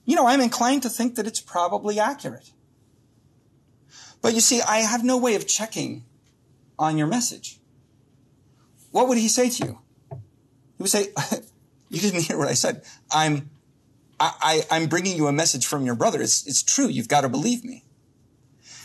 you 0.05 0.15
know, 0.15 0.27
I'm 0.27 0.41
inclined 0.41 0.83
to 0.83 0.89
think 0.89 1.15
that 1.15 1.27
it's 1.27 1.39
probably 1.39 1.99
accurate. 1.99 2.51
But 4.21 4.33
you 4.33 4.41
see, 4.41 4.61
I 4.61 4.79
have 4.79 5.03
no 5.03 5.17
way 5.17 5.35
of 5.35 5.47
checking 5.47 6.05
on 6.79 6.97
your 6.97 7.07
message. 7.07 7.59
What 8.93 9.07
would 9.07 9.17
he 9.17 9.27
say 9.27 9.49
to 9.49 9.65
you? 9.65 9.79
He 10.11 10.83
would 10.83 10.89
say, 10.91 11.07
you 11.89 11.99
didn't 11.99 12.21
hear 12.21 12.37
what 12.37 12.47
I 12.47 12.53
said. 12.53 12.83
I'm, 13.11 13.49
I, 14.19 14.61
I, 14.69 14.77
am 14.77 14.87
bringing 14.87 15.17
you 15.17 15.25
a 15.25 15.31
message 15.31 15.65
from 15.65 15.83
your 15.83 15.95
brother. 15.95 16.21
It's, 16.21 16.45
it's 16.45 16.61
true. 16.61 16.87
You've 16.87 17.07
got 17.07 17.21
to 17.21 17.29
believe 17.29 17.63
me. 17.63 17.83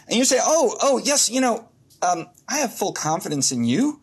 And 0.09 0.17
you 0.17 0.25
say, 0.25 0.39
oh, 0.41 0.79
oh, 0.81 0.97
yes, 0.97 1.29
you 1.29 1.43
know, 1.43 1.69
um, 2.01 2.27
I 2.49 2.57
have 2.61 2.73
full 2.73 2.95
confidence 2.95 3.53
in 3.53 3.65
you. 3.65 4.01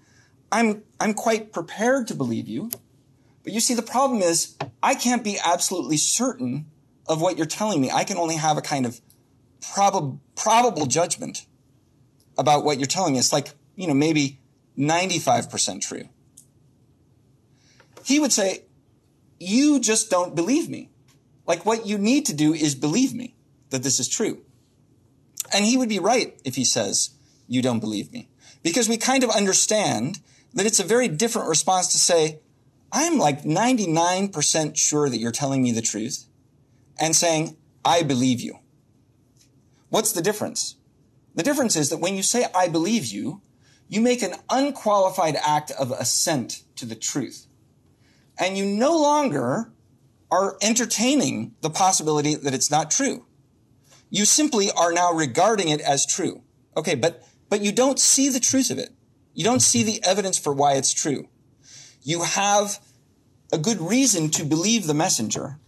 I'm, 0.51 0.83
I'm 0.99 1.15
quite 1.15 1.51
prepared 1.51 2.05
to 2.09 2.13
believe 2.13 2.47
you. 2.47 2.69
But 3.43 3.53
you 3.53 3.59
see, 3.59 3.73
the 3.73 3.81
problem 3.81 4.21
is 4.21 4.55
I 4.83 4.93
can't 4.93 5.23
be 5.23 5.39
absolutely 5.43 5.97
certain 5.97 6.67
of 7.07 7.19
what 7.19 7.35
you're 7.35 7.47
telling 7.47 7.81
me. 7.81 7.89
I 7.89 8.03
can 8.03 8.17
only 8.17 8.35
have 8.35 8.57
a 8.59 8.61
kind 8.61 8.85
of 8.85 9.01
prob- 9.73 10.19
probable 10.35 10.85
judgment 10.85 11.47
about 12.37 12.63
what 12.63 12.77
you're 12.77 12.85
telling 12.85 13.13
me. 13.13 13.19
It's 13.19 13.33
like, 13.33 13.53
you 13.75 13.87
know, 13.87 13.95
maybe 13.95 14.39
95% 14.77 15.81
true. 15.81 16.09
He 18.03 18.19
would 18.19 18.33
say, 18.33 18.63
you 19.39 19.79
just 19.79 20.09
don't 20.09 20.35
believe 20.35 20.69
me. 20.69 20.89
Like 21.47 21.65
what 21.65 21.85
you 21.85 21.97
need 21.97 22.25
to 22.27 22.33
do 22.33 22.53
is 22.53 22.75
believe 22.75 23.13
me 23.13 23.35
that 23.69 23.83
this 23.83 23.99
is 23.99 24.07
true. 24.07 24.41
And 25.53 25.65
he 25.65 25.77
would 25.77 25.89
be 25.89 25.99
right 25.99 26.39
if 26.43 26.55
he 26.55 26.65
says, 26.65 27.11
you 27.47 27.61
don't 27.61 27.79
believe 27.79 28.11
me. 28.11 28.29
Because 28.63 28.89
we 28.89 28.97
kind 28.97 29.23
of 29.23 29.29
understand 29.29 30.19
that 30.53 30.65
it's 30.65 30.79
a 30.79 30.83
very 30.83 31.07
different 31.07 31.49
response 31.49 31.91
to 31.91 31.99
say, 31.99 32.39
I'm 32.91 33.17
like 33.17 33.43
99% 33.43 34.77
sure 34.77 35.09
that 35.09 35.17
you're 35.17 35.31
telling 35.31 35.61
me 35.61 35.71
the 35.71 35.81
truth 35.81 36.25
and 36.99 37.15
saying, 37.15 37.57
I 37.83 38.03
believe 38.03 38.41
you. 38.41 38.59
What's 39.89 40.13
the 40.13 40.21
difference? 40.21 40.75
The 41.35 41.43
difference 41.43 41.75
is 41.75 41.89
that 41.89 41.99
when 41.99 42.15
you 42.15 42.23
say, 42.23 42.45
I 42.55 42.67
believe 42.67 43.05
you, 43.05 43.41
you 43.87 44.01
make 44.01 44.21
an 44.21 44.35
unqualified 44.49 45.35
act 45.35 45.71
of 45.71 45.91
assent 45.91 46.63
to 46.75 46.85
the 46.85 46.95
truth. 46.95 47.47
And 48.39 48.57
you 48.57 48.65
no 48.65 48.97
longer 48.97 49.71
are 50.31 50.57
entertaining 50.61 51.53
the 51.61 51.69
possibility 51.69 52.35
that 52.35 52.53
it's 52.53 52.71
not 52.71 52.91
true. 52.91 53.25
You 54.09 54.25
simply 54.25 54.69
are 54.71 54.91
now 54.91 55.11
regarding 55.11 55.69
it 55.69 55.81
as 55.81 56.05
true. 56.05 56.43
Okay, 56.75 56.95
but, 56.95 57.23
but 57.49 57.61
you 57.61 57.71
don't 57.71 57.99
see 57.99 58.29
the 58.29 58.39
truth 58.39 58.69
of 58.71 58.77
it. 58.77 58.89
You 59.33 59.43
don't 59.43 59.61
see 59.61 59.83
the 59.83 60.03
evidence 60.03 60.37
for 60.37 60.53
why 60.53 60.73
it's 60.73 60.93
true. 60.93 61.29
You 62.01 62.23
have 62.23 62.79
a 63.51 63.57
good 63.57 63.81
reason 63.81 64.29
to 64.31 64.45
believe 64.45 64.87
the 64.87 64.93
messenger, 64.93 65.59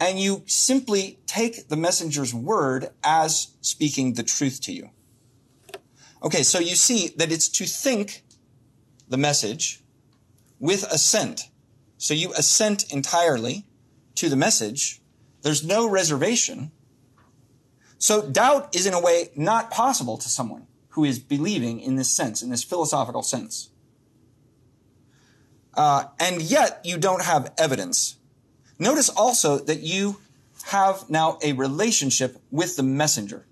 and 0.00 0.18
you 0.18 0.42
simply 0.46 1.20
take 1.26 1.68
the 1.68 1.76
messenger's 1.76 2.34
word 2.34 2.88
as 3.04 3.54
speaking 3.60 4.14
the 4.14 4.22
truth 4.22 4.60
to 4.62 4.72
you. 4.72 4.90
Okay, 6.22 6.42
so 6.42 6.58
you 6.58 6.76
see 6.76 7.08
that 7.16 7.32
it's 7.32 7.48
to 7.48 7.64
think 7.64 8.22
the 9.08 9.16
message 9.16 9.82
with 10.60 10.84
assent. 10.84 11.48
So 11.98 12.14
you 12.14 12.32
assent 12.34 12.92
entirely 12.92 13.66
to 14.14 14.28
the 14.28 14.36
message. 14.36 15.00
There's 15.42 15.64
no 15.64 15.88
reservation. 15.88 16.70
So 17.98 18.28
doubt 18.28 18.74
is 18.74 18.86
in 18.86 18.94
a 18.94 19.00
way 19.00 19.30
not 19.34 19.70
possible 19.70 20.16
to 20.18 20.28
someone 20.28 20.66
who 20.90 21.04
is 21.04 21.18
believing 21.18 21.80
in 21.80 21.96
this 21.96 22.10
sense, 22.10 22.42
in 22.42 22.50
this 22.50 22.62
philosophical 22.62 23.22
sense. 23.22 23.70
Uh, 25.74 26.04
and 26.20 26.42
yet 26.42 26.80
you 26.84 26.98
don't 26.98 27.22
have 27.22 27.52
evidence 27.56 28.16
Notice 28.82 29.08
also 29.10 29.58
that 29.58 29.80
you 29.80 30.18
have 30.64 31.08
now 31.08 31.38
a 31.40 31.52
relationship 31.52 32.42
with 32.50 32.74
the 32.74 32.82
messenger. 32.82 33.46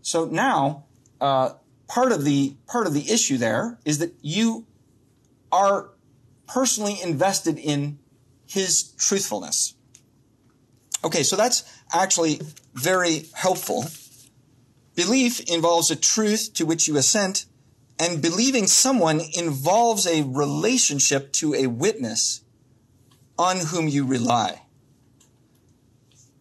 So 0.00 0.24
now, 0.24 0.86
uh, 1.20 1.50
part 1.88 2.12
of 2.12 2.24
the 2.24 2.56
part 2.66 2.86
of 2.86 2.94
the 2.94 3.10
issue 3.10 3.38
there 3.38 3.78
is 3.84 3.98
that 3.98 4.14
you 4.20 4.66
are 5.52 5.90
personally 6.46 6.98
invested 7.02 7.58
in 7.58 7.98
his 8.46 8.94
truthfulness. 8.98 9.74
Okay, 11.04 11.22
so 11.22 11.36
that's 11.36 11.62
actually 11.92 12.40
very 12.74 13.26
helpful. 13.34 13.84
Belief 14.94 15.40
involves 15.40 15.90
a 15.90 15.96
truth 15.96 16.52
to 16.54 16.64
which 16.64 16.88
you 16.88 16.96
assent, 16.96 17.46
and 17.98 18.22
believing 18.22 18.66
someone 18.66 19.20
involves 19.34 20.06
a 20.06 20.22
relationship 20.22 21.32
to 21.34 21.54
a 21.54 21.66
witness 21.66 22.42
on 23.38 23.58
whom 23.58 23.88
you 23.88 24.06
rely. 24.06 24.62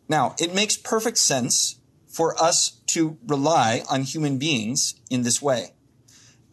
Now, 0.07 0.35
it 0.39 0.53
makes 0.53 0.77
perfect 0.77 1.17
sense 1.17 1.79
for 2.07 2.41
us 2.41 2.79
to 2.95 3.17
rely 3.27 3.83
on 3.89 4.03
human 4.03 4.37
beings 4.37 4.95
in 5.09 5.23
this 5.23 5.41
way. 5.41 5.73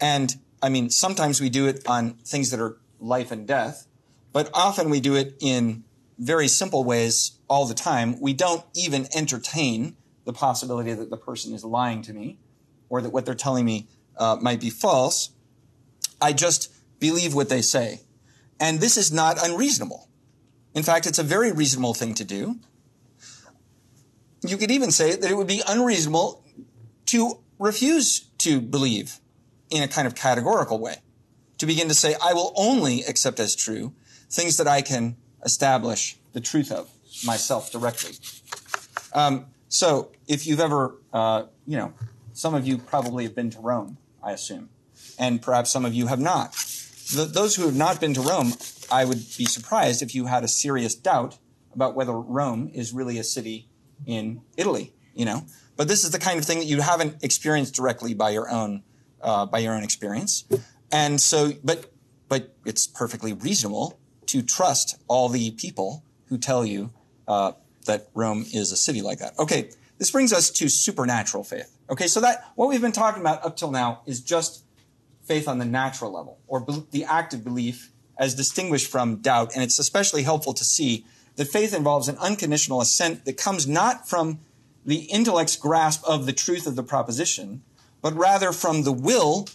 And 0.00 0.34
I 0.60 0.68
mean, 0.68 0.90
sometimes 0.90 1.40
we 1.40 1.48
do 1.48 1.68
it 1.68 1.86
on 1.86 2.14
things 2.24 2.50
that 2.50 2.58
are 2.58 2.78
life 2.98 3.30
and 3.30 3.46
death, 3.46 3.86
but 4.32 4.50
often 4.52 4.90
we 4.90 4.98
do 5.00 5.14
it 5.14 5.36
in 5.40 5.84
very 6.18 6.48
simple 6.48 6.82
ways 6.82 7.38
all 7.48 7.64
the 7.66 7.74
time. 7.74 8.20
We 8.20 8.32
don't 8.32 8.64
even 8.74 9.06
entertain 9.14 9.96
the 10.24 10.32
possibility 10.32 10.92
that 10.92 11.10
the 11.10 11.16
person 11.16 11.54
is 11.54 11.64
lying 11.64 12.02
to 12.02 12.12
me 12.12 12.38
or 12.88 13.00
that 13.00 13.10
what 13.10 13.24
they're 13.24 13.34
telling 13.34 13.64
me 13.64 13.86
uh, 14.16 14.36
might 14.40 14.60
be 14.60 14.70
false. 14.70 15.30
I 16.20 16.32
just 16.32 16.72
believe 16.98 17.34
what 17.34 17.48
they 17.50 17.62
say. 17.62 18.00
And 18.58 18.80
this 18.80 18.96
is 18.96 19.12
not 19.12 19.44
unreasonable. 19.44 20.08
In 20.74 20.82
fact, 20.82 21.06
it's 21.06 21.18
a 21.20 21.24
very 21.24 21.52
reasonable 21.52 21.94
thing 21.94 22.14
to 22.14 22.24
do. 22.24 22.58
You 24.42 24.56
could 24.56 24.70
even 24.70 24.90
say 24.90 25.14
that 25.16 25.30
it 25.30 25.34
would 25.34 25.46
be 25.46 25.62
unreasonable 25.66 26.44
to 27.06 27.38
refuse 27.58 28.20
to 28.38 28.60
believe 28.60 29.18
in 29.70 29.82
a 29.82 29.88
kind 29.88 30.06
of 30.06 30.14
categorical 30.14 30.78
way. 30.78 30.96
To 31.58 31.66
begin 31.66 31.88
to 31.88 31.94
say, 31.94 32.16
I 32.22 32.32
will 32.32 32.52
only 32.56 33.02
accept 33.02 33.38
as 33.38 33.54
true 33.54 33.94
things 34.30 34.56
that 34.56 34.66
I 34.66 34.82
can 34.82 35.16
establish 35.44 36.16
the 36.32 36.40
truth 36.40 36.72
of 36.72 36.90
myself 37.24 37.70
directly. 37.70 38.12
Um, 39.12 39.46
so, 39.68 40.10
if 40.26 40.46
you've 40.46 40.60
ever, 40.60 40.96
uh, 41.12 41.44
you 41.66 41.76
know, 41.76 41.92
some 42.32 42.54
of 42.54 42.66
you 42.66 42.78
probably 42.78 43.24
have 43.24 43.34
been 43.34 43.50
to 43.50 43.60
Rome, 43.60 43.98
I 44.22 44.32
assume, 44.32 44.70
and 45.18 45.40
perhaps 45.40 45.70
some 45.70 45.84
of 45.84 45.94
you 45.94 46.08
have 46.08 46.20
not. 46.20 46.52
The, 47.14 47.28
those 47.30 47.56
who 47.56 47.64
have 47.66 47.76
not 47.76 48.00
been 48.00 48.14
to 48.14 48.20
Rome 48.20 48.54
I 48.92 49.06
would 49.06 49.24
be 49.38 49.46
surprised 49.46 50.02
if 50.02 50.14
you 50.14 50.26
had 50.26 50.44
a 50.44 50.48
serious 50.48 50.94
doubt 50.94 51.38
about 51.74 51.94
whether 51.94 52.12
Rome 52.12 52.70
is 52.74 52.92
really 52.92 53.18
a 53.18 53.24
city 53.24 53.68
in 54.06 54.42
Italy, 54.56 54.92
you 55.14 55.24
know. 55.24 55.44
But 55.76 55.88
this 55.88 56.04
is 56.04 56.10
the 56.10 56.18
kind 56.18 56.38
of 56.38 56.44
thing 56.44 56.58
that 56.58 56.66
you 56.66 56.80
haven't 56.80 57.22
experienced 57.22 57.74
directly 57.74 58.14
by 58.14 58.30
your 58.30 58.50
own 58.50 58.82
uh, 59.20 59.46
by 59.46 59.60
your 59.60 59.74
own 59.74 59.84
experience, 59.84 60.44
and 60.90 61.20
so, 61.20 61.52
but 61.62 61.92
but 62.28 62.54
it's 62.64 62.86
perfectly 62.86 63.32
reasonable 63.32 63.98
to 64.26 64.42
trust 64.42 64.98
all 65.06 65.28
the 65.28 65.50
people 65.52 66.04
who 66.26 66.38
tell 66.38 66.64
you 66.64 66.90
uh, 67.28 67.52
that 67.86 68.08
Rome 68.14 68.46
is 68.52 68.72
a 68.72 68.76
city 68.76 69.02
like 69.02 69.18
that. 69.18 69.38
Okay, 69.38 69.70
this 69.98 70.10
brings 70.10 70.32
us 70.32 70.50
to 70.50 70.68
supernatural 70.68 71.44
faith. 71.44 71.76
Okay, 71.90 72.06
so 72.06 72.20
that 72.20 72.50
what 72.54 72.68
we've 72.68 72.80
been 72.80 72.92
talking 72.92 73.20
about 73.20 73.44
up 73.44 73.56
till 73.56 73.70
now 73.70 74.00
is 74.06 74.20
just 74.20 74.64
faith 75.24 75.46
on 75.46 75.58
the 75.58 75.64
natural 75.64 76.10
level, 76.10 76.38
or 76.46 76.60
be- 76.60 76.86
the 76.90 77.04
active 77.04 77.44
belief 77.44 77.92
as 78.18 78.34
distinguished 78.34 78.90
from 78.90 79.16
doubt. 79.16 79.52
And 79.54 79.62
it's 79.62 79.78
especially 79.78 80.22
helpful 80.22 80.54
to 80.54 80.64
see 80.64 81.04
that 81.36 81.48
faith 81.48 81.74
involves 81.74 82.08
an 82.08 82.18
unconditional 82.18 82.80
assent 82.80 83.24
that 83.24 83.36
comes 83.36 83.66
not 83.66 84.08
from 84.08 84.40
the 84.84 85.04
intellect's 85.04 85.56
grasp 85.56 86.02
of 86.04 86.26
the 86.26 86.32
truth 86.32 86.66
of 86.66 86.76
the 86.76 86.82
proposition, 86.82 87.62
but 88.00 88.14
rather 88.14 88.52
from 88.52 88.82
the 88.82 88.92
will 88.92 89.48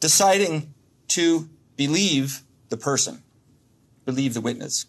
deciding 0.00 0.74
to 1.08 1.48
believe 1.76 2.42
the 2.68 2.76
person, 2.76 3.22
believe 4.04 4.34
the 4.34 4.40
witness. 4.40 4.86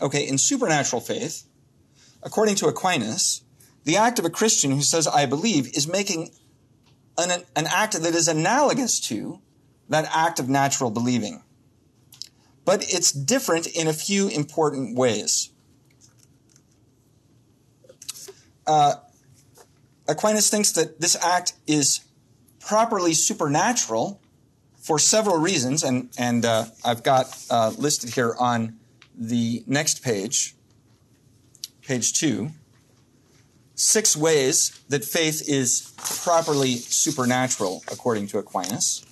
Okay, 0.00 0.26
in 0.26 0.38
supernatural 0.38 1.00
faith, 1.00 1.44
according 2.22 2.54
to 2.56 2.66
Aquinas, 2.66 3.42
the 3.84 3.96
act 3.96 4.18
of 4.18 4.24
a 4.24 4.30
Christian 4.30 4.70
who 4.70 4.82
says, 4.82 5.06
I 5.06 5.26
believe, 5.26 5.68
is 5.76 5.88
making 5.88 6.30
an, 7.18 7.42
an 7.54 7.66
act 7.66 8.00
that 8.00 8.14
is 8.14 8.28
analogous 8.28 9.00
to 9.08 9.40
that 9.88 10.08
act 10.12 10.38
of 10.38 10.48
natural 10.48 10.90
believing 10.90 11.42
but 12.66 12.84
it's 12.92 13.12
different 13.12 13.66
in 13.66 13.88
a 13.88 13.94
few 13.94 14.28
important 14.28 14.98
ways. 14.98 15.50
uh, 18.66 18.94
Aquinas 20.08 20.50
thinks 20.50 20.72
that 20.72 21.00
this 21.00 21.16
act 21.22 21.54
is 21.66 22.00
properly 22.60 23.14
supernatural 23.14 24.20
for 24.76 24.98
several 24.98 25.38
reasons, 25.38 25.82
and, 25.82 26.10
and 26.18 26.44
uh, 26.44 26.66
I've 26.84 27.02
got 27.02 27.36
uh, 27.50 27.72
listed 27.76 28.14
here 28.14 28.34
on 28.38 28.78
the 29.16 29.64
next 29.66 30.02
page, 30.02 30.54
page 31.82 32.12
two, 32.12 32.50
six 33.74 34.16
ways 34.16 34.80
that 34.88 35.04
faith 35.04 35.48
is 35.48 35.92
properly 35.96 36.76
supernatural, 36.76 37.82
according 37.90 38.28
to 38.28 38.38
Aquinas. 38.38 39.04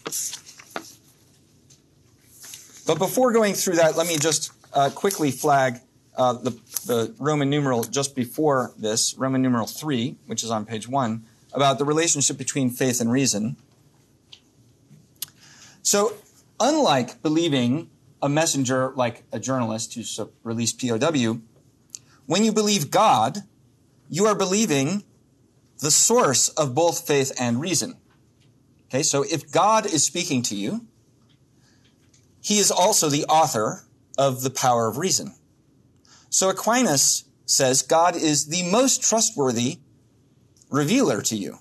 But 2.87 2.99
before 2.99 3.33
going 3.33 3.55
through 3.55 3.77
that, 3.77 3.97
let 3.97 4.07
me 4.07 4.17
just 4.17 4.53
uh, 4.73 4.91
quickly 4.91 5.31
flag 5.31 5.81
uh, 6.17 6.35
the, 6.35 6.51
the 6.87 7.15
Roman 7.19 7.49
numeral 7.49 7.85
just 7.85 8.15
before 8.15 8.73
this, 8.79 9.17
Roman 9.17 9.43
numeral 9.43 9.67
3, 9.67 10.17
which 10.27 10.45
is 10.45 10.51
on 10.51 10.67
page 10.67 10.87
1, 10.87 11.25
about 11.53 11.79
the 11.79 11.85
relationship 11.85 12.37
between 12.37 12.71
faith 12.71 13.01
and 13.01 13.11
reason. 13.11 13.57
So, 15.83 16.15
unlike 16.61 17.23
believing 17.23 17.91
a 18.23 18.29
messenger 18.29 18.93
like 18.97 19.25
a 19.33 19.39
journalist 19.39 19.95
who's 19.95 20.21
released 20.43 20.81
POW, 20.81 21.41
when 22.27 22.45
you 22.45 22.53
believe 22.53 22.91
God, 22.91 23.39
you 24.09 24.27
are 24.27 24.35
believing 24.35 25.05
the 25.81 25.91
source 25.91 26.49
of 26.51 26.75
both 26.75 27.07
faith 27.07 27.33
and 27.39 27.61
reason. 27.61 27.97
Okay, 28.89 29.03
so 29.03 29.23
if 29.23 29.51
God 29.51 29.87
is 29.87 30.05
speaking 30.05 30.43
to 30.43 30.55
you, 30.55 30.87
he 32.45 32.59
is 32.59 32.71
also 32.71 33.09
the 33.09 33.25
author 33.25 33.85
of 34.19 34.43
the 34.43 34.51
power 34.51 34.87
of 34.87 34.99
reason. 34.99 35.35
So 36.29 36.51
Aquinas 36.51 37.25
says 37.47 37.81
God 37.81 38.15
is 38.15 38.49
the 38.49 38.71
most 38.71 39.03
trustworthy 39.03 39.79
revealer 40.71 41.23
to 41.23 41.37
you. 41.37 41.59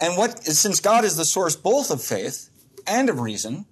And 0.00 0.16
what, 0.16 0.42
since 0.44 0.80
God 0.80 1.04
is 1.04 1.16
the 1.16 1.26
source 1.26 1.56
both 1.56 1.90
of 1.90 2.02
faith 2.02 2.48
and 2.86 3.10
of 3.10 3.20
reason, 3.20 3.66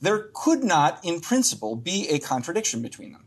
there 0.00 0.30
could 0.32 0.64
not, 0.64 1.04
in 1.04 1.20
principle, 1.20 1.76
be 1.76 2.08
a 2.08 2.18
contradiction 2.18 2.80
between 2.80 3.12
them. 3.12 3.26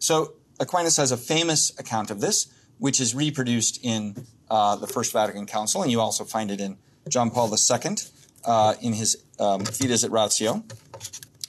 So 0.00 0.34
Aquinas 0.58 0.96
has 0.96 1.12
a 1.12 1.16
famous 1.16 1.70
account 1.78 2.10
of 2.10 2.20
this, 2.20 2.52
which 2.78 3.00
is 3.00 3.14
reproduced 3.14 3.78
in 3.84 4.26
uh, 4.50 4.74
the 4.74 4.88
First 4.88 5.12
Vatican 5.12 5.46
Council, 5.46 5.82
and 5.82 5.92
you 5.92 6.00
also 6.00 6.24
find 6.24 6.50
it 6.50 6.60
in 6.60 6.78
John 7.08 7.30
Paul 7.30 7.48
II 7.54 7.96
uh, 8.44 8.74
in 8.80 8.92
his 8.92 9.16
um, 9.38 9.64
Fides 9.64 10.04
et 10.04 10.10
Ratio 10.10 10.64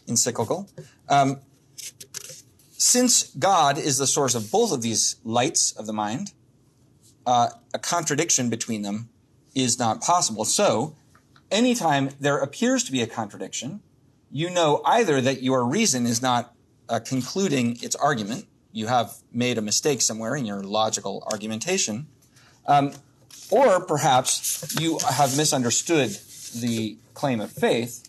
encyclical. 0.07 0.69
Um, 1.09 1.39
since 2.77 3.31
God 3.35 3.77
is 3.77 3.97
the 3.97 4.07
source 4.07 4.35
of 4.35 4.51
both 4.51 4.71
of 4.71 4.81
these 4.81 5.15
lights 5.23 5.71
of 5.71 5.87
the 5.87 5.93
mind, 5.93 6.31
uh, 7.25 7.49
a 7.73 7.79
contradiction 7.79 8.49
between 8.49 8.83
them 8.83 9.09
is 9.53 9.79
not 9.79 10.01
possible. 10.01 10.45
So, 10.45 10.95
anytime 11.51 12.11
there 12.19 12.37
appears 12.37 12.83
to 12.85 12.91
be 12.91 13.01
a 13.01 13.07
contradiction, 13.07 13.81
you 14.31 14.49
know 14.49 14.81
either 14.85 15.19
that 15.21 15.41
your 15.41 15.65
reason 15.65 16.05
is 16.05 16.21
not 16.21 16.53
uh, 16.89 16.99
concluding 16.99 17.77
its 17.81 17.95
argument, 17.95 18.45
you 18.71 18.87
have 18.87 19.15
made 19.33 19.57
a 19.57 19.61
mistake 19.61 20.01
somewhere 20.01 20.35
in 20.35 20.45
your 20.45 20.61
logical 20.61 21.27
argumentation, 21.31 22.07
um, 22.67 22.93
or 23.49 23.83
perhaps 23.83 24.75
you 24.79 24.99
have 24.99 25.35
misunderstood 25.35 26.17
the 26.55 26.97
claim 27.13 27.41
of 27.41 27.51
faith. 27.51 28.03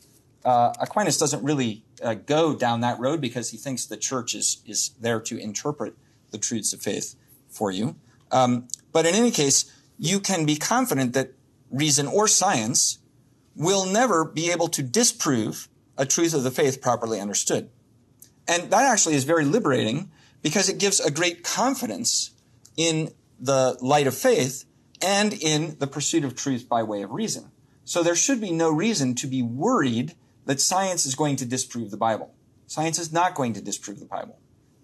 Uh, 0.45 0.73
Aquinas 0.81 1.17
doesn't 1.17 1.43
really 1.43 1.83
uh, 2.03 2.15
go 2.15 2.55
down 2.55 2.81
that 2.81 2.99
road 2.99 3.21
because 3.21 3.51
he 3.51 3.57
thinks 3.57 3.87
the 3.87 3.97
church 3.97 4.35
is, 4.35 4.63
is 4.67 4.91
there 5.01 5.21
to 5.21 5.39
interpret 5.39 5.95
the 6.31 6.39
truths 6.39 6.73
of 6.73 6.81
faith 6.81 7.15
for 7.49 7.71
you. 7.71 7.97
Um, 8.31 8.69
but 8.93 9.07
in 9.07 9.15
any 9.15 9.31
case, 9.31 9.73
you 9.99 10.21
can 10.21 10.47
be 10.47 10.57
confident 10.57 11.13
that 11.15 11.33
reason 11.71 12.07
or 12.07 12.29
science 12.29 12.99
will 13.55 13.85
never 13.85 14.25
be 14.25 14.51
able 14.51 14.69
to 14.69 14.83
disprove 14.83 15.69
a 15.97 16.07
truth 16.07 16.35
of 16.35 16.45
the 16.45 16.51
faith 16.51 16.81
properly 16.81 17.21
understood. 17.21 17.71
And 18.47 18.71
that 18.71 18.85
actually 18.85 19.15
is 19.15 19.25
very 19.25 19.45
liberating 19.45 20.11
because 20.43 20.69
it 20.69 20.79
gives 20.79 21.01
a 21.01 21.11
great 21.11 21.43
confidence 21.43 22.31
in 22.77 23.13
the 23.41 23.77
light 23.81 24.07
of 24.07 24.17
faith 24.17 24.65
and 25.03 25.35
in 25.35 25.77
the 25.79 25.87
pursuit 25.87 26.25
of 26.25 26.35
truth 26.35 26.69
by 26.69 26.83
way 26.83 27.03
of 27.03 27.11
reason. 27.11 27.51
So 27.85 28.03
there 28.03 28.15
should 28.15 28.41
be 28.41 28.53
no 28.53 28.71
reason 28.71 29.15
to 29.17 29.27
be 29.27 29.43
worried 29.43 30.15
that 30.49 30.63
science 30.63 31.05
is 31.05 31.15
going 31.15 31.37
to 31.37 31.45
disprove 31.45 31.91
the 31.91 31.99
Bible. 31.99 32.35
Science 32.67 32.99
is 32.99 33.13
not 33.13 33.35
going 33.35 33.53
to 33.53 33.61
disprove 33.61 34.01
the 34.01 34.07
Bible. 34.07 34.39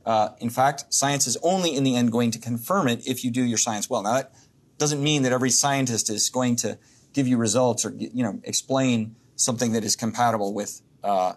Uh, 0.04 0.28
in 0.38 0.50
fact, 0.50 0.84
science 0.92 1.26
is 1.26 1.38
only 1.42 1.74
in 1.74 1.84
the 1.84 1.96
end 1.96 2.12
going 2.12 2.30
to 2.30 2.38
confirm 2.38 2.86
it 2.86 3.06
if 3.08 3.24
you 3.24 3.30
do 3.30 3.42
your 3.42 3.56
science 3.56 3.88
well. 3.88 4.02
Now, 4.02 4.12
that 4.12 4.34
doesn't 4.76 5.02
mean 5.02 5.22
that 5.22 5.32
every 5.32 5.48
scientist 5.48 6.10
is 6.10 6.28
going 6.28 6.56
to 6.56 6.78
give 7.14 7.26
you 7.26 7.38
results 7.38 7.86
or 7.86 7.94
you 7.96 8.22
know 8.22 8.40
explain 8.44 9.16
something 9.36 9.72
that 9.72 9.84
is 9.84 9.96
compatible 9.96 10.52
with 10.52 10.82
uh, 11.02 11.32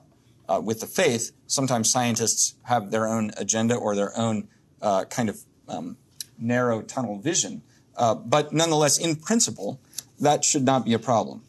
uh, 0.49 0.61
with 0.61 0.82
the 0.82 0.88
faith. 0.88 1.32
Sometimes 1.45 1.89
scientists 1.89 2.55
have 2.63 2.91
their 2.91 3.07
own 3.07 3.32
agenda 3.38 3.75
or 3.75 3.95
their 3.95 4.11
own 4.19 4.49
uh, 4.82 5.05
kind 5.05 5.30
of 5.30 5.39
um, 5.69 5.95
narrow 6.38 6.82
tunnel 6.82 7.17
vision. 7.17 7.61
Uh, 7.95 8.13
but 8.13 8.51
nonetheless, 8.51 8.97
in 8.97 9.15
principle, 9.15 9.80
that 10.19 10.43
should 10.43 10.65
not 10.65 10.84
be 10.84 10.93
a 10.93 10.99
problem. 10.99 11.43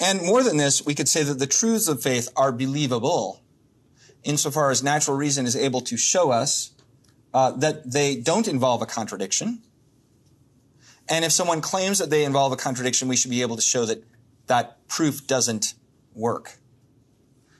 And 0.00 0.22
more 0.22 0.42
than 0.42 0.56
this, 0.56 0.84
we 0.84 0.94
could 0.94 1.08
say 1.08 1.22
that 1.22 1.38
the 1.38 1.46
truths 1.46 1.86
of 1.86 2.02
faith 2.02 2.28
are 2.34 2.52
believable 2.52 3.42
insofar 4.24 4.70
as 4.70 4.82
natural 4.82 5.16
reason 5.16 5.46
is 5.46 5.56
able 5.56 5.80
to 5.82 5.96
show 5.96 6.30
us 6.30 6.72
uh, 7.32 7.52
that 7.52 7.92
they 7.92 8.16
don't 8.16 8.48
involve 8.48 8.82
a 8.82 8.86
contradiction. 8.86 9.62
And 11.08 11.24
if 11.24 11.32
someone 11.32 11.60
claims 11.60 11.98
that 11.98 12.10
they 12.10 12.24
involve 12.24 12.52
a 12.52 12.56
contradiction, 12.56 13.08
we 13.08 13.16
should 13.16 13.30
be 13.30 13.42
able 13.42 13.56
to 13.56 13.62
show 13.62 13.84
that 13.86 14.04
that 14.46 14.86
proof 14.88 15.26
doesn't 15.26 15.74
work. 16.14 16.58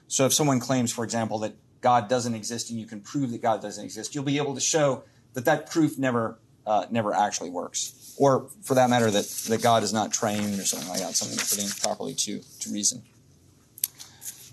So 0.07 0.25
if 0.25 0.33
someone 0.33 0.59
claims, 0.59 0.91
for 0.91 1.03
example, 1.03 1.39
that 1.39 1.55
God 1.79 2.09
doesn't 2.09 2.35
exist 2.35 2.69
and 2.69 2.79
you 2.79 2.85
can 2.85 3.01
prove 3.01 3.31
that 3.31 3.41
God 3.41 3.61
doesn't 3.61 3.83
exist, 3.83 4.13
you'll 4.13 4.23
be 4.23 4.37
able 4.37 4.55
to 4.55 4.61
show 4.61 5.03
that 5.33 5.45
that 5.45 5.69
proof 5.69 5.97
never, 5.97 6.39
uh, 6.65 6.85
never 6.89 7.13
actually 7.13 7.49
works 7.49 8.01
or 8.21 8.47
for 8.61 8.75
that 8.75 8.87
matter, 8.87 9.09
that, 9.09 9.25
that 9.49 9.63
God 9.63 9.81
is 9.81 9.91
not 9.91 10.13
trained 10.13 10.59
or 10.59 10.63
something 10.63 10.87
like 10.89 10.99
that, 10.99 11.15
something 11.15 11.35
that 11.35 11.49
pertains 11.49 11.79
properly 11.79 12.13
to, 12.13 12.39
to 12.59 12.69
reason. 12.71 13.01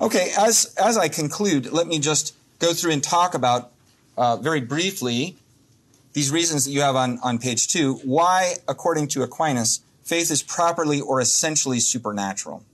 Okay, 0.00 0.32
as, 0.38 0.74
as 0.82 0.96
I 0.96 1.08
conclude, 1.08 1.70
let 1.70 1.86
me 1.86 1.98
just 1.98 2.34
go 2.60 2.72
through 2.72 2.92
and 2.92 3.04
talk 3.04 3.34
about 3.34 3.72
uh, 4.16 4.36
very 4.36 4.62
briefly 4.62 5.36
these 6.14 6.32
reasons 6.32 6.64
that 6.64 6.70
you 6.70 6.80
have 6.80 6.96
on, 6.96 7.18
on 7.22 7.38
page 7.38 7.68
two, 7.68 7.94
why, 8.04 8.54
according 8.66 9.08
to 9.08 9.22
Aquinas, 9.22 9.80
faith 10.02 10.30
is 10.30 10.42
properly 10.42 11.00
or 11.00 11.20
essentially 11.20 11.78
supernatural. 11.78 12.64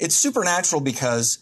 It's 0.00 0.16
supernatural 0.16 0.80
because 0.80 1.38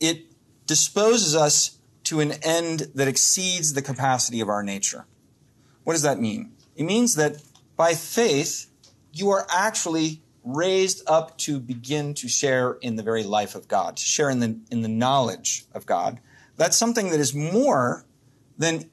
it 0.00 0.24
disposes 0.66 1.36
us 1.36 1.78
to 2.04 2.18
an 2.18 2.32
end 2.42 2.88
that 2.96 3.06
exceeds 3.06 3.74
the 3.74 3.82
capacity 3.82 4.40
of 4.40 4.48
our 4.48 4.64
nature. 4.64 5.04
What 5.84 5.94
does 5.94 6.02
that 6.02 6.20
mean? 6.20 6.52
It 6.76 6.84
means 6.84 7.16
that 7.16 7.42
by 7.76 7.94
faith, 7.94 8.66
you 9.12 9.30
are 9.30 9.46
actually 9.50 10.22
raised 10.44 11.08
up 11.08 11.38
to 11.38 11.60
begin 11.60 12.14
to 12.14 12.28
share 12.28 12.72
in 12.80 12.96
the 12.96 13.02
very 13.02 13.22
life 13.22 13.54
of 13.54 13.68
God, 13.68 13.96
to 13.96 14.04
share 14.04 14.30
in 14.30 14.40
the, 14.40 14.58
in 14.70 14.82
the 14.82 14.88
knowledge 14.88 15.64
of 15.72 15.86
God. 15.86 16.20
That's 16.56 16.76
something 16.76 17.10
that 17.10 17.20
is 17.20 17.34
more 17.34 18.06
than 18.58 18.90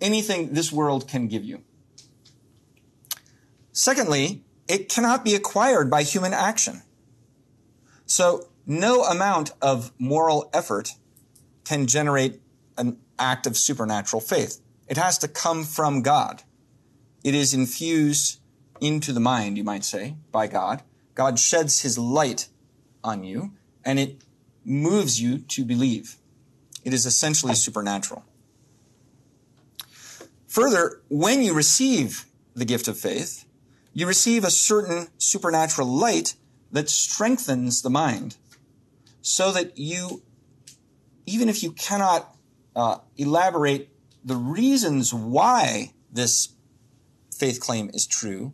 anything 0.00 0.52
this 0.52 0.70
world 0.70 1.08
can 1.08 1.28
give 1.28 1.44
you. 1.44 1.62
Secondly, 3.72 4.44
it 4.68 4.88
cannot 4.88 5.24
be 5.24 5.34
acquired 5.34 5.90
by 5.90 6.02
human 6.02 6.32
action. 6.32 6.82
So 8.06 8.48
no 8.66 9.04
amount 9.04 9.52
of 9.62 9.92
moral 9.98 10.50
effort 10.52 10.90
can 11.64 11.86
generate 11.86 12.40
an 12.76 12.98
act 13.18 13.46
of 13.46 13.56
supernatural 13.56 14.20
faith. 14.20 14.60
It 14.88 14.96
has 14.96 15.18
to 15.18 15.28
come 15.28 15.64
from 15.64 16.02
God. 16.02 16.42
It 17.24 17.34
is 17.34 17.52
infused 17.52 18.40
into 18.80 19.12
the 19.12 19.20
mind, 19.20 19.58
you 19.58 19.64
might 19.64 19.84
say, 19.84 20.16
by 20.30 20.46
God. 20.46 20.82
God 21.14 21.38
sheds 21.38 21.80
his 21.80 21.98
light 21.98 22.48
on 23.02 23.24
you 23.24 23.52
and 23.84 23.98
it 23.98 24.22
moves 24.64 25.20
you 25.20 25.38
to 25.38 25.64
believe. 25.64 26.16
It 26.84 26.92
is 26.92 27.06
essentially 27.06 27.54
supernatural. 27.54 28.24
Further, 30.46 31.02
when 31.08 31.42
you 31.42 31.52
receive 31.52 32.26
the 32.54 32.64
gift 32.64 32.88
of 32.88 32.98
faith, 32.98 33.44
you 33.92 34.06
receive 34.06 34.44
a 34.44 34.50
certain 34.50 35.08
supernatural 35.18 35.88
light 35.88 36.34
that 36.70 36.90
strengthens 36.90 37.82
the 37.82 37.90
mind 37.90 38.36
so 39.22 39.52
that 39.52 39.78
you, 39.78 40.22
even 41.26 41.48
if 41.48 41.62
you 41.62 41.72
cannot 41.72 42.36
uh, 42.74 42.98
elaborate 43.16 43.90
the 44.26 44.36
reasons 44.36 45.14
why 45.14 45.92
this 46.12 46.48
faith 47.32 47.60
claim 47.60 47.90
is 47.94 48.06
true, 48.06 48.52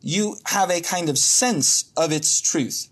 you 0.00 0.36
have 0.46 0.70
a 0.70 0.80
kind 0.80 1.10
of 1.10 1.18
sense 1.18 1.92
of 1.94 2.10
its 2.10 2.40
truth. 2.40 2.88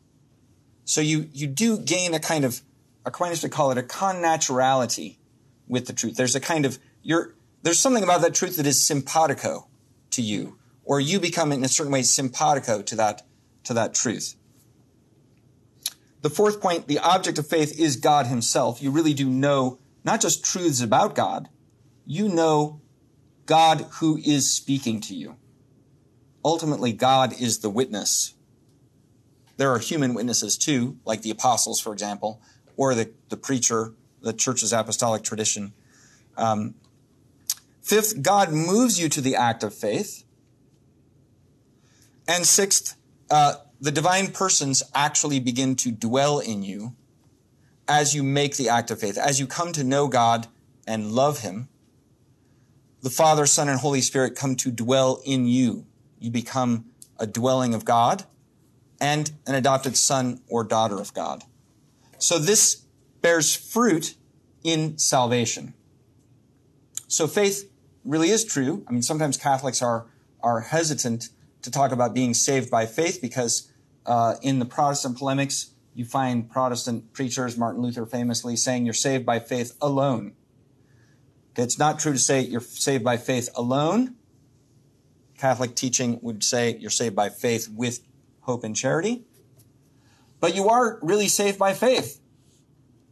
So 0.84 1.00
you, 1.00 1.30
you 1.32 1.46
do 1.46 1.78
gain 1.78 2.12
a 2.12 2.20
kind 2.20 2.44
of, 2.44 2.60
Aquinas 3.06 3.42
would 3.42 3.50
call 3.50 3.70
it 3.70 3.78
a 3.78 3.82
connaturality 3.82 5.16
with 5.66 5.86
the 5.86 5.94
truth. 5.94 6.16
There's 6.16 6.34
a 6.34 6.40
kind 6.40 6.66
of, 6.66 6.78
you're, 7.02 7.34
there's 7.62 7.78
something 7.78 8.04
about 8.04 8.20
that 8.20 8.34
truth 8.34 8.58
that 8.58 8.66
is 8.66 8.86
simpatico 8.86 9.66
to 10.10 10.20
you, 10.20 10.58
or 10.84 11.00
you 11.00 11.18
become 11.18 11.50
in 11.50 11.64
a 11.64 11.68
certain 11.68 11.92
way 11.92 12.02
simpatico 12.02 12.82
to 12.82 12.94
that, 12.96 13.22
to 13.64 13.72
that 13.72 13.94
truth. 13.94 14.36
The 16.20 16.30
fourth 16.30 16.60
point, 16.60 16.88
the 16.88 16.98
object 16.98 17.38
of 17.38 17.46
faith 17.46 17.78
is 17.80 17.96
God 17.96 18.26
himself. 18.26 18.82
You 18.82 18.90
really 18.90 19.14
do 19.14 19.30
know 19.30 19.78
not 20.04 20.20
just 20.20 20.44
truths 20.44 20.82
about 20.82 21.14
God, 21.14 21.48
you 22.10 22.26
know 22.26 22.80
God 23.44 23.82
who 24.00 24.16
is 24.16 24.50
speaking 24.50 25.00
to 25.02 25.14
you. 25.14 25.36
Ultimately, 26.42 26.92
God 26.92 27.38
is 27.38 27.58
the 27.58 27.68
witness. 27.68 28.32
There 29.58 29.70
are 29.70 29.78
human 29.78 30.14
witnesses 30.14 30.56
too, 30.56 30.96
like 31.04 31.20
the 31.20 31.30
apostles, 31.30 31.80
for 31.80 31.92
example, 31.92 32.40
or 32.78 32.94
the, 32.94 33.12
the 33.28 33.36
preacher, 33.36 33.92
the 34.22 34.32
church's 34.32 34.72
apostolic 34.72 35.22
tradition. 35.22 35.74
Um, 36.38 36.76
fifth, 37.82 38.22
God 38.22 38.52
moves 38.52 38.98
you 38.98 39.10
to 39.10 39.20
the 39.20 39.36
act 39.36 39.62
of 39.62 39.74
faith. 39.74 40.24
And 42.26 42.46
sixth, 42.46 42.96
uh, 43.30 43.56
the 43.80 43.92
divine 43.92 44.28
persons 44.28 44.82
actually 44.94 45.40
begin 45.40 45.76
to 45.76 45.90
dwell 45.90 46.38
in 46.38 46.62
you 46.62 46.94
as 47.86 48.14
you 48.14 48.22
make 48.22 48.56
the 48.56 48.70
act 48.70 48.90
of 48.90 48.98
faith, 48.98 49.18
as 49.18 49.38
you 49.38 49.46
come 49.46 49.72
to 49.72 49.84
know 49.84 50.08
God 50.08 50.46
and 50.86 51.12
love 51.12 51.40
Him. 51.40 51.68
The 53.02 53.10
Father, 53.10 53.46
Son, 53.46 53.68
and 53.68 53.80
Holy 53.80 54.00
Spirit 54.00 54.34
come 54.34 54.56
to 54.56 54.70
dwell 54.70 55.22
in 55.24 55.46
you. 55.46 55.86
You 56.18 56.30
become 56.30 56.86
a 57.18 57.26
dwelling 57.26 57.74
of 57.74 57.84
God 57.84 58.24
and 59.00 59.30
an 59.46 59.54
adopted 59.54 59.96
son 59.96 60.40
or 60.48 60.64
daughter 60.64 60.98
of 60.98 61.14
God. 61.14 61.44
So 62.18 62.38
this 62.38 62.82
bears 63.20 63.54
fruit 63.54 64.16
in 64.64 64.98
salvation. 64.98 65.74
So 67.06 67.26
faith 67.26 67.70
really 68.04 68.30
is 68.30 68.44
true. 68.44 68.84
I 68.88 68.92
mean, 68.92 69.02
sometimes 69.02 69.36
Catholics 69.36 69.80
are, 69.80 70.06
are 70.42 70.60
hesitant 70.60 71.28
to 71.62 71.70
talk 71.70 71.92
about 71.92 72.14
being 72.14 72.34
saved 72.34 72.70
by 72.70 72.86
faith 72.86 73.20
because 73.20 73.70
uh, 74.06 74.36
in 74.42 74.58
the 74.58 74.64
Protestant 74.64 75.18
polemics, 75.18 75.70
you 75.94 76.04
find 76.04 76.48
Protestant 76.48 77.12
preachers, 77.12 77.56
Martin 77.56 77.82
Luther 77.82 78.06
famously, 78.06 78.56
saying 78.56 78.84
you're 78.84 78.94
saved 78.94 79.26
by 79.26 79.38
faith 79.38 79.76
alone. 79.80 80.34
It's 81.58 81.78
not 81.78 81.98
true 81.98 82.12
to 82.12 82.18
say 82.18 82.40
you're 82.40 82.60
saved 82.60 83.02
by 83.02 83.16
faith 83.16 83.48
alone. 83.56 84.14
Catholic 85.36 85.74
teaching 85.74 86.20
would 86.22 86.44
say 86.44 86.76
you're 86.78 86.90
saved 86.90 87.16
by 87.16 87.30
faith 87.30 87.68
with 87.68 88.00
hope 88.42 88.62
and 88.62 88.76
charity. 88.76 89.24
But 90.38 90.54
you 90.54 90.68
are 90.68 91.00
really 91.02 91.26
saved 91.26 91.58
by 91.58 91.74
faith. 91.74 92.20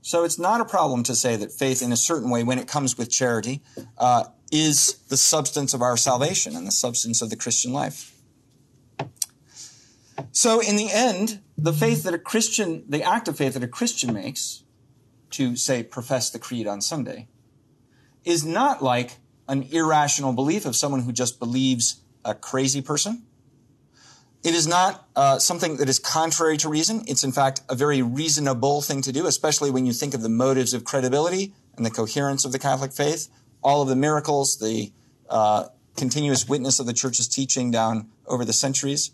So 0.00 0.22
it's 0.22 0.38
not 0.38 0.60
a 0.60 0.64
problem 0.64 1.02
to 1.04 1.16
say 1.16 1.34
that 1.34 1.50
faith, 1.50 1.82
in 1.82 1.90
a 1.90 1.96
certain 1.96 2.30
way, 2.30 2.44
when 2.44 2.60
it 2.60 2.68
comes 2.68 2.96
with 2.96 3.10
charity, 3.10 3.62
uh, 3.98 4.24
is 4.52 4.98
the 5.08 5.16
substance 5.16 5.74
of 5.74 5.82
our 5.82 5.96
salvation 5.96 6.54
and 6.54 6.64
the 6.64 6.72
substance 6.72 7.20
of 7.20 7.30
the 7.30 7.36
Christian 7.36 7.72
life. 7.72 8.12
So 10.30 10.60
in 10.60 10.76
the 10.76 10.92
end, 10.92 11.40
the 11.58 11.72
faith 11.72 12.04
that 12.04 12.14
a 12.14 12.18
Christian, 12.18 12.84
the 12.88 13.02
act 13.02 13.26
of 13.26 13.36
faith 13.36 13.54
that 13.54 13.64
a 13.64 13.68
Christian 13.68 14.14
makes 14.14 14.62
to 15.30 15.56
say 15.56 15.82
profess 15.82 16.30
the 16.30 16.38
creed 16.38 16.68
on 16.68 16.80
Sunday 16.80 17.26
is 18.26 18.44
not 18.44 18.82
like 18.82 19.16
an 19.48 19.62
irrational 19.70 20.32
belief 20.32 20.66
of 20.66 20.76
someone 20.76 21.02
who 21.02 21.12
just 21.12 21.38
believes 21.38 22.02
a 22.24 22.34
crazy 22.34 22.82
person. 22.82 23.22
It 24.42 24.54
is 24.54 24.66
not 24.66 25.08
uh, 25.16 25.38
something 25.38 25.76
that 25.76 25.88
is 25.88 25.98
contrary 25.98 26.56
to 26.58 26.68
reason. 26.68 27.04
It's 27.06 27.24
in 27.24 27.32
fact 27.32 27.62
a 27.68 27.74
very 27.74 28.02
reasonable 28.02 28.82
thing 28.82 29.00
to 29.02 29.12
do, 29.12 29.26
especially 29.26 29.70
when 29.70 29.86
you 29.86 29.92
think 29.92 30.12
of 30.12 30.22
the 30.22 30.28
motives 30.28 30.74
of 30.74 30.84
credibility 30.84 31.54
and 31.76 31.86
the 31.86 31.90
coherence 31.90 32.44
of 32.44 32.52
the 32.52 32.58
Catholic 32.58 32.92
faith, 32.92 33.28
all 33.62 33.80
of 33.80 33.88
the 33.88 33.96
miracles, 33.96 34.58
the 34.58 34.92
uh, 35.30 35.68
continuous 35.96 36.48
witness 36.48 36.78
of 36.80 36.86
the 36.86 36.92
church's 36.92 37.28
teaching 37.28 37.70
down 37.70 38.08
over 38.26 38.44
the 38.44 38.52
centuries. 38.52 39.12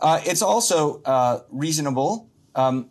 Uh, 0.00 0.20
it's 0.24 0.42
also 0.42 1.02
uh, 1.02 1.40
reasonable 1.50 2.28
um, 2.54 2.88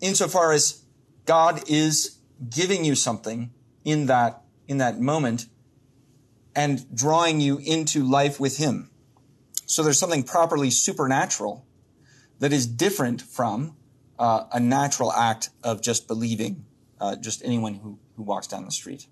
insofar 0.00 0.52
as 0.52 0.84
God 1.26 1.68
is 1.68 2.16
giving 2.48 2.84
you 2.84 2.94
something 2.94 3.50
in 3.84 4.06
that 4.06 4.42
in 4.68 4.78
that 4.78 5.00
moment 5.00 5.46
and 6.54 6.94
drawing 6.94 7.40
you 7.40 7.58
into 7.58 8.02
life 8.04 8.38
with 8.38 8.58
Him. 8.58 8.90
So 9.66 9.82
there's 9.82 9.98
something 9.98 10.22
properly 10.22 10.70
supernatural 10.70 11.66
that 12.38 12.52
is 12.52 12.66
different 12.66 13.22
from 13.22 13.76
uh, 14.18 14.44
a 14.52 14.60
natural 14.60 15.12
act 15.12 15.50
of 15.62 15.80
just 15.80 16.08
believing 16.08 16.64
uh, 17.00 17.16
just 17.16 17.44
anyone 17.44 17.74
who, 17.74 17.98
who 18.16 18.22
walks 18.22 18.46
down 18.46 18.64
the 18.64 18.70
street. 18.70 19.06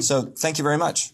So 0.00 0.22
thank 0.22 0.58
you 0.58 0.64
very 0.64 0.78
much. 0.78 1.12